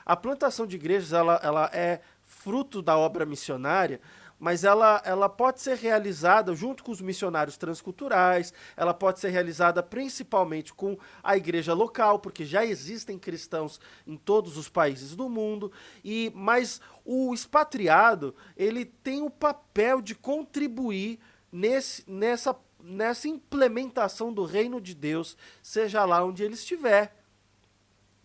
A 0.04 0.16
plantação 0.16 0.66
de 0.66 0.74
igrejas 0.74 1.12
ela, 1.12 1.40
ela 1.40 1.70
é 1.72 2.00
fruto 2.24 2.82
da 2.82 2.98
obra 2.98 3.24
missionária, 3.24 4.00
mas 4.43 4.64
ela, 4.64 5.01
ela 5.05 5.28
pode 5.28 5.61
ser 5.61 5.76
realizada 5.76 6.53
junto 6.53 6.82
com 6.82 6.90
os 6.90 7.01
missionários 7.01 7.57
transculturais, 7.57 8.53
ela 8.76 8.93
pode 8.93 9.20
ser 9.20 9.28
realizada 9.28 9.84
principalmente 9.84 10.74
com 10.74 10.99
a 11.22 11.36
igreja 11.36 11.72
local, 11.72 12.18
porque 12.18 12.45
já 12.45 12.66
existem 12.66 13.20
cristãos 13.20 13.80
em 14.05 14.16
todos 14.16 14.57
os 14.57 14.68
países 14.68 15.14
do 15.14 15.28
mundo, 15.28 15.70
e 16.03 16.32
mas 16.34 16.80
o 17.05 17.32
expatriado, 17.32 18.34
ele 18.57 18.84
tem 18.84 19.22
o 19.22 19.30
papel 19.30 20.03
de 20.03 20.12
contribuir 20.16 21.20
nesse, 21.53 22.03
nessa, 22.11 22.57
nessa 22.82 23.28
implementação 23.28 24.32
do 24.32 24.45
reino 24.45 24.80
de 24.80 24.93
Deus, 24.93 25.36
seja 25.62 26.05
lá 26.05 26.24
onde 26.24 26.43
ele 26.43 26.55
estiver. 26.55 27.16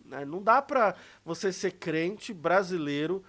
Né? 0.04 0.24
Não 0.24 0.42
dá 0.42 0.60
para 0.60 0.96
você 1.24 1.52
ser 1.52 1.74
crente 1.74 2.34
brasileiro 2.34 3.22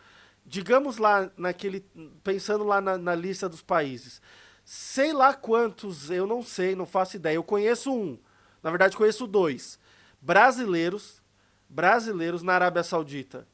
digamos 0.49 0.97
lá 0.97 1.29
naquele. 1.37 1.81
Pensando 2.23 2.63
lá 2.63 2.81
na, 2.81 2.97
na, 2.97 3.15
lista 3.15 3.47
dos 3.47 3.61
países. 3.61 4.19
Sei 4.65 5.13
lá 5.13 5.33
quantos, 5.33 6.09
eu 6.09 6.25
não 6.27 6.43
sei, 6.43 6.75
não 6.75 6.85
faço 6.85 7.15
ideia. 7.15 7.35
Eu 7.35 7.43
conheço 7.43 7.93
um. 7.93 8.17
Na 8.61 8.69
verdade, 8.71 8.97
conheço 8.97 9.27
dois. 9.27 9.79
Brasileiros. 10.19 11.21
Brasileiros 11.69 12.41
na 12.41 12.53
Arábia 12.53 12.83
Saudita. 12.83 13.47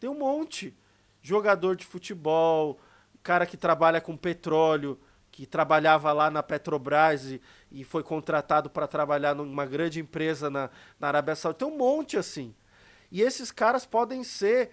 Tem 0.00 0.08
um 0.08 0.18
monte. 0.18 0.74
Jogador 1.22 1.76
de 1.76 1.84
futebol, 1.84 2.80
cara 3.22 3.44
que 3.44 3.58
trabalha 3.58 4.00
com 4.00 4.16
petróleo, 4.16 4.98
que 5.30 5.44
trabalhava 5.44 6.10
lá 6.14 6.30
na 6.30 6.42
Petrobras 6.42 7.26
e, 7.26 7.42
e 7.70 7.84
foi 7.84 8.02
contratado 8.02 8.70
para 8.70 8.86
trabalhar 8.86 9.34
numa 9.34 9.66
grande 9.66 10.00
empresa 10.00 10.48
na, 10.48 10.70
na 10.98 11.08
Arábia 11.08 11.36
Saudita. 11.36 11.66
Tem 11.66 11.74
um 11.74 11.76
monte 11.76 12.16
assim. 12.16 12.54
E 13.12 13.20
esses 13.20 13.50
caras 13.50 13.84
podem 13.84 14.24
ser 14.24 14.70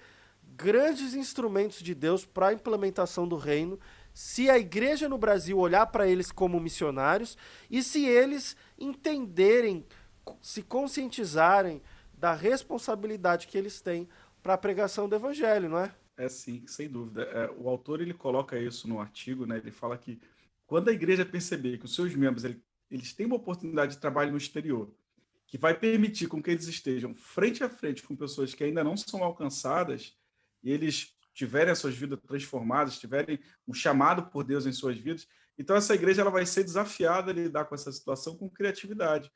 grandes 0.58 1.14
instrumentos 1.14 1.80
de 1.84 1.93
Deus 1.93 2.26
para 2.26 2.47
a 2.47 2.53
implementação 2.53 3.28
do 3.28 3.38
reino, 3.38 3.80
se 4.12 4.49
a 4.49 4.58
igreja 4.58 5.08
no 5.08 5.18
Brasil 5.18 5.60
olhar 5.60 5.86
para 5.86 6.08
eles 6.08 6.32
como 6.32 6.60
missionários 6.60 7.38
e 7.70 7.84
se 7.84 8.03
eles 8.05 8.58
entenderem, 8.80 9.86
se 10.41 10.64
conscientizarem 10.64 11.82
da 12.18 12.34
responsabilidade 12.34 13.45
que 13.47 13.55
eles 13.55 13.80
têm 13.80 14.10
para 14.41 14.55
a 14.55 14.58
pregação 14.58 15.08
do 15.08 15.16
evangelho, 15.16 15.70
não 15.70 15.80
é? 15.80 15.93
É 16.18 16.28
sim, 16.28 16.66
sem 16.66 16.89
dúvida. 16.89 17.22
É, 17.22 17.51
o 17.60 17.70
autor 17.70 18.01
ele 18.01 18.14
coloca 18.14 18.58
isso 18.58 18.88
no 18.88 18.99
artigo, 18.99 19.45
né? 19.45 19.58
Ele 19.58 19.70
fala 19.70 19.95
que 19.95 20.20
quando 20.66 20.89
a 20.89 20.93
igreja 20.93 21.24
perceber 21.24 21.78
que 21.78 21.86
os 21.86 21.93
seus 21.93 22.16
membros 22.16 22.43
ele, 22.43 22.60
eles 22.89 23.14
têm 23.14 23.28
uma 23.28 23.36
oportunidade 23.36 23.93
de 23.93 24.01
trabalho 24.01 24.32
no 24.32 24.38
exterior, 24.38 24.91
que 25.45 25.60
vai 25.60 25.76
permitir 25.78 26.28
com 26.28 26.41
que 26.41 26.49
eles 26.49 26.68
estejam 26.68 27.14
frente 27.14 27.64
a 27.64 27.70
frente 27.70 28.01
com 28.01 28.16
pessoas 28.16 28.55
que 28.55 28.64
ainda 28.64 28.84
não 28.84 28.97
são 28.97 29.24
alcançadas, 29.24 30.18
e 30.68 30.72
eles 30.72 31.15
tiverem 31.34 31.72
as 31.72 31.80
suas 31.80 31.95
vidas 31.95 32.20
transformadas, 32.28 32.99
tiverem 32.99 33.39
um 33.65 33.74
chamado 33.74 34.30
por 34.30 34.43
Deus 34.43 34.65
em 34.65 34.74
suas 34.74 34.97
vidas, 34.97 35.26
então 35.57 35.78
essa 35.78 35.95
igreja 35.95 36.22
ela 36.22 36.30
vai 36.30 36.45
ser 36.45 36.61
desafiada 36.61 37.32
a 37.32 37.34
lidar 37.34 37.65
com 37.65 37.74
essa 37.74 37.89
situação 37.89 38.36
com 38.36 38.49
criatividade, 38.49 39.32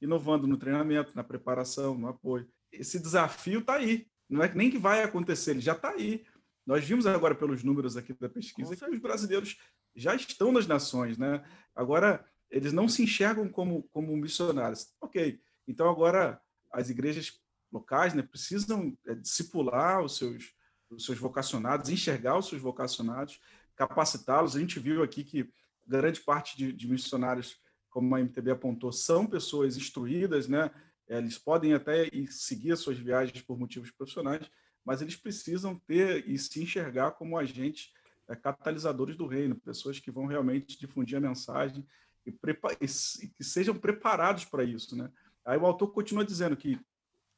inovando 0.00 0.46
no 0.46 0.56
treinamento, 0.56 1.16
na 1.16 1.24
preparação, 1.24 1.98
no 1.98 2.06
apoio. 2.06 2.48
Esse 2.70 3.00
desafio 3.00 3.60
está 3.60 3.74
aí. 3.74 4.06
Não 4.28 4.44
é 4.44 4.54
nem 4.54 4.70
que 4.70 4.78
vai 4.78 5.02
acontecer, 5.02 5.52
ele 5.52 5.60
já 5.60 5.72
está 5.72 5.90
aí. 5.90 6.24
Nós 6.64 6.84
vimos 6.84 7.04
agora 7.04 7.34
pelos 7.34 7.64
números 7.64 7.96
aqui 7.96 8.12
da 8.12 8.28
pesquisa 8.28 8.76
que 8.76 8.84
os 8.84 9.00
brasileiros 9.00 9.58
já 9.94 10.14
estão 10.14 10.52
nas 10.52 10.68
nações, 10.68 11.18
né? 11.18 11.44
Agora 11.74 12.24
eles 12.48 12.72
não 12.72 12.88
se 12.88 13.02
enxergam 13.02 13.48
como 13.48 13.82
como 13.90 14.16
missionários. 14.16 14.94
Ok, 15.00 15.40
então 15.66 15.88
agora 15.90 16.40
as 16.72 16.90
igrejas 16.90 17.40
locais, 17.72 18.14
né, 18.14 18.22
precisam 18.22 18.96
é, 19.06 19.14
discipular 19.14 20.02
os 20.02 20.16
seus 20.16 20.55
os 20.90 21.04
seus 21.04 21.18
vocacionados, 21.18 21.90
enxergar 21.90 22.38
os 22.38 22.48
seus 22.48 22.60
vocacionados, 22.60 23.40
capacitá-los. 23.74 24.56
A 24.56 24.60
gente 24.60 24.78
viu 24.78 25.02
aqui 25.02 25.24
que 25.24 25.50
grande 25.86 26.20
parte 26.20 26.56
de, 26.56 26.72
de, 26.72 26.88
missionários, 26.88 27.58
como 27.88 28.14
a 28.14 28.20
MTB 28.20 28.50
apontou, 28.50 28.92
são 28.92 29.26
pessoas 29.26 29.76
instruídas, 29.76 30.48
né? 30.48 30.70
Eles 31.08 31.38
podem 31.38 31.72
até 31.72 32.10
seguir 32.28 32.72
as 32.72 32.80
suas 32.80 32.98
viagens 32.98 33.40
por 33.42 33.58
motivos 33.58 33.90
profissionais, 33.90 34.50
mas 34.84 35.00
eles 35.00 35.16
precisam 35.16 35.78
ter 35.86 36.28
e 36.28 36.36
se 36.38 36.62
enxergar 36.62 37.12
como 37.12 37.38
agentes 37.38 37.92
é, 38.28 38.34
catalisadores 38.34 39.16
do 39.16 39.26
reino, 39.26 39.54
pessoas 39.54 40.00
que 40.00 40.10
vão 40.10 40.26
realmente 40.26 40.78
difundir 40.78 41.16
a 41.16 41.20
mensagem 41.20 41.86
e, 42.26 42.30
e 42.30 43.28
que 43.28 43.44
sejam 43.44 43.76
preparados 43.76 44.44
para 44.44 44.64
isso, 44.64 44.96
né? 44.96 45.10
Aí 45.44 45.56
o 45.56 45.66
autor 45.66 45.92
continua 45.92 46.24
dizendo 46.24 46.56
que 46.56 46.78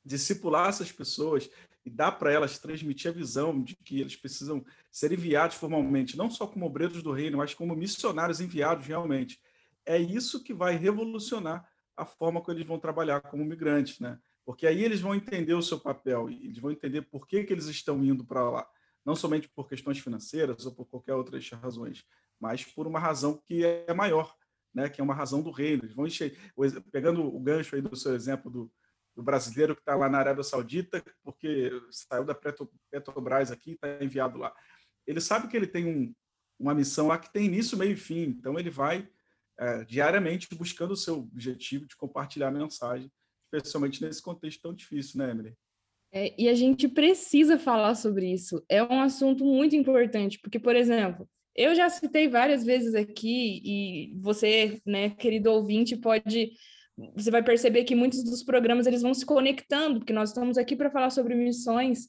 discipular 0.03 0.71
essas 0.71 0.91
pessoas 0.91 1.51
e 1.89 1.91
dá 1.91 2.13
para 2.13 2.31
elas 2.31 2.59
transmitir 2.59 3.11
a 3.11 3.15
visão 3.15 3.63
de 3.63 3.75
que 3.75 3.99
eles 3.99 4.15
precisam 4.15 4.63
ser 4.91 5.11
enviados 5.11 5.57
formalmente, 5.57 6.19
não 6.19 6.31
só 6.31 6.47
como 6.47 6.67
obreiros 6.67 7.03
do 7.03 7.13
reino, 7.13 7.39
mas 7.39 7.55
como 7.55 7.75
missionários 7.75 8.43
enviados 8.43 8.87
realmente. 8.87 9.41
É 9.87 9.97
isso 9.97 10.45
que 10.45 10.53
vai 10.53 10.77
revolucionar 10.77 11.67
a 11.97 12.05
forma 12.05 12.43
como 12.43 12.59
eles 12.59 12.69
vão 12.69 12.79
trabalhar 12.79 13.23
como 13.23 13.43
migrantes, 13.43 14.01
né? 14.01 14.19
Porque 14.45 14.67
aí 14.67 14.85
eles 14.85 15.01
vão 15.01 15.15
entender 15.15 15.55
o 15.55 15.63
seu 15.63 15.81
papel, 15.81 16.29
eles 16.29 16.59
vão 16.59 16.71
entender 16.71 17.03
por 17.03 17.27
que, 17.27 17.43
que 17.43 17.55
eles 17.55 17.67
estão 17.67 18.05
indo 18.05 18.23
para 18.23 18.43
lá. 18.51 18.69
Não 19.03 19.17
somente 19.17 19.49
por 19.49 19.67
questões 19.67 19.99
financeiras 19.99 20.67
ou 20.67 20.75
por 20.75 20.85
qualquer 20.85 21.15
outras 21.15 21.49
razões, 21.49 22.05
mas 22.39 22.67
por 22.67 22.87
uma 22.87 22.99
razão 22.99 23.41
que 23.47 23.65
é 23.65 23.95
maior, 23.95 24.37
né? 24.75 24.91
que 24.91 25.01
é 25.01 25.05
uma 25.05 25.15
razão 25.15 25.41
do 25.41 25.51
reino. 25.51 25.85
Eles 25.85 25.95
vão 25.95 26.07
encher, 26.07 26.37
pegando 26.93 27.25
o 27.25 27.41
gancho 27.41 27.75
aí 27.75 27.81
do 27.81 27.97
seu 27.97 28.15
exemplo 28.15 28.51
do, 28.51 28.71
do 29.19 29.25
brasileiro 29.25 29.75
que 29.75 29.83
está 29.83 29.97
lá 29.97 30.09
na 30.09 30.19
Arábia 30.19 30.45
Saudita, 30.45 31.03
porque 31.25 31.73
saiu 31.91 32.25
da 32.25 32.37
Petrobras 32.37 33.51
aqui, 33.51 33.73
está 33.73 33.99
enviado 34.01 34.39
lá. 34.39 34.55
Ele 35.05 35.21
sabe 35.21 35.49
que 35.49 35.57
ele 35.57 35.67
tem 35.67 35.87
um, 35.87 36.15
uma 36.57 36.73
missão 36.73 37.09
lá 37.09 37.19
que 37.19 37.33
tem 37.33 37.47
início, 37.47 37.77
meio 37.77 37.95
e 37.95 37.97
fim, 37.97 38.23
então 38.23 38.57
ele 38.57 38.71
vai 38.71 39.09
é, 39.59 39.85
diariamente 39.85 40.55
buscando 40.55 40.93
o 40.93 40.97
seu 40.97 41.19
objetivo 41.19 41.85
de 41.85 41.97
compartilhar 41.97 42.47
a 42.47 42.53
mensagem, 42.53 43.11
especialmente 43.53 44.01
nesse 44.01 44.23
contexto 44.23 44.63
tão 44.63 44.73
difícil, 44.73 45.19
né, 45.19 45.33
Emily? 45.33 45.55
É, 46.13 46.41
e 46.41 46.49
a 46.49 46.55
gente 46.55 46.87
precisa 46.87 47.59
falar 47.59 47.97
sobre 47.97 48.33
isso. 48.33 48.65
É 48.69 48.85
um 48.85 49.01
assunto 49.01 49.45
muito 49.45 49.75
importante, 49.75 50.39
porque, 50.39 50.61
por 50.61 50.77
exemplo, 50.77 51.29
eu 51.57 51.75
já 51.75 51.91
citei 51.91 52.29
várias 52.29 52.65
vezes 52.65 52.95
aqui, 52.95 53.61
e 53.65 54.15
você, 54.21 54.81
né, 54.87 55.11
querido 55.11 55.51
ouvinte, 55.51 55.97
pode 55.97 56.53
você 57.15 57.31
vai 57.31 57.43
perceber 57.43 57.85
que 57.85 57.95
muitos 57.95 58.25
dos 58.25 58.43
programas 58.43 58.87
eles 58.87 59.03
vão 59.03 59.15
se 59.15 59.25
conectando, 59.25 60.01
porque 60.01 60.13
nós 60.13 60.31
estamos 60.31 60.59
aqui 60.59 60.75
para 60.75 60.91
falar 60.91 61.11
sobre 61.11 61.35
missões. 61.35 62.09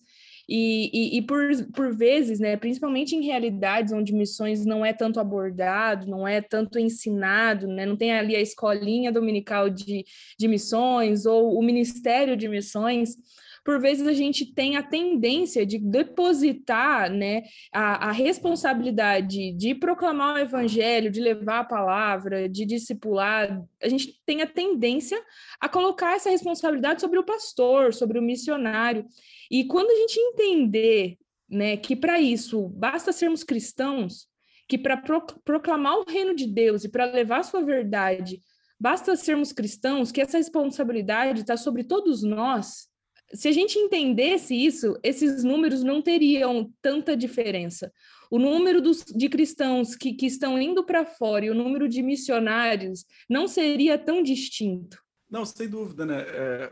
E, 0.51 0.89
e, 0.91 1.17
e, 1.17 1.21
por, 1.21 1.43
por 1.75 1.95
vezes, 1.95 2.39
né, 2.39 2.57
principalmente 2.57 3.15
em 3.15 3.23
realidades 3.23 3.93
onde 3.93 4.11
missões 4.11 4.65
não 4.65 4.83
é 4.83 4.91
tanto 4.91 5.19
abordado, 5.19 6.07
não 6.07 6.27
é 6.27 6.41
tanto 6.41 6.79
ensinado, 6.79 7.67
né, 7.67 7.85
não 7.85 7.95
tem 7.95 8.11
ali 8.11 8.35
a 8.35 8.41
escolinha 8.41 9.11
dominical 9.11 9.69
de, 9.69 10.03
de 10.39 10.47
missões 10.47 11.27
ou 11.27 11.55
o 11.55 11.61
ministério 11.61 12.35
de 12.35 12.47
missões, 12.47 13.15
por 13.63 13.79
vezes 13.79 14.07
a 14.07 14.13
gente 14.13 14.45
tem 14.53 14.77
a 14.77 14.83
tendência 14.83 15.65
de 15.65 15.77
depositar 15.77 17.11
né, 17.11 17.43
a, 17.73 18.09
a 18.09 18.11
responsabilidade 18.11 19.51
de 19.53 19.75
proclamar 19.75 20.35
o 20.35 20.39
evangelho, 20.39 21.11
de 21.11 21.19
levar 21.19 21.59
a 21.59 21.63
palavra, 21.63 22.47
de 22.47 22.65
discipular, 22.65 23.61
a 23.81 23.87
gente 23.87 24.19
tem 24.25 24.41
a 24.41 24.47
tendência 24.47 25.21
a 25.59 25.69
colocar 25.69 26.15
essa 26.15 26.29
responsabilidade 26.29 27.01
sobre 27.01 27.19
o 27.19 27.23
pastor, 27.23 27.93
sobre 27.93 28.19
o 28.19 28.23
missionário. 28.23 29.05
E 29.49 29.65
quando 29.65 29.91
a 29.91 29.95
gente 29.95 30.19
entender 30.19 31.17
né, 31.49 31.77
que 31.77 31.95
para 31.95 32.19
isso 32.19 32.69
basta 32.69 33.11
sermos 33.11 33.43
cristãos, 33.43 34.27
que 34.67 34.77
para 34.77 34.97
pro, 34.97 35.25
proclamar 35.43 35.97
o 35.97 36.05
reino 36.07 36.35
de 36.35 36.45
Deus 36.45 36.83
e 36.83 36.89
para 36.89 37.05
levar 37.05 37.39
a 37.39 37.43
sua 37.43 37.61
verdade, 37.61 38.41
basta 38.79 39.15
sermos 39.15 39.51
cristãos, 39.51 40.11
que 40.11 40.21
essa 40.21 40.37
responsabilidade 40.37 41.41
está 41.41 41.57
sobre 41.57 41.83
todos 41.83 42.23
nós, 42.23 42.87
se 43.33 43.47
a 43.47 43.51
gente 43.51 43.77
entendesse 43.77 44.55
isso, 44.55 44.97
esses 45.03 45.43
números 45.43 45.83
não 45.83 46.01
teriam 46.01 46.71
tanta 46.81 47.15
diferença. 47.15 47.91
O 48.29 48.39
número 48.39 48.81
dos, 48.81 49.03
de 49.03 49.29
cristãos 49.29 49.95
que, 49.95 50.13
que 50.13 50.25
estão 50.25 50.59
indo 50.59 50.83
para 50.83 51.05
fora 51.05 51.45
e 51.45 51.49
o 51.49 51.55
número 51.55 51.87
de 51.87 52.01
missionários 52.01 53.05
não 53.29 53.47
seria 53.47 53.97
tão 53.97 54.21
distinto. 54.21 55.01
Não, 55.29 55.45
sem 55.45 55.67
dúvida, 55.67 56.05
né? 56.05 56.21
É, 56.21 56.71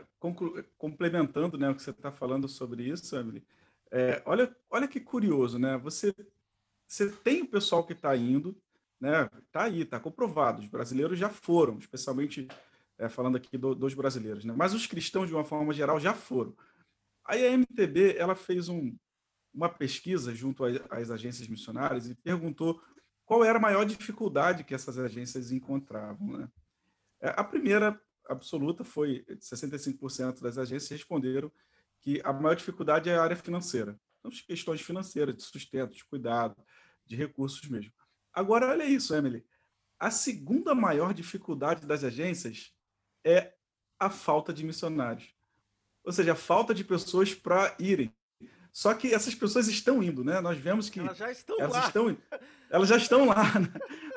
complementando 0.76 1.56
né, 1.56 1.70
o 1.70 1.74
que 1.74 1.82
você 1.82 1.90
está 1.90 2.10
falando 2.10 2.48
sobre 2.48 2.84
isso, 2.84 3.16
Emily, 3.16 3.44
é, 3.90 4.20
olha, 4.26 4.54
olha 4.68 4.88
que 4.88 5.00
curioso, 5.00 5.58
né? 5.58 5.78
Você, 5.78 6.12
você 6.86 7.08
tem 7.10 7.42
o 7.42 7.48
pessoal 7.48 7.84
que 7.84 7.92
está 7.92 8.16
indo, 8.16 8.56
né? 9.00 9.30
Está 9.46 9.64
aí, 9.64 9.82
está 9.82 10.00
comprovado. 10.00 10.60
Os 10.60 10.68
brasileiros 10.68 11.18
já 11.18 11.28
foram, 11.28 11.78
especialmente 11.78 12.48
é, 12.98 13.08
falando 13.08 13.36
aqui 13.36 13.56
do, 13.56 13.74
dos 13.74 13.94
brasileiros, 13.94 14.44
né? 14.44 14.52
mas 14.56 14.74
os 14.74 14.86
cristãos, 14.86 15.28
de 15.28 15.34
uma 15.34 15.44
forma 15.44 15.72
geral, 15.72 16.00
já 16.00 16.12
foram. 16.12 16.54
Aí 17.24 17.46
a 17.46 17.52
MTB 17.52 18.16
ela 18.16 18.34
fez 18.34 18.68
um, 18.68 18.96
uma 19.54 19.68
pesquisa 19.68 20.34
junto 20.34 20.64
às 20.90 21.10
agências 21.10 21.46
missionárias 21.46 22.08
e 22.08 22.14
perguntou 22.14 22.82
qual 23.24 23.44
era 23.44 23.58
a 23.58 23.60
maior 23.60 23.84
dificuldade 23.84 24.64
que 24.64 24.74
essas 24.74 24.98
agências 24.98 25.52
encontravam. 25.52 26.38
Né? 26.38 26.48
É, 27.20 27.28
a 27.36 27.44
primeira 27.44 28.00
absoluta 28.26 28.84
foi 28.84 29.24
65% 29.38 30.40
das 30.40 30.58
agências 30.58 30.90
responderam 30.90 31.50
que 32.00 32.20
a 32.24 32.32
maior 32.32 32.54
dificuldade 32.54 33.08
é 33.08 33.16
a 33.16 33.22
área 33.22 33.36
financeira. 33.36 33.98
Então, 34.18 34.30
questões 34.46 34.80
financeiras, 34.80 35.36
de 35.36 35.42
sustento, 35.42 35.94
de 35.94 36.04
cuidado, 36.04 36.56
de 37.06 37.16
recursos 37.16 37.68
mesmo. 37.68 37.92
Agora, 38.32 38.68
olha 38.68 38.84
isso, 38.84 39.14
Emily. 39.14 39.44
A 39.98 40.10
segunda 40.10 40.74
maior 40.74 41.12
dificuldade 41.12 41.86
das 41.86 42.04
agências 42.04 42.72
é 43.24 43.52
a 43.98 44.10
falta 44.10 44.52
de 44.52 44.64
missionários. 44.64 45.28
Ou 46.04 46.12
seja, 46.12 46.32
a 46.32 46.36
falta 46.36 46.72
de 46.72 46.84
pessoas 46.84 47.34
para 47.34 47.74
irem. 47.78 48.12
Só 48.72 48.94
que 48.94 49.12
essas 49.12 49.34
pessoas 49.34 49.66
estão 49.66 50.02
indo, 50.02 50.22
né? 50.22 50.40
Nós 50.40 50.56
vemos 50.56 50.88
que. 50.88 51.00
Elas 51.00 51.18
já 51.18 51.30
estão 51.32 51.56
elas 51.58 51.72
lá. 51.72 51.86
Estão, 51.86 52.16
elas 52.70 52.88
já 52.88 52.96
estão 52.96 53.26
lá. 53.26 53.58
Né? 53.58 53.72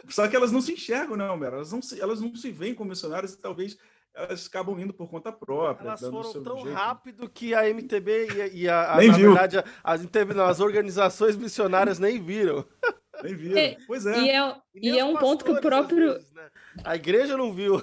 Só 0.07 0.27
que 0.27 0.35
elas 0.35 0.51
não 0.51 0.61
se 0.61 0.73
enxergam, 0.73 1.17
não, 1.17 1.35
Mera. 1.35 1.55
Elas 1.55 1.71
não 1.71 1.81
se, 1.81 1.99
elas 1.99 2.21
não 2.21 2.35
se 2.35 2.51
veem 2.51 2.75
como 2.75 2.89
missionários 2.89 3.33
e 3.33 3.37
talvez 3.37 3.77
elas 4.13 4.45
acabam 4.45 4.79
indo 4.79 4.93
por 4.93 5.09
conta 5.09 5.31
própria. 5.31 5.87
Elas 5.87 6.01
foram 6.01 6.43
tão 6.43 6.61
jeito. 6.61 6.73
rápido 6.73 7.29
que 7.29 7.53
a 7.53 7.67
MTB 7.73 8.27
e 8.27 8.41
a, 8.41 8.47
e 8.47 8.69
a, 8.69 8.95
nem 8.97 9.07
na 9.07 9.17
viu. 9.17 9.33
verdade, 9.33 9.63
as, 9.83 10.01
não, 10.35 10.45
as 10.45 10.59
organizações 10.59 11.35
missionárias 11.35 11.97
nem 11.97 12.21
viram. 12.21 12.65
Nem 13.23 13.35
viram. 13.35 13.57
É, 13.57 13.77
pois 13.87 14.05
é. 14.05 14.19
E 14.19 14.29
é, 14.29 14.55
e, 14.75 14.89
e 14.91 14.99
é 14.99 15.05
um 15.05 15.15
ponto 15.15 15.45
que 15.45 15.51
o 15.51 15.61
próprio. 15.61 16.13
Vezes, 16.13 16.31
né? 16.33 16.49
A 16.83 16.95
igreja 16.95 17.37
não 17.37 17.53
viu. 17.53 17.81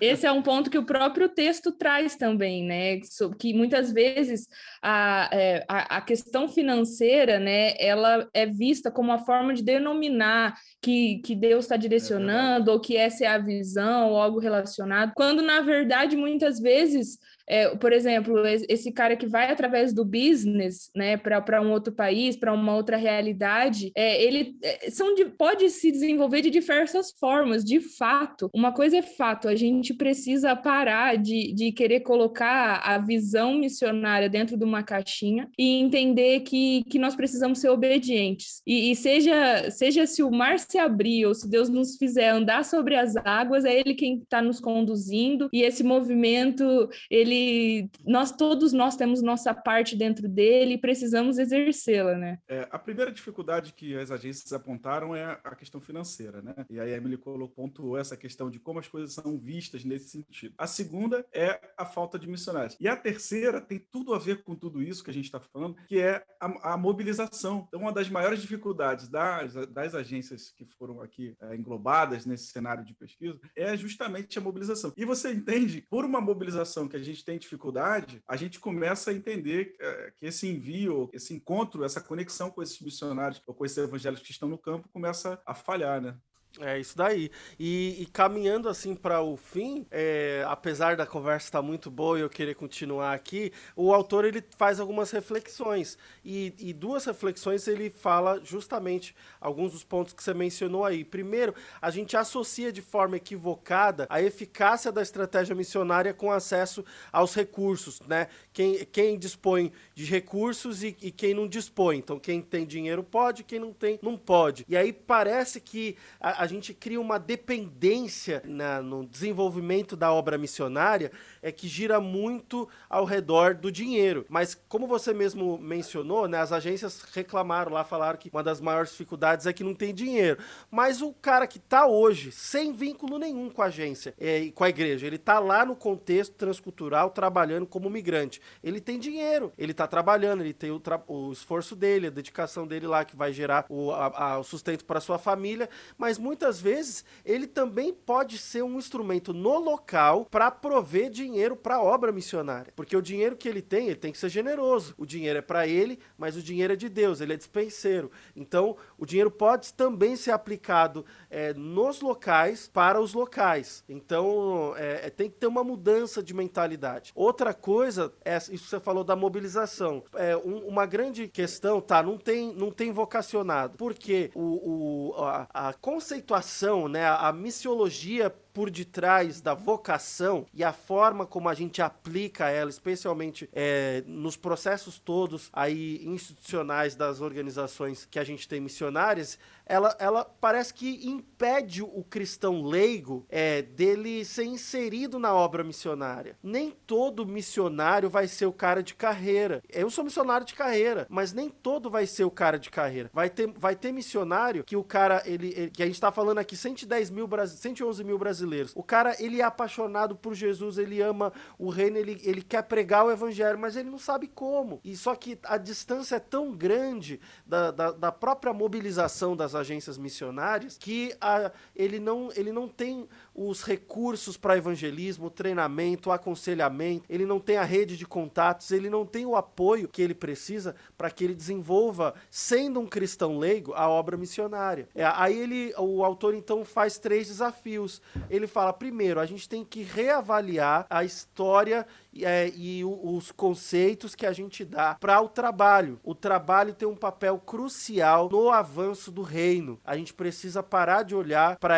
Esse 0.00 0.26
é 0.26 0.32
um 0.32 0.42
ponto 0.42 0.70
que 0.70 0.78
o 0.78 0.84
próprio 0.84 1.28
texto 1.28 1.72
traz 1.72 2.16
também, 2.16 2.64
né? 2.64 3.00
Que 3.38 3.52
muitas 3.52 3.92
vezes 3.92 4.48
a, 4.82 5.28
é, 5.32 5.64
a, 5.68 5.96
a, 5.96 6.00
questão 6.00 6.48
financeira, 6.48 7.38
né, 7.38 7.74
ela 7.78 8.28
é 8.32 8.46
vista 8.46 8.90
como 8.90 9.10
uma 9.10 9.24
forma 9.24 9.52
de 9.54 9.62
denominar 9.62 10.54
que, 10.80 11.20
que 11.24 11.34
Deus 11.34 11.64
está 11.64 11.76
direcionando, 11.76 12.70
é 12.70 12.74
ou 12.74 12.80
que 12.80 12.96
essa 12.96 13.24
é 13.24 13.28
a 13.28 13.38
visão, 13.38 14.10
ou 14.10 14.20
algo 14.20 14.38
relacionado, 14.38 15.12
quando 15.14 15.42
na 15.42 15.60
verdade 15.60 16.16
muitas 16.16 16.58
vezes 16.58 17.18
é, 17.48 17.74
por 17.76 17.92
exemplo, 17.92 18.42
esse 18.68 18.92
cara 18.92 19.16
que 19.16 19.26
vai 19.26 19.50
através 19.50 19.92
do 19.92 20.04
business, 20.04 20.90
né, 20.94 21.16
para 21.16 21.60
um 21.60 21.70
outro 21.70 21.92
país, 21.92 22.36
para 22.36 22.52
uma 22.52 22.74
outra 22.74 22.96
realidade, 22.96 23.92
é, 23.94 24.22
ele 24.22 24.56
é, 24.62 24.90
são 24.90 25.14
de, 25.14 25.26
pode 25.26 25.70
se 25.70 25.92
desenvolver 25.92 26.42
de 26.42 26.50
diversas 26.50 27.12
formas, 27.18 27.64
de 27.64 27.80
fato. 27.80 28.50
Uma 28.54 28.72
coisa 28.72 28.98
é 28.98 29.02
fato, 29.02 29.48
a 29.48 29.54
gente 29.54 29.94
precisa 29.94 30.56
parar 30.56 31.16
de, 31.16 31.52
de 31.52 31.72
querer 31.72 32.00
colocar 32.00 32.80
a 32.84 32.98
visão 32.98 33.54
missionária 33.54 34.28
dentro 34.28 34.56
de 34.56 34.64
uma 34.64 34.82
caixinha 34.82 35.48
e 35.58 35.80
entender 35.80 36.40
que, 36.40 36.84
que 36.90 36.98
nós 36.98 37.14
precisamos 37.14 37.60
ser 37.60 37.68
obedientes. 37.68 38.62
E, 38.66 38.90
e 38.90 38.96
seja, 38.96 39.70
seja 39.70 40.06
se 40.06 40.22
o 40.22 40.30
mar 40.30 40.58
se 40.58 40.78
abrir 40.78 41.26
ou 41.26 41.34
se 41.34 41.48
Deus 41.48 41.68
nos 41.68 41.96
fizer 41.96 42.28
andar 42.28 42.64
sobre 42.64 42.96
as 42.96 43.14
águas, 43.16 43.64
é 43.64 43.78
Ele 43.78 43.94
quem 43.94 44.18
está 44.18 44.42
nos 44.42 44.60
conduzindo 44.60 45.48
e 45.52 45.62
esse 45.62 45.82
movimento, 45.82 46.88
ele 47.10 47.35
ele, 47.36 47.90
nós 48.04 48.32
todos 48.32 48.72
nós 48.72 48.96
temos 48.96 49.22
nossa 49.22 49.54
parte 49.54 49.96
dentro 49.96 50.28
dele 50.28 50.74
e 50.74 50.78
precisamos 50.78 51.38
exercê-la, 51.38 52.16
né? 52.16 52.38
É, 52.48 52.66
a 52.70 52.78
primeira 52.78 53.12
dificuldade 53.12 53.72
que 53.72 53.96
as 53.96 54.10
agências 54.10 54.52
apontaram 54.52 55.14
é 55.14 55.38
a 55.44 55.54
questão 55.54 55.80
financeira, 55.80 56.42
né? 56.42 56.54
E 56.70 56.80
aí 56.80 56.92
a 56.92 56.96
Emily 56.96 57.18
pontuou 57.54 57.98
essa 57.98 58.16
questão 58.16 58.50
de 58.50 58.58
como 58.58 58.78
as 58.78 58.88
coisas 58.88 59.12
são 59.12 59.38
vistas 59.38 59.84
nesse 59.84 60.08
sentido. 60.08 60.54
A 60.58 60.66
segunda 60.66 61.24
é 61.32 61.60
a 61.76 61.84
falta 61.84 62.18
de 62.18 62.28
missionários. 62.28 62.76
E 62.80 62.88
a 62.88 62.96
terceira 62.96 63.60
tem 63.60 63.78
tudo 63.78 64.14
a 64.14 64.18
ver 64.18 64.42
com 64.42 64.54
tudo 64.54 64.82
isso 64.82 65.04
que 65.04 65.10
a 65.10 65.14
gente 65.14 65.26
está 65.26 65.40
falando, 65.40 65.76
que 65.86 66.00
é 66.00 66.24
a, 66.40 66.74
a, 66.74 66.76
mobilização. 66.76 67.64
Então, 67.68 67.80
uma 67.80 67.92
das 67.92 68.08
maiores 68.08 68.40
dificuldades 68.40 69.08
das, 69.08 69.54
das 69.66 69.94
agências 69.94 70.50
que 70.50 70.64
foram 70.78 71.00
aqui 71.00 71.36
é, 71.40 71.56
englobadas 71.56 72.26
nesse 72.26 72.46
cenário 72.46 72.84
de 72.84 72.94
pesquisa 72.94 73.38
é 73.54 73.76
justamente 73.76 74.38
a 74.38 74.42
mobilização. 74.42 74.92
E 74.96 75.04
você 75.04 75.32
entende, 75.32 75.84
por 75.88 76.04
uma 76.04 76.20
mobilização 76.20 76.88
que 76.88 76.96
a 76.96 77.02
gente 77.02 77.24
tem 77.26 77.38
dificuldade, 77.38 78.22
a 78.26 78.36
gente 78.36 78.60
começa 78.60 79.10
a 79.10 79.14
entender 79.14 79.74
eh, 79.80 80.12
que 80.16 80.26
esse 80.26 80.46
envio, 80.46 81.10
esse 81.12 81.34
encontro, 81.34 81.84
essa 81.84 82.00
conexão 82.00 82.50
com 82.50 82.62
esses 82.62 82.80
missionários 82.80 83.42
ou 83.46 83.52
com 83.52 83.66
esses 83.66 83.76
evangelhos 83.76 84.20
que 84.20 84.30
estão 84.30 84.48
no 84.48 84.56
campo 84.56 84.88
começa 84.88 85.42
a 85.44 85.52
falhar, 85.52 86.00
né? 86.00 86.16
É 86.60 86.78
isso 86.78 86.96
daí. 86.96 87.30
E, 87.58 88.02
e 88.02 88.06
caminhando 88.06 88.68
assim 88.68 88.94
para 88.94 89.20
o 89.20 89.36
fim, 89.36 89.86
é, 89.90 90.44
apesar 90.48 90.96
da 90.96 91.06
conversa 91.06 91.48
estar 91.48 91.60
muito 91.62 91.90
boa 91.90 92.18
e 92.18 92.22
eu 92.22 92.30
querer 92.30 92.54
continuar 92.54 93.12
aqui, 93.12 93.52
o 93.74 93.92
autor 93.92 94.24
ele 94.24 94.42
faz 94.56 94.80
algumas 94.80 95.10
reflexões 95.10 95.98
e, 96.24 96.54
e, 96.58 96.72
duas 96.72 97.04
reflexões 97.04 97.68
ele 97.68 97.90
fala 97.90 98.40
justamente 98.42 99.14
alguns 99.40 99.72
dos 99.72 99.84
pontos 99.84 100.14
que 100.14 100.22
você 100.22 100.32
mencionou 100.32 100.84
aí. 100.84 101.04
Primeiro, 101.04 101.54
a 101.80 101.90
gente 101.90 102.16
associa 102.16 102.72
de 102.72 102.80
forma 102.80 103.16
equivocada 103.16 104.06
a 104.08 104.22
eficácia 104.22 104.90
da 104.90 105.02
estratégia 105.02 105.54
missionária 105.54 106.14
com 106.14 106.32
acesso 106.32 106.84
aos 107.12 107.34
recursos, 107.34 108.00
né? 108.02 108.28
Quem, 108.52 108.84
quem 108.86 109.18
dispõe 109.18 109.72
de 109.96 110.04
recursos 110.04 110.84
e, 110.84 110.94
e 111.00 111.10
quem 111.10 111.32
não 111.32 111.48
dispõe. 111.48 111.96
Então, 111.96 112.18
quem 112.18 112.42
tem 112.42 112.66
dinheiro 112.66 113.02
pode, 113.02 113.42
quem 113.42 113.58
não 113.58 113.72
tem 113.72 113.98
não 114.02 114.18
pode. 114.18 114.66
E 114.68 114.76
aí 114.76 114.92
parece 114.92 115.58
que 115.58 115.96
a, 116.20 116.42
a 116.42 116.46
gente 116.46 116.74
cria 116.74 117.00
uma 117.00 117.18
dependência 117.18 118.42
na, 118.44 118.82
no 118.82 119.06
desenvolvimento 119.06 119.96
da 119.96 120.12
obra 120.12 120.36
missionária 120.36 121.10
é 121.40 121.50
que 121.50 121.66
gira 121.66 121.98
muito 121.98 122.68
ao 122.90 123.06
redor 123.06 123.54
do 123.54 123.72
dinheiro. 123.72 124.26
Mas 124.28 124.54
como 124.68 124.86
você 124.86 125.14
mesmo 125.14 125.56
mencionou, 125.56 126.28
né, 126.28 126.40
as 126.40 126.52
agências 126.52 127.00
reclamaram 127.14 127.72
lá, 127.72 127.82
falaram 127.82 128.18
que 128.18 128.28
uma 128.30 128.42
das 128.42 128.60
maiores 128.60 128.90
dificuldades 128.90 129.46
é 129.46 129.52
que 129.54 129.64
não 129.64 129.74
tem 129.74 129.94
dinheiro. 129.94 130.38
Mas 130.70 131.00
o 131.00 131.10
cara 131.14 131.46
que 131.46 131.56
está 131.56 131.86
hoje 131.86 132.30
sem 132.30 132.70
vínculo 132.70 133.18
nenhum 133.18 133.48
com 133.48 133.62
a 133.62 133.66
agência 133.66 134.12
é, 134.20 134.40
e 134.40 134.52
com 134.52 134.62
a 134.62 134.68
igreja, 134.68 135.06
ele 135.06 135.16
está 135.16 135.38
lá 135.38 135.64
no 135.64 135.74
contexto 135.74 136.34
transcultural 136.34 137.08
trabalhando 137.08 137.66
como 137.66 137.88
migrante. 137.88 138.42
Ele 138.62 138.78
tem 138.78 138.98
dinheiro, 138.98 139.50
ele 139.56 139.72
está 139.72 139.85
trabalhando, 139.86 140.42
ele 140.42 140.52
tem 140.52 140.70
o, 140.70 140.80
o, 141.06 141.32
esforço 141.32 141.74
dele, 141.74 142.08
a 142.08 142.10
dedicação 142.10 142.66
dele 142.66 142.86
lá 142.86 143.04
que 143.04 143.16
vai 143.16 143.32
gerar 143.32 143.66
o, 143.68 143.90
a, 143.90 144.06
a, 144.06 144.38
o 144.38 144.44
sustento 144.44 144.84
para 144.84 145.00
sua 145.00 145.18
família, 145.18 145.68
mas 145.96 146.18
muitas 146.18 146.60
vezes 146.60 147.04
ele 147.24 147.46
também 147.46 147.92
pode 147.92 148.38
ser 148.38 148.62
um 148.62 148.78
instrumento 148.78 149.32
no 149.32 149.58
local 149.58 150.26
para 150.26 150.50
prover 150.50 151.10
dinheiro 151.10 151.56
para 151.56 151.80
obra 151.80 152.12
missionária. 152.12 152.72
Porque 152.74 152.96
o 152.96 153.02
dinheiro 153.02 153.36
que 153.36 153.48
ele 153.48 153.62
tem, 153.62 153.86
ele 153.86 153.96
tem 153.96 154.12
que 154.12 154.18
ser 154.18 154.28
generoso. 154.28 154.94
O 154.96 155.06
dinheiro 155.06 155.38
é 155.38 155.42
para 155.42 155.66
ele, 155.66 155.98
mas 156.16 156.36
o 156.36 156.42
dinheiro 156.42 156.72
é 156.72 156.76
de 156.76 156.88
Deus, 156.88 157.20
ele 157.20 157.32
é 157.32 157.36
dispenseiro. 157.36 158.10
Então, 158.34 158.76
o 158.98 159.06
dinheiro 159.06 159.30
pode 159.30 159.72
também 159.74 160.16
ser 160.16 160.30
aplicado 160.30 161.04
é, 161.30 161.52
nos 161.54 162.00
locais 162.00 162.68
para 162.72 163.00
os 163.00 163.14
locais. 163.14 163.84
Então, 163.88 164.74
é, 164.76 165.06
é, 165.06 165.10
tem 165.10 165.30
que 165.30 165.36
ter 165.36 165.46
uma 165.46 165.64
mudança 165.64 166.22
de 166.22 166.34
mentalidade. 166.34 167.12
Outra 167.14 167.52
coisa, 167.54 168.12
é 168.24 168.36
isso 168.36 168.50
que 168.50 168.58
você 168.58 168.80
falou 168.80 169.04
da 169.04 169.16
mobilização. 169.16 169.75
É 170.14 170.36
um, 170.36 170.66
uma 170.66 170.86
grande 170.86 171.28
questão, 171.28 171.80
tá? 171.80 172.02
Não 172.02 172.16
tem, 172.16 172.54
não 172.54 172.70
tem 172.70 172.92
vocacionado. 172.92 173.76
Porque 173.76 174.30
o, 174.34 175.12
o 175.12 175.24
a, 175.24 175.68
a 175.68 175.72
conceituação, 175.72 176.88
né, 176.88 177.04
a, 177.04 177.28
a 177.28 177.32
missiologia 177.32 178.34
por 178.56 178.70
detrás 178.70 179.42
da 179.42 179.52
vocação 179.52 180.46
e 180.54 180.64
a 180.64 180.72
forma 180.72 181.26
como 181.26 181.46
a 181.46 181.52
gente 181.52 181.82
aplica 181.82 182.48
ela, 182.48 182.70
especialmente 182.70 183.50
é, 183.52 184.02
nos 184.06 184.34
processos 184.34 184.98
todos 184.98 185.50
aí 185.52 186.00
institucionais 186.06 186.94
das 186.94 187.20
organizações 187.20 188.08
que 188.10 188.18
a 188.18 188.24
gente 188.24 188.48
tem 188.48 188.58
missionárias, 188.58 189.38
ela, 189.66 189.94
ela 189.98 190.24
parece 190.24 190.72
que 190.72 191.06
impede 191.06 191.82
o 191.82 192.02
cristão 192.08 192.62
leigo 192.62 193.26
é, 193.28 193.60
dele 193.60 194.24
ser 194.24 194.44
inserido 194.44 195.18
na 195.18 195.34
obra 195.34 195.64
missionária. 195.64 196.36
Nem 196.42 196.70
todo 196.70 197.26
missionário 197.26 198.08
vai 198.08 198.28
ser 198.28 198.46
o 198.46 198.52
cara 198.52 198.82
de 198.82 198.94
carreira. 198.94 199.60
Eu 199.68 199.90
sou 199.90 200.04
missionário 200.04 200.46
de 200.46 200.54
carreira, 200.54 201.06
mas 201.10 201.32
nem 201.32 201.50
todo 201.50 201.90
vai 201.90 202.06
ser 202.06 202.24
o 202.24 202.30
cara 202.30 202.58
de 202.58 202.70
carreira. 202.70 203.10
Vai 203.12 203.28
ter, 203.28 203.48
vai 203.48 203.74
ter 203.74 203.92
missionário 203.92 204.64
que 204.64 204.76
o 204.76 204.84
cara, 204.84 205.22
ele, 205.26 205.52
ele 205.56 205.70
que 205.70 205.82
a 205.82 205.86
gente 205.86 205.96
está 205.96 206.12
falando 206.12 206.38
aqui, 206.38 206.56
110 206.56 207.10
mil, 207.10 207.28
111 207.28 208.04
mil 208.04 208.16
brasileiros. 208.16 208.45
O 208.74 208.82
cara, 208.82 209.16
ele 209.18 209.40
é 209.40 209.44
apaixonado 209.44 210.16
por 210.16 210.34
Jesus, 210.34 210.78
ele 210.78 211.00
ama 211.00 211.32
o 211.58 211.68
reino, 211.68 211.96
ele, 211.96 212.20
ele 212.24 212.42
quer 212.42 212.62
pregar 212.62 213.04
o 213.04 213.10
evangelho, 213.10 213.58
mas 213.58 213.76
ele 213.76 213.90
não 213.90 213.98
sabe 213.98 214.26
como. 214.26 214.80
E 214.84 214.96
só 214.96 215.14
que 215.14 215.38
a 215.42 215.56
distância 215.56 216.16
é 216.16 216.20
tão 216.20 216.52
grande 216.52 217.20
da, 217.46 217.70
da, 217.70 217.92
da 217.92 218.12
própria 218.12 218.52
mobilização 218.52 219.36
das 219.36 219.54
agências 219.54 219.98
missionárias 219.98 220.76
que 220.78 221.14
a, 221.20 221.50
ele, 221.74 221.98
não, 221.98 222.30
ele 222.34 222.52
não 222.52 222.68
tem 222.68 223.08
os 223.36 223.62
recursos 223.62 224.36
para 224.38 224.56
evangelismo, 224.56 225.28
treinamento, 225.28 226.10
aconselhamento, 226.10 227.04
ele 227.08 227.26
não 227.26 227.38
tem 227.38 227.58
a 227.58 227.64
rede 227.64 227.96
de 227.96 228.06
contatos, 228.06 228.70
ele 228.70 228.88
não 228.88 229.04
tem 229.04 229.26
o 229.26 229.36
apoio 229.36 229.88
que 229.88 230.00
ele 230.00 230.14
precisa 230.14 230.74
para 230.96 231.10
que 231.10 231.22
ele 231.22 231.34
desenvolva, 231.34 232.14
sendo 232.30 232.80
um 232.80 232.86
cristão 232.86 233.38
leigo, 233.38 233.74
a 233.74 233.88
obra 233.88 234.16
missionária. 234.16 234.88
É, 234.94 235.04
aí 235.04 235.36
ele, 235.38 235.74
o 235.76 236.02
autor 236.02 236.34
então 236.34 236.64
faz 236.64 236.98
três 236.98 237.26
desafios. 237.26 238.00
Ele 238.30 238.46
fala, 238.46 238.72
primeiro, 238.72 239.20
a 239.20 239.26
gente 239.26 239.46
tem 239.46 239.64
que 239.64 239.82
reavaliar 239.82 240.86
a 240.88 241.04
história 241.04 241.86
é, 242.24 242.52
e 242.54 242.84
o, 242.84 243.16
os 243.16 243.32
conceitos 243.32 244.14
que 244.14 244.26
a 244.26 244.32
gente 244.32 244.64
dá 244.64 244.94
para 244.94 245.20
o 245.20 245.28
trabalho. 245.28 246.00
O 246.02 246.14
trabalho 246.14 246.74
tem 246.74 246.88
um 246.88 246.96
papel 246.96 247.38
crucial 247.38 248.28
no 248.30 248.50
avanço 248.50 249.10
do 249.10 249.22
reino. 249.22 249.78
A 249.84 249.96
gente 249.96 250.14
precisa 250.14 250.62
parar 250.62 251.02
de 251.02 251.14
olhar 251.14 251.58
para 251.58 251.76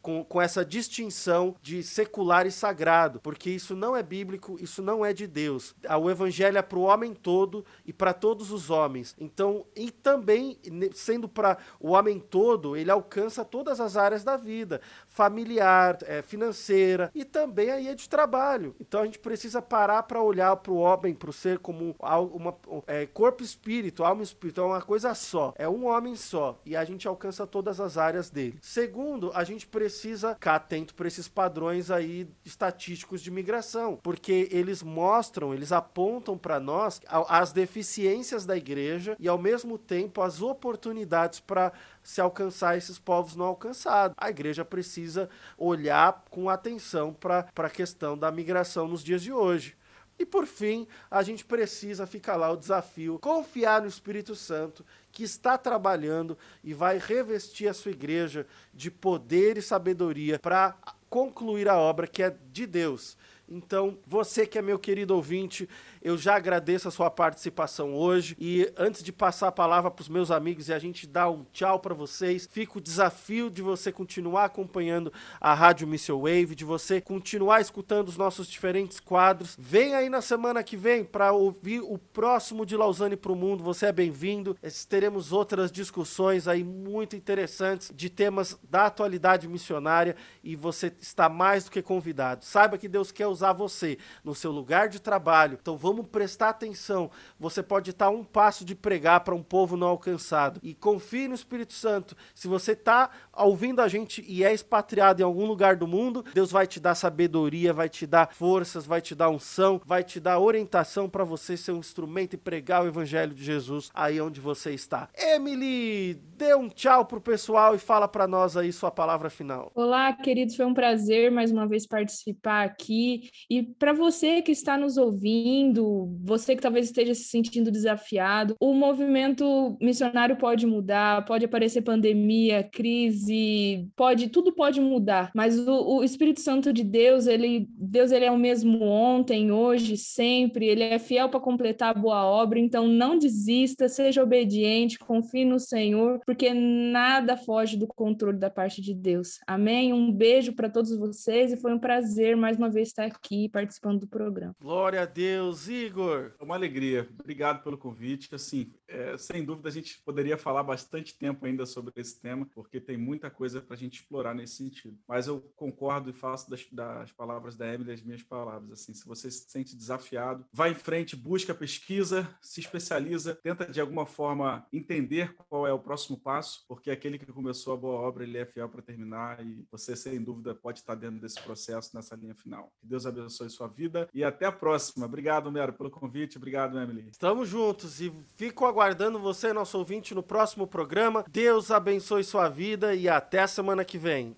com, 0.00 0.24
com 0.24 0.40
essa 0.40 0.64
distinção 0.64 1.54
de 1.60 1.82
secular 1.82 2.46
e 2.46 2.50
sagrado, 2.50 3.20
porque 3.20 3.50
isso 3.50 3.74
não 3.74 3.96
é 3.96 4.02
bíblico, 4.02 4.56
isso 4.60 4.82
não 4.82 5.04
é 5.04 5.12
de 5.12 5.26
Deus. 5.26 5.74
O 6.00 6.10
evangelho 6.10 6.58
é 6.58 6.62
para 6.62 6.78
o 6.78 6.82
homem 6.82 7.14
todo 7.14 7.64
e 7.84 7.92
para 7.92 8.12
todos 8.12 8.50
os 8.50 8.70
homens. 8.70 9.14
Então, 9.18 9.66
e 9.76 9.90
também 9.90 10.58
sendo 10.94 11.28
para 11.28 11.58
o 11.78 11.90
homem 11.90 12.18
todo, 12.18 12.76
ele 12.76 12.90
alcança 12.90 13.44
todas 13.44 13.80
as 13.80 13.96
áreas 13.96 14.24
da 14.24 14.36
vida, 14.36 14.80
familiar, 15.06 15.98
é, 16.02 16.22
financeira 16.22 17.10
e 17.14 17.24
também 17.24 17.70
aí 17.70 17.88
é 17.88 17.94
de 17.94 18.08
trabalho. 18.08 18.74
Então 18.80 19.00
a 19.00 19.04
gente 19.04 19.18
precisa 19.18 19.41
precisa 19.42 19.60
parar 19.60 20.04
para 20.04 20.22
olhar 20.22 20.54
para 20.56 20.72
o 20.72 20.76
homem, 20.76 21.12
para 21.14 21.30
o 21.30 21.32
ser 21.32 21.58
como 21.58 21.96
uma, 21.98 22.54
é, 22.86 23.06
corpo 23.06 23.42
espírito, 23.42 24.04
alma 24.04 24.22
e 24.22 24.24
espírito, 24.24 24.60
é 24.60 24.64
uma 24.64 24.80
coisa 24.80 25.12
só. 25.14 25.52
É 25.58 25.68
um 25.68 25.86
homem 25.86 26.14
só. 26.14 26.60
E 26.64 26.76
a 26.76 26.84
gente 26.84 27.08
alcança 27.08 27.44
todas 27.44 27.80
as 27.80 27.98
áreas 27.98 28.30
dele. 28.30 28.58
Segundo, 28.62 29.32
a 29.34 29.42
gente 29.42 29.66
precisa 29.66 30.34
ficar 30.34 30.54
atento 30.54 30.94
para 30.94 31.08
esses 31.08 31.26
padrões 31.26 31.90
aí 31.90 32.28
estatísticos 32.44 33.20
de 33.20 33.32
migração, 33.32 33.98
porque 34.00 34.48
eles 34.52 34.80
mostram, 34.80 35.52
eles 35.52 35.72
apontam 35.72 36.38
para 36.38 36.60
nós 36.60 37.00
as 37.28 37.52
deficiências 37.52 38.46
da 38.46 38.56
igreja 38.56 39.16
e 39.18 39.26
ao 39.26 39.38
mesmo 39.38 39.76
tempo 39.76 40.22
as 40.22 40.40
oportunidades 40.40 41.40
para 41.40 41.72
se 42.02 42.20
alcançar 42.20 42.76
esses 42.76 42.98
povos 42.98 43.36
não 43.36 43.46
alcançados. 43.46 44.16
A 44.18 44.30
igreja 44.30 44.64
precisa 44.64 45.28
olhar 45.56 46.24
com 46.30 46.48
atenção 46.48 47.12
para 47.12 47.48
a 47.56 47.70
questão 47.70 48.16
da 48.16 48.30
migração 48.30 48.88
nos 48.88 49.02
dias 49.02 49.22
de 49.22 49.32
hoje. 49.32 49.76
E 50.18 50.26
por 50.26 50.46
fim, 50.46 50.86
a 51.10 51.22
gente 51.22 51.44
precisa 51.44 52.06
ficar 52.06 52.36
lá 52.36 52.50
o 52.50 52.56
desafio, 52.56 53.18
confiar 53.18 53.80
no 53.80 53.88
Espírito 53.88 54.34
Santo, 54.34 54.84
que 55.10 55.24
está 55.24 55.58
trabalhando 55.58 56.38
e 56.62 56.72
vai 56.72 56.98
revestir 56.98 57.66
a 57.66 57.74
sua 57.74 57.92
igreja 57.92 58.46
de 58.72 58.90
poder 58.90 59.58
e 59.58 59.62
sabedoria 59.62 60.38
para 60.38 60.76
concluir 61.10 61.68
a 61.68 61.76
obra 61.76 62.06
que 62.06 62.22
é 62.22 62.34
de 62.52 62.66
Deus. 62.66 63.16
Então, 63.52 63.98
você 64.06 64.46
que 64.46 64.56
é 64.56 64.62
meu 64.62 64.78
querido 64.78 65.14
ouvinte, 65.14 65.68
eu 66.00 66.16
já 66.16 66.36
agradeço 66.36 66.88
a 66.88 66.90
sua 66.90 67.10
participação 67.10 67.94
hoje 67.94 68.34
e 68.40 68.72
antes 68.78 69.02
de 69.02 69.12
passar 69.12 69.48
a 69.48 69.52
palavra 69.52 69.90
para 69.90 70.00
os 70.00 70.08
meus 70.08 70.30
amigos 70.30 70.68
e 70.68 70.72
a 70.72 70.78
gente 70.78 71.06
dar 71.06 71.28
um 71.28 71.44
tchau 71.52 71.78
para 71.78 71.94
vocês, 71.94 72.48
fica 72.50 72.78
o 72.78 72.80
desafio 72.80 73.50
de 73.50 73.60
você 73.60 73.92
continuar 73.92 74.46
acompanhando 74.46 75.12
a 75.38 75.52
Rádio 75.52 75.86
Missile 75.86 76.18
Wave, 76.18 76.54
de 76.54 76.64
você 76.64 76.98
continuar 76.98 77.60
escutando 77.60 78.08
os 78.08 78.16
nossos 78.16 78.46
diferentes 78.46 78.98
quadros. 78.98 79.54
Vem 79.58 79.94
aí 79.94 80.08
na 80.08 80.22
semana 80.22 80.62
que 80.62 80.76
vem 80.76 81.04
para 81.04 81.32
ouvir 81.32 81.80
o 81.80 81.98
próximo 81.98 82.64
de 82.64 82.74
Lausanne 82.74 83.16
para 83.16 83.32
o 83.32 83.36
Mundo. 83.36 83.62
Você 83.62 83.84
é 83.84 83.92
bem-vindo. 83.92 84.56
Teremos 84.88 85.30
outras 85.30 85.70
discussões 85.70 86.48
aí 86.48 86.64
muito 86.64 87.14
interessantes 87.16 87.92
de 87.94 88.08
temas 88.08 88.58
da 88.62 88.86
atualidade 88.86 89.46
missionária 89.46 90.16
e 90.42 90.56
você 90.56 90.90
está 90.98 91.28
mais 91.28 91.64
do 91.64 91.70
que 91.70 91.82
convidado. 91.82 92.46
Saiba 92.46 92.78
que 92.78 92.88
Deus 92.88 93.12
quer 93.12 93.26
usar 93.26 93.41
usar 93.42 93.52
você 93.52 93.98
no 94.24 94.34
seu 94.34 94.52
lugar 94.52 94.88
de 94.88 95.00
trabalho. 95.00 95.58
Então 95.60 95.76
vamos 95.76 96.06
prestar 96.06 96.50
atenção. 96.50 97.10
Você 97.40 97.60
pode 97.62 97.90
estar 97.90 98.08
um 98.08 98.22
passo 98.22 98.64
de 98.64 98.74
pregar 98.74 99.20
para 99.20 99.34
um 99.34 99.42
povo 99.42 99.76
não 99.76 99.88
alcançado. 99.88 100.60
E 100.62 100.74
confie 100.74 101.26
no 101.26 101.34
Espírito 101.34 101.72
Santo. 101.72 102.16
Se 102.34 102.46
você 102.46 102.72
está 102.72 103.10
ouvindo 103.36 103.80
a 103.80 103.88
gente 103.88 104.24
e 104.28 104.44
é 104.44 104.54
expatriado 104.54 105.20
em 105.20 105.24
algum 105.24 105.44
lugar 105.44 105.74
do 105.74 105.88
mundo, 105.88 106.24
Deus 106.32 106.52
vai 106.52 106.66
te 106.66 106.78
dar 106.78 106.94
sabedoria, 106.94 107.72
vai 107.72 107.88
te 107.88 108.06
dar 108.06 108.32
forças, 108.32 108.86
vai 108.86 109.00
te 109.00 109.14
dar 109.14 109.28
unção, 109.28 109.80
vai 109.84 110.04
te 110.04 110.20
dar 110.20 110.38
orientação 110.38 111.08
para 111.08 111.24
você 111.24 111.56
ser 111.56 111.72
um 111.72 111.78
instrumento 111.78 112.34
e 112.34 112.36
pregar 112.36 112.84
o 112.84 112.86
evangelho 112.86 113.34
de 113.34 113.42
Jesus 113.42 113.90
aí 113.92 114.20
onde 114.20 114.40
você 114.40 114.72
está. 114.72 115.08
Emily, 115.16 116.14
dê 116.36 116.54
um 116.54 116.68
tchau 116.68 117.04
pro 117.04 117.20
pessoal 117.20 117.74
e 117.74 117.78
fala 117.78 118.06
para 118.06 118.28
nós 118.28 118.56
aí 118.56 118.72
sua 118.72 118.90
palavra 118.90 119.28
final. 119.28 119.72
Olá, 119.74 120.12
queridos, 120.12 120.54
foi 120.54 120.66
um 120.66 120.74
prazer 120.74 121.30
mais 121.30 121.50
uma 121.50 121.66
vez 121.66 121.86
participar 121.86 122.64
aqui 122.64 123.21
E 123.50 123.62
para 123.62 123.92
você 123.92 124.42
que 124.42 124.52
está 124.52 124.76
nos 124.76 124.96
ouvindo, 124.96 126.16
você 126.22 126.54
que 126.56 126.62
talvez 126.62 126.86
esteja 126.86 127.14
se 127.14 127.24
sentindo 127.24 127.70
desafiado, 127.70 128.54
o 128.60 128.74
movimento 128.74 129.76
missionário 129.80 130.36
pode 130.36 130.66
mudar, 130.66 131.24
pode 131.24 131.44
aparecer 131.44 131.82
pandemia, 131.82 132.62
crise, 132.62 133.88
pode, 133.96 134.28
tudo 134.28 134.52
pode 134.52 134.80
mudar, 134.80 135.30
mas 135.34 135.58
o, 135.58 135.98
o 135.98 136.04
Espírito 136.04 136.40
Santo 136.40 136.72
de 136.72 136.84
Deus, 136.84 137.26
ele, 137.26 137.68
Deus 137.70 138.12
ele 138.12 138.24
é 138.24 138.30
o 138.30 138.38
mesmo 138.38 138.82
ontem, 138.82 139.50
hoje, 139.50 139.96
sempre, 139.96 140.66
ele 140.66 140.82
é 140.82 140.98
fiel 140.98 141.28
para 141.28 141.40
completar 141.40 141.96
a 141.96 141.98
boa 141.98 142.24
obra, 142.24 142.58
então 142.58 142.86
não 142.86 143.18
desista, 143.18 143.88
seja 143.88 144.22
obediente, 144.22 144.98
confie 144.98 145.44
no 145.44 145.58
Senhor, 145.58 146.20
porque 146.26 146.52
nada 146.54 147.36
foge 147.36 147.76
do 147.76 147.86
controle 147.86 148.38
da 148.38 148.50
parte 148.50 148.80
de 148.80 148.94
Deus. 148.94 149.38
Amém? 149.46 149.92
Um 149.92 150.12
beijo 150.12 150.52
para 150.52 150.68
todos 150.68 150.96
vocês 150.96 151.52
e 151.52 151.56
foi 151.56 151.72
um 151.72 151.78
prazer 151.78 152.36
mais 152.36 152.56
uma 152.56 152.70
vez 152.70 152.88
estar 152.88 153.04
aqui 153.04 153.11
participando 153.50 154.00
do 154.00 154.06
programa. 154.06 154.54
Glória 154.60 155.02
a 155.02 155.06
Deus, 155.06 155.68
Igor. 155.68 156.32
É 156.38 156.44
uma 156.44 156.54
alegria. 156.54 157.08
Obrigado 157.18 157.62
pelo 157.62 157.78
convite. 157.78 158.34
Assim, 158.34 158.72
é, 158.88 159.16
sem 159.16 159.44
dúvida 159.44 159.68
a 159.68 159.72
gente 159.72 160.00
poderia 160.02 160.36
falar 160.36 160.62
bastante 160.62 161.16
tempo 161.16 161.46
ainda 161.46 161.66
sobre 161.66 161.92
esse 161.96 162.20
tema, 162.20 162.46
porque 162.54 162.80
tem 162.80 162.96
muita 162.96 163.30
coisa 163.30 163.60
para 163.60 163.74
a 163.74 163.78
gente 163.78 164.00
explorar 164.00 164.34
nesse 164.34 164.56
sentido. 164.56 164.98
Mas 165.06 165.26
eu 165.26 165.40
concordo 165.56 166.10
e 166.10 166.12
faço 166.12 166.50
das, 166.50 166.66
das 166.70 167.12
palavras 167.12 167.56
da 167.56 167.72
Emily 167.72 167.92
as 167.92 168.02
minhas 168.02 168.22
palavras. 168.22 168.72
Assim, 168.72 168.94
se 168.94 169.06
você 169.06 169.30
se 169.30 169.48
sente 169.48 169.76
desafiado, 169.76 170.44
vá 170.52 170.68
em 170.68 170.74
frente, 170.74 171.16
busca 171.16 171.54
pesquisa, 171.54 172.28
se 172.40 172.60
especializa, 172.60 173.34
tenta 173.34 173.66
de 173.66 173.80
alguma 173.80 174.06
forma 174.06 174.66
entender 174.72 175.34
qual 175.48 175.66
é 175.66 175.72
o 175.72 175.78
próximo 175.78 176.18
passo, 176.18 176.64
porque 176.68 176.90
aquele 176.90 177.18
que 177.18 177.26
começou 177.32 177.74
a 177.74 177.76
boa 177.76 178.00
obra, 178.00 178.24
ele 178.24 178.38
é 178.38 178.44
fiel 178.44 178.68
para 178.68 178.82
terminar 178.82 179.44
e 179.44 179.66
você, 179.70 179.96
sem 179.96 180.22
dúvida, 180.22 180.54
pode 180.54 180.80
estar 180.80 180.94
dentro 180.94 181.20
desse 181.20 181.40
processo, 181.42 181.94
nessa 181.94 182.14
linha 182.14 182.34
final. 182.34 182.72
Que 182.80 182.86
Deus 183.02 183.06
abençoe 183.06 183.50
sua 183.50 183.66
vida 183.66 184.08
e 184.14 184.22
até 184.22 184.46
a 184.46 184.52
próxima. 184.52 185.06
Obrigado, 185.06 185.50
Mero, 185.50 185.72
pelo 185.72 185.90
convite. 185.90 186.36
Obrigado, 186.36 186.78
Emily. 186.78 187.08
Estamos 187.10 187.48
juntos 187.48 188.00
e 188.00 188.12
fico 188.36 188.66
aguardando 188.66 189.18
você, 189.18 189.52
nosso 189.52 189.78
ouvinte, 189.78 190.14
no 190.14 190.22
próximo 190.22 190.66
programa. 190.66 191.24
Deus 191.28 191.70
abençoe 191.70 192.22
sua 192.22 192.48
vida 192.48 192.94
e 192.94 193.08
até 193.08 193.40
a 193.40 193.48
semana 193.48 193.84
que 193.84 193.98
vem. 193.98 194.36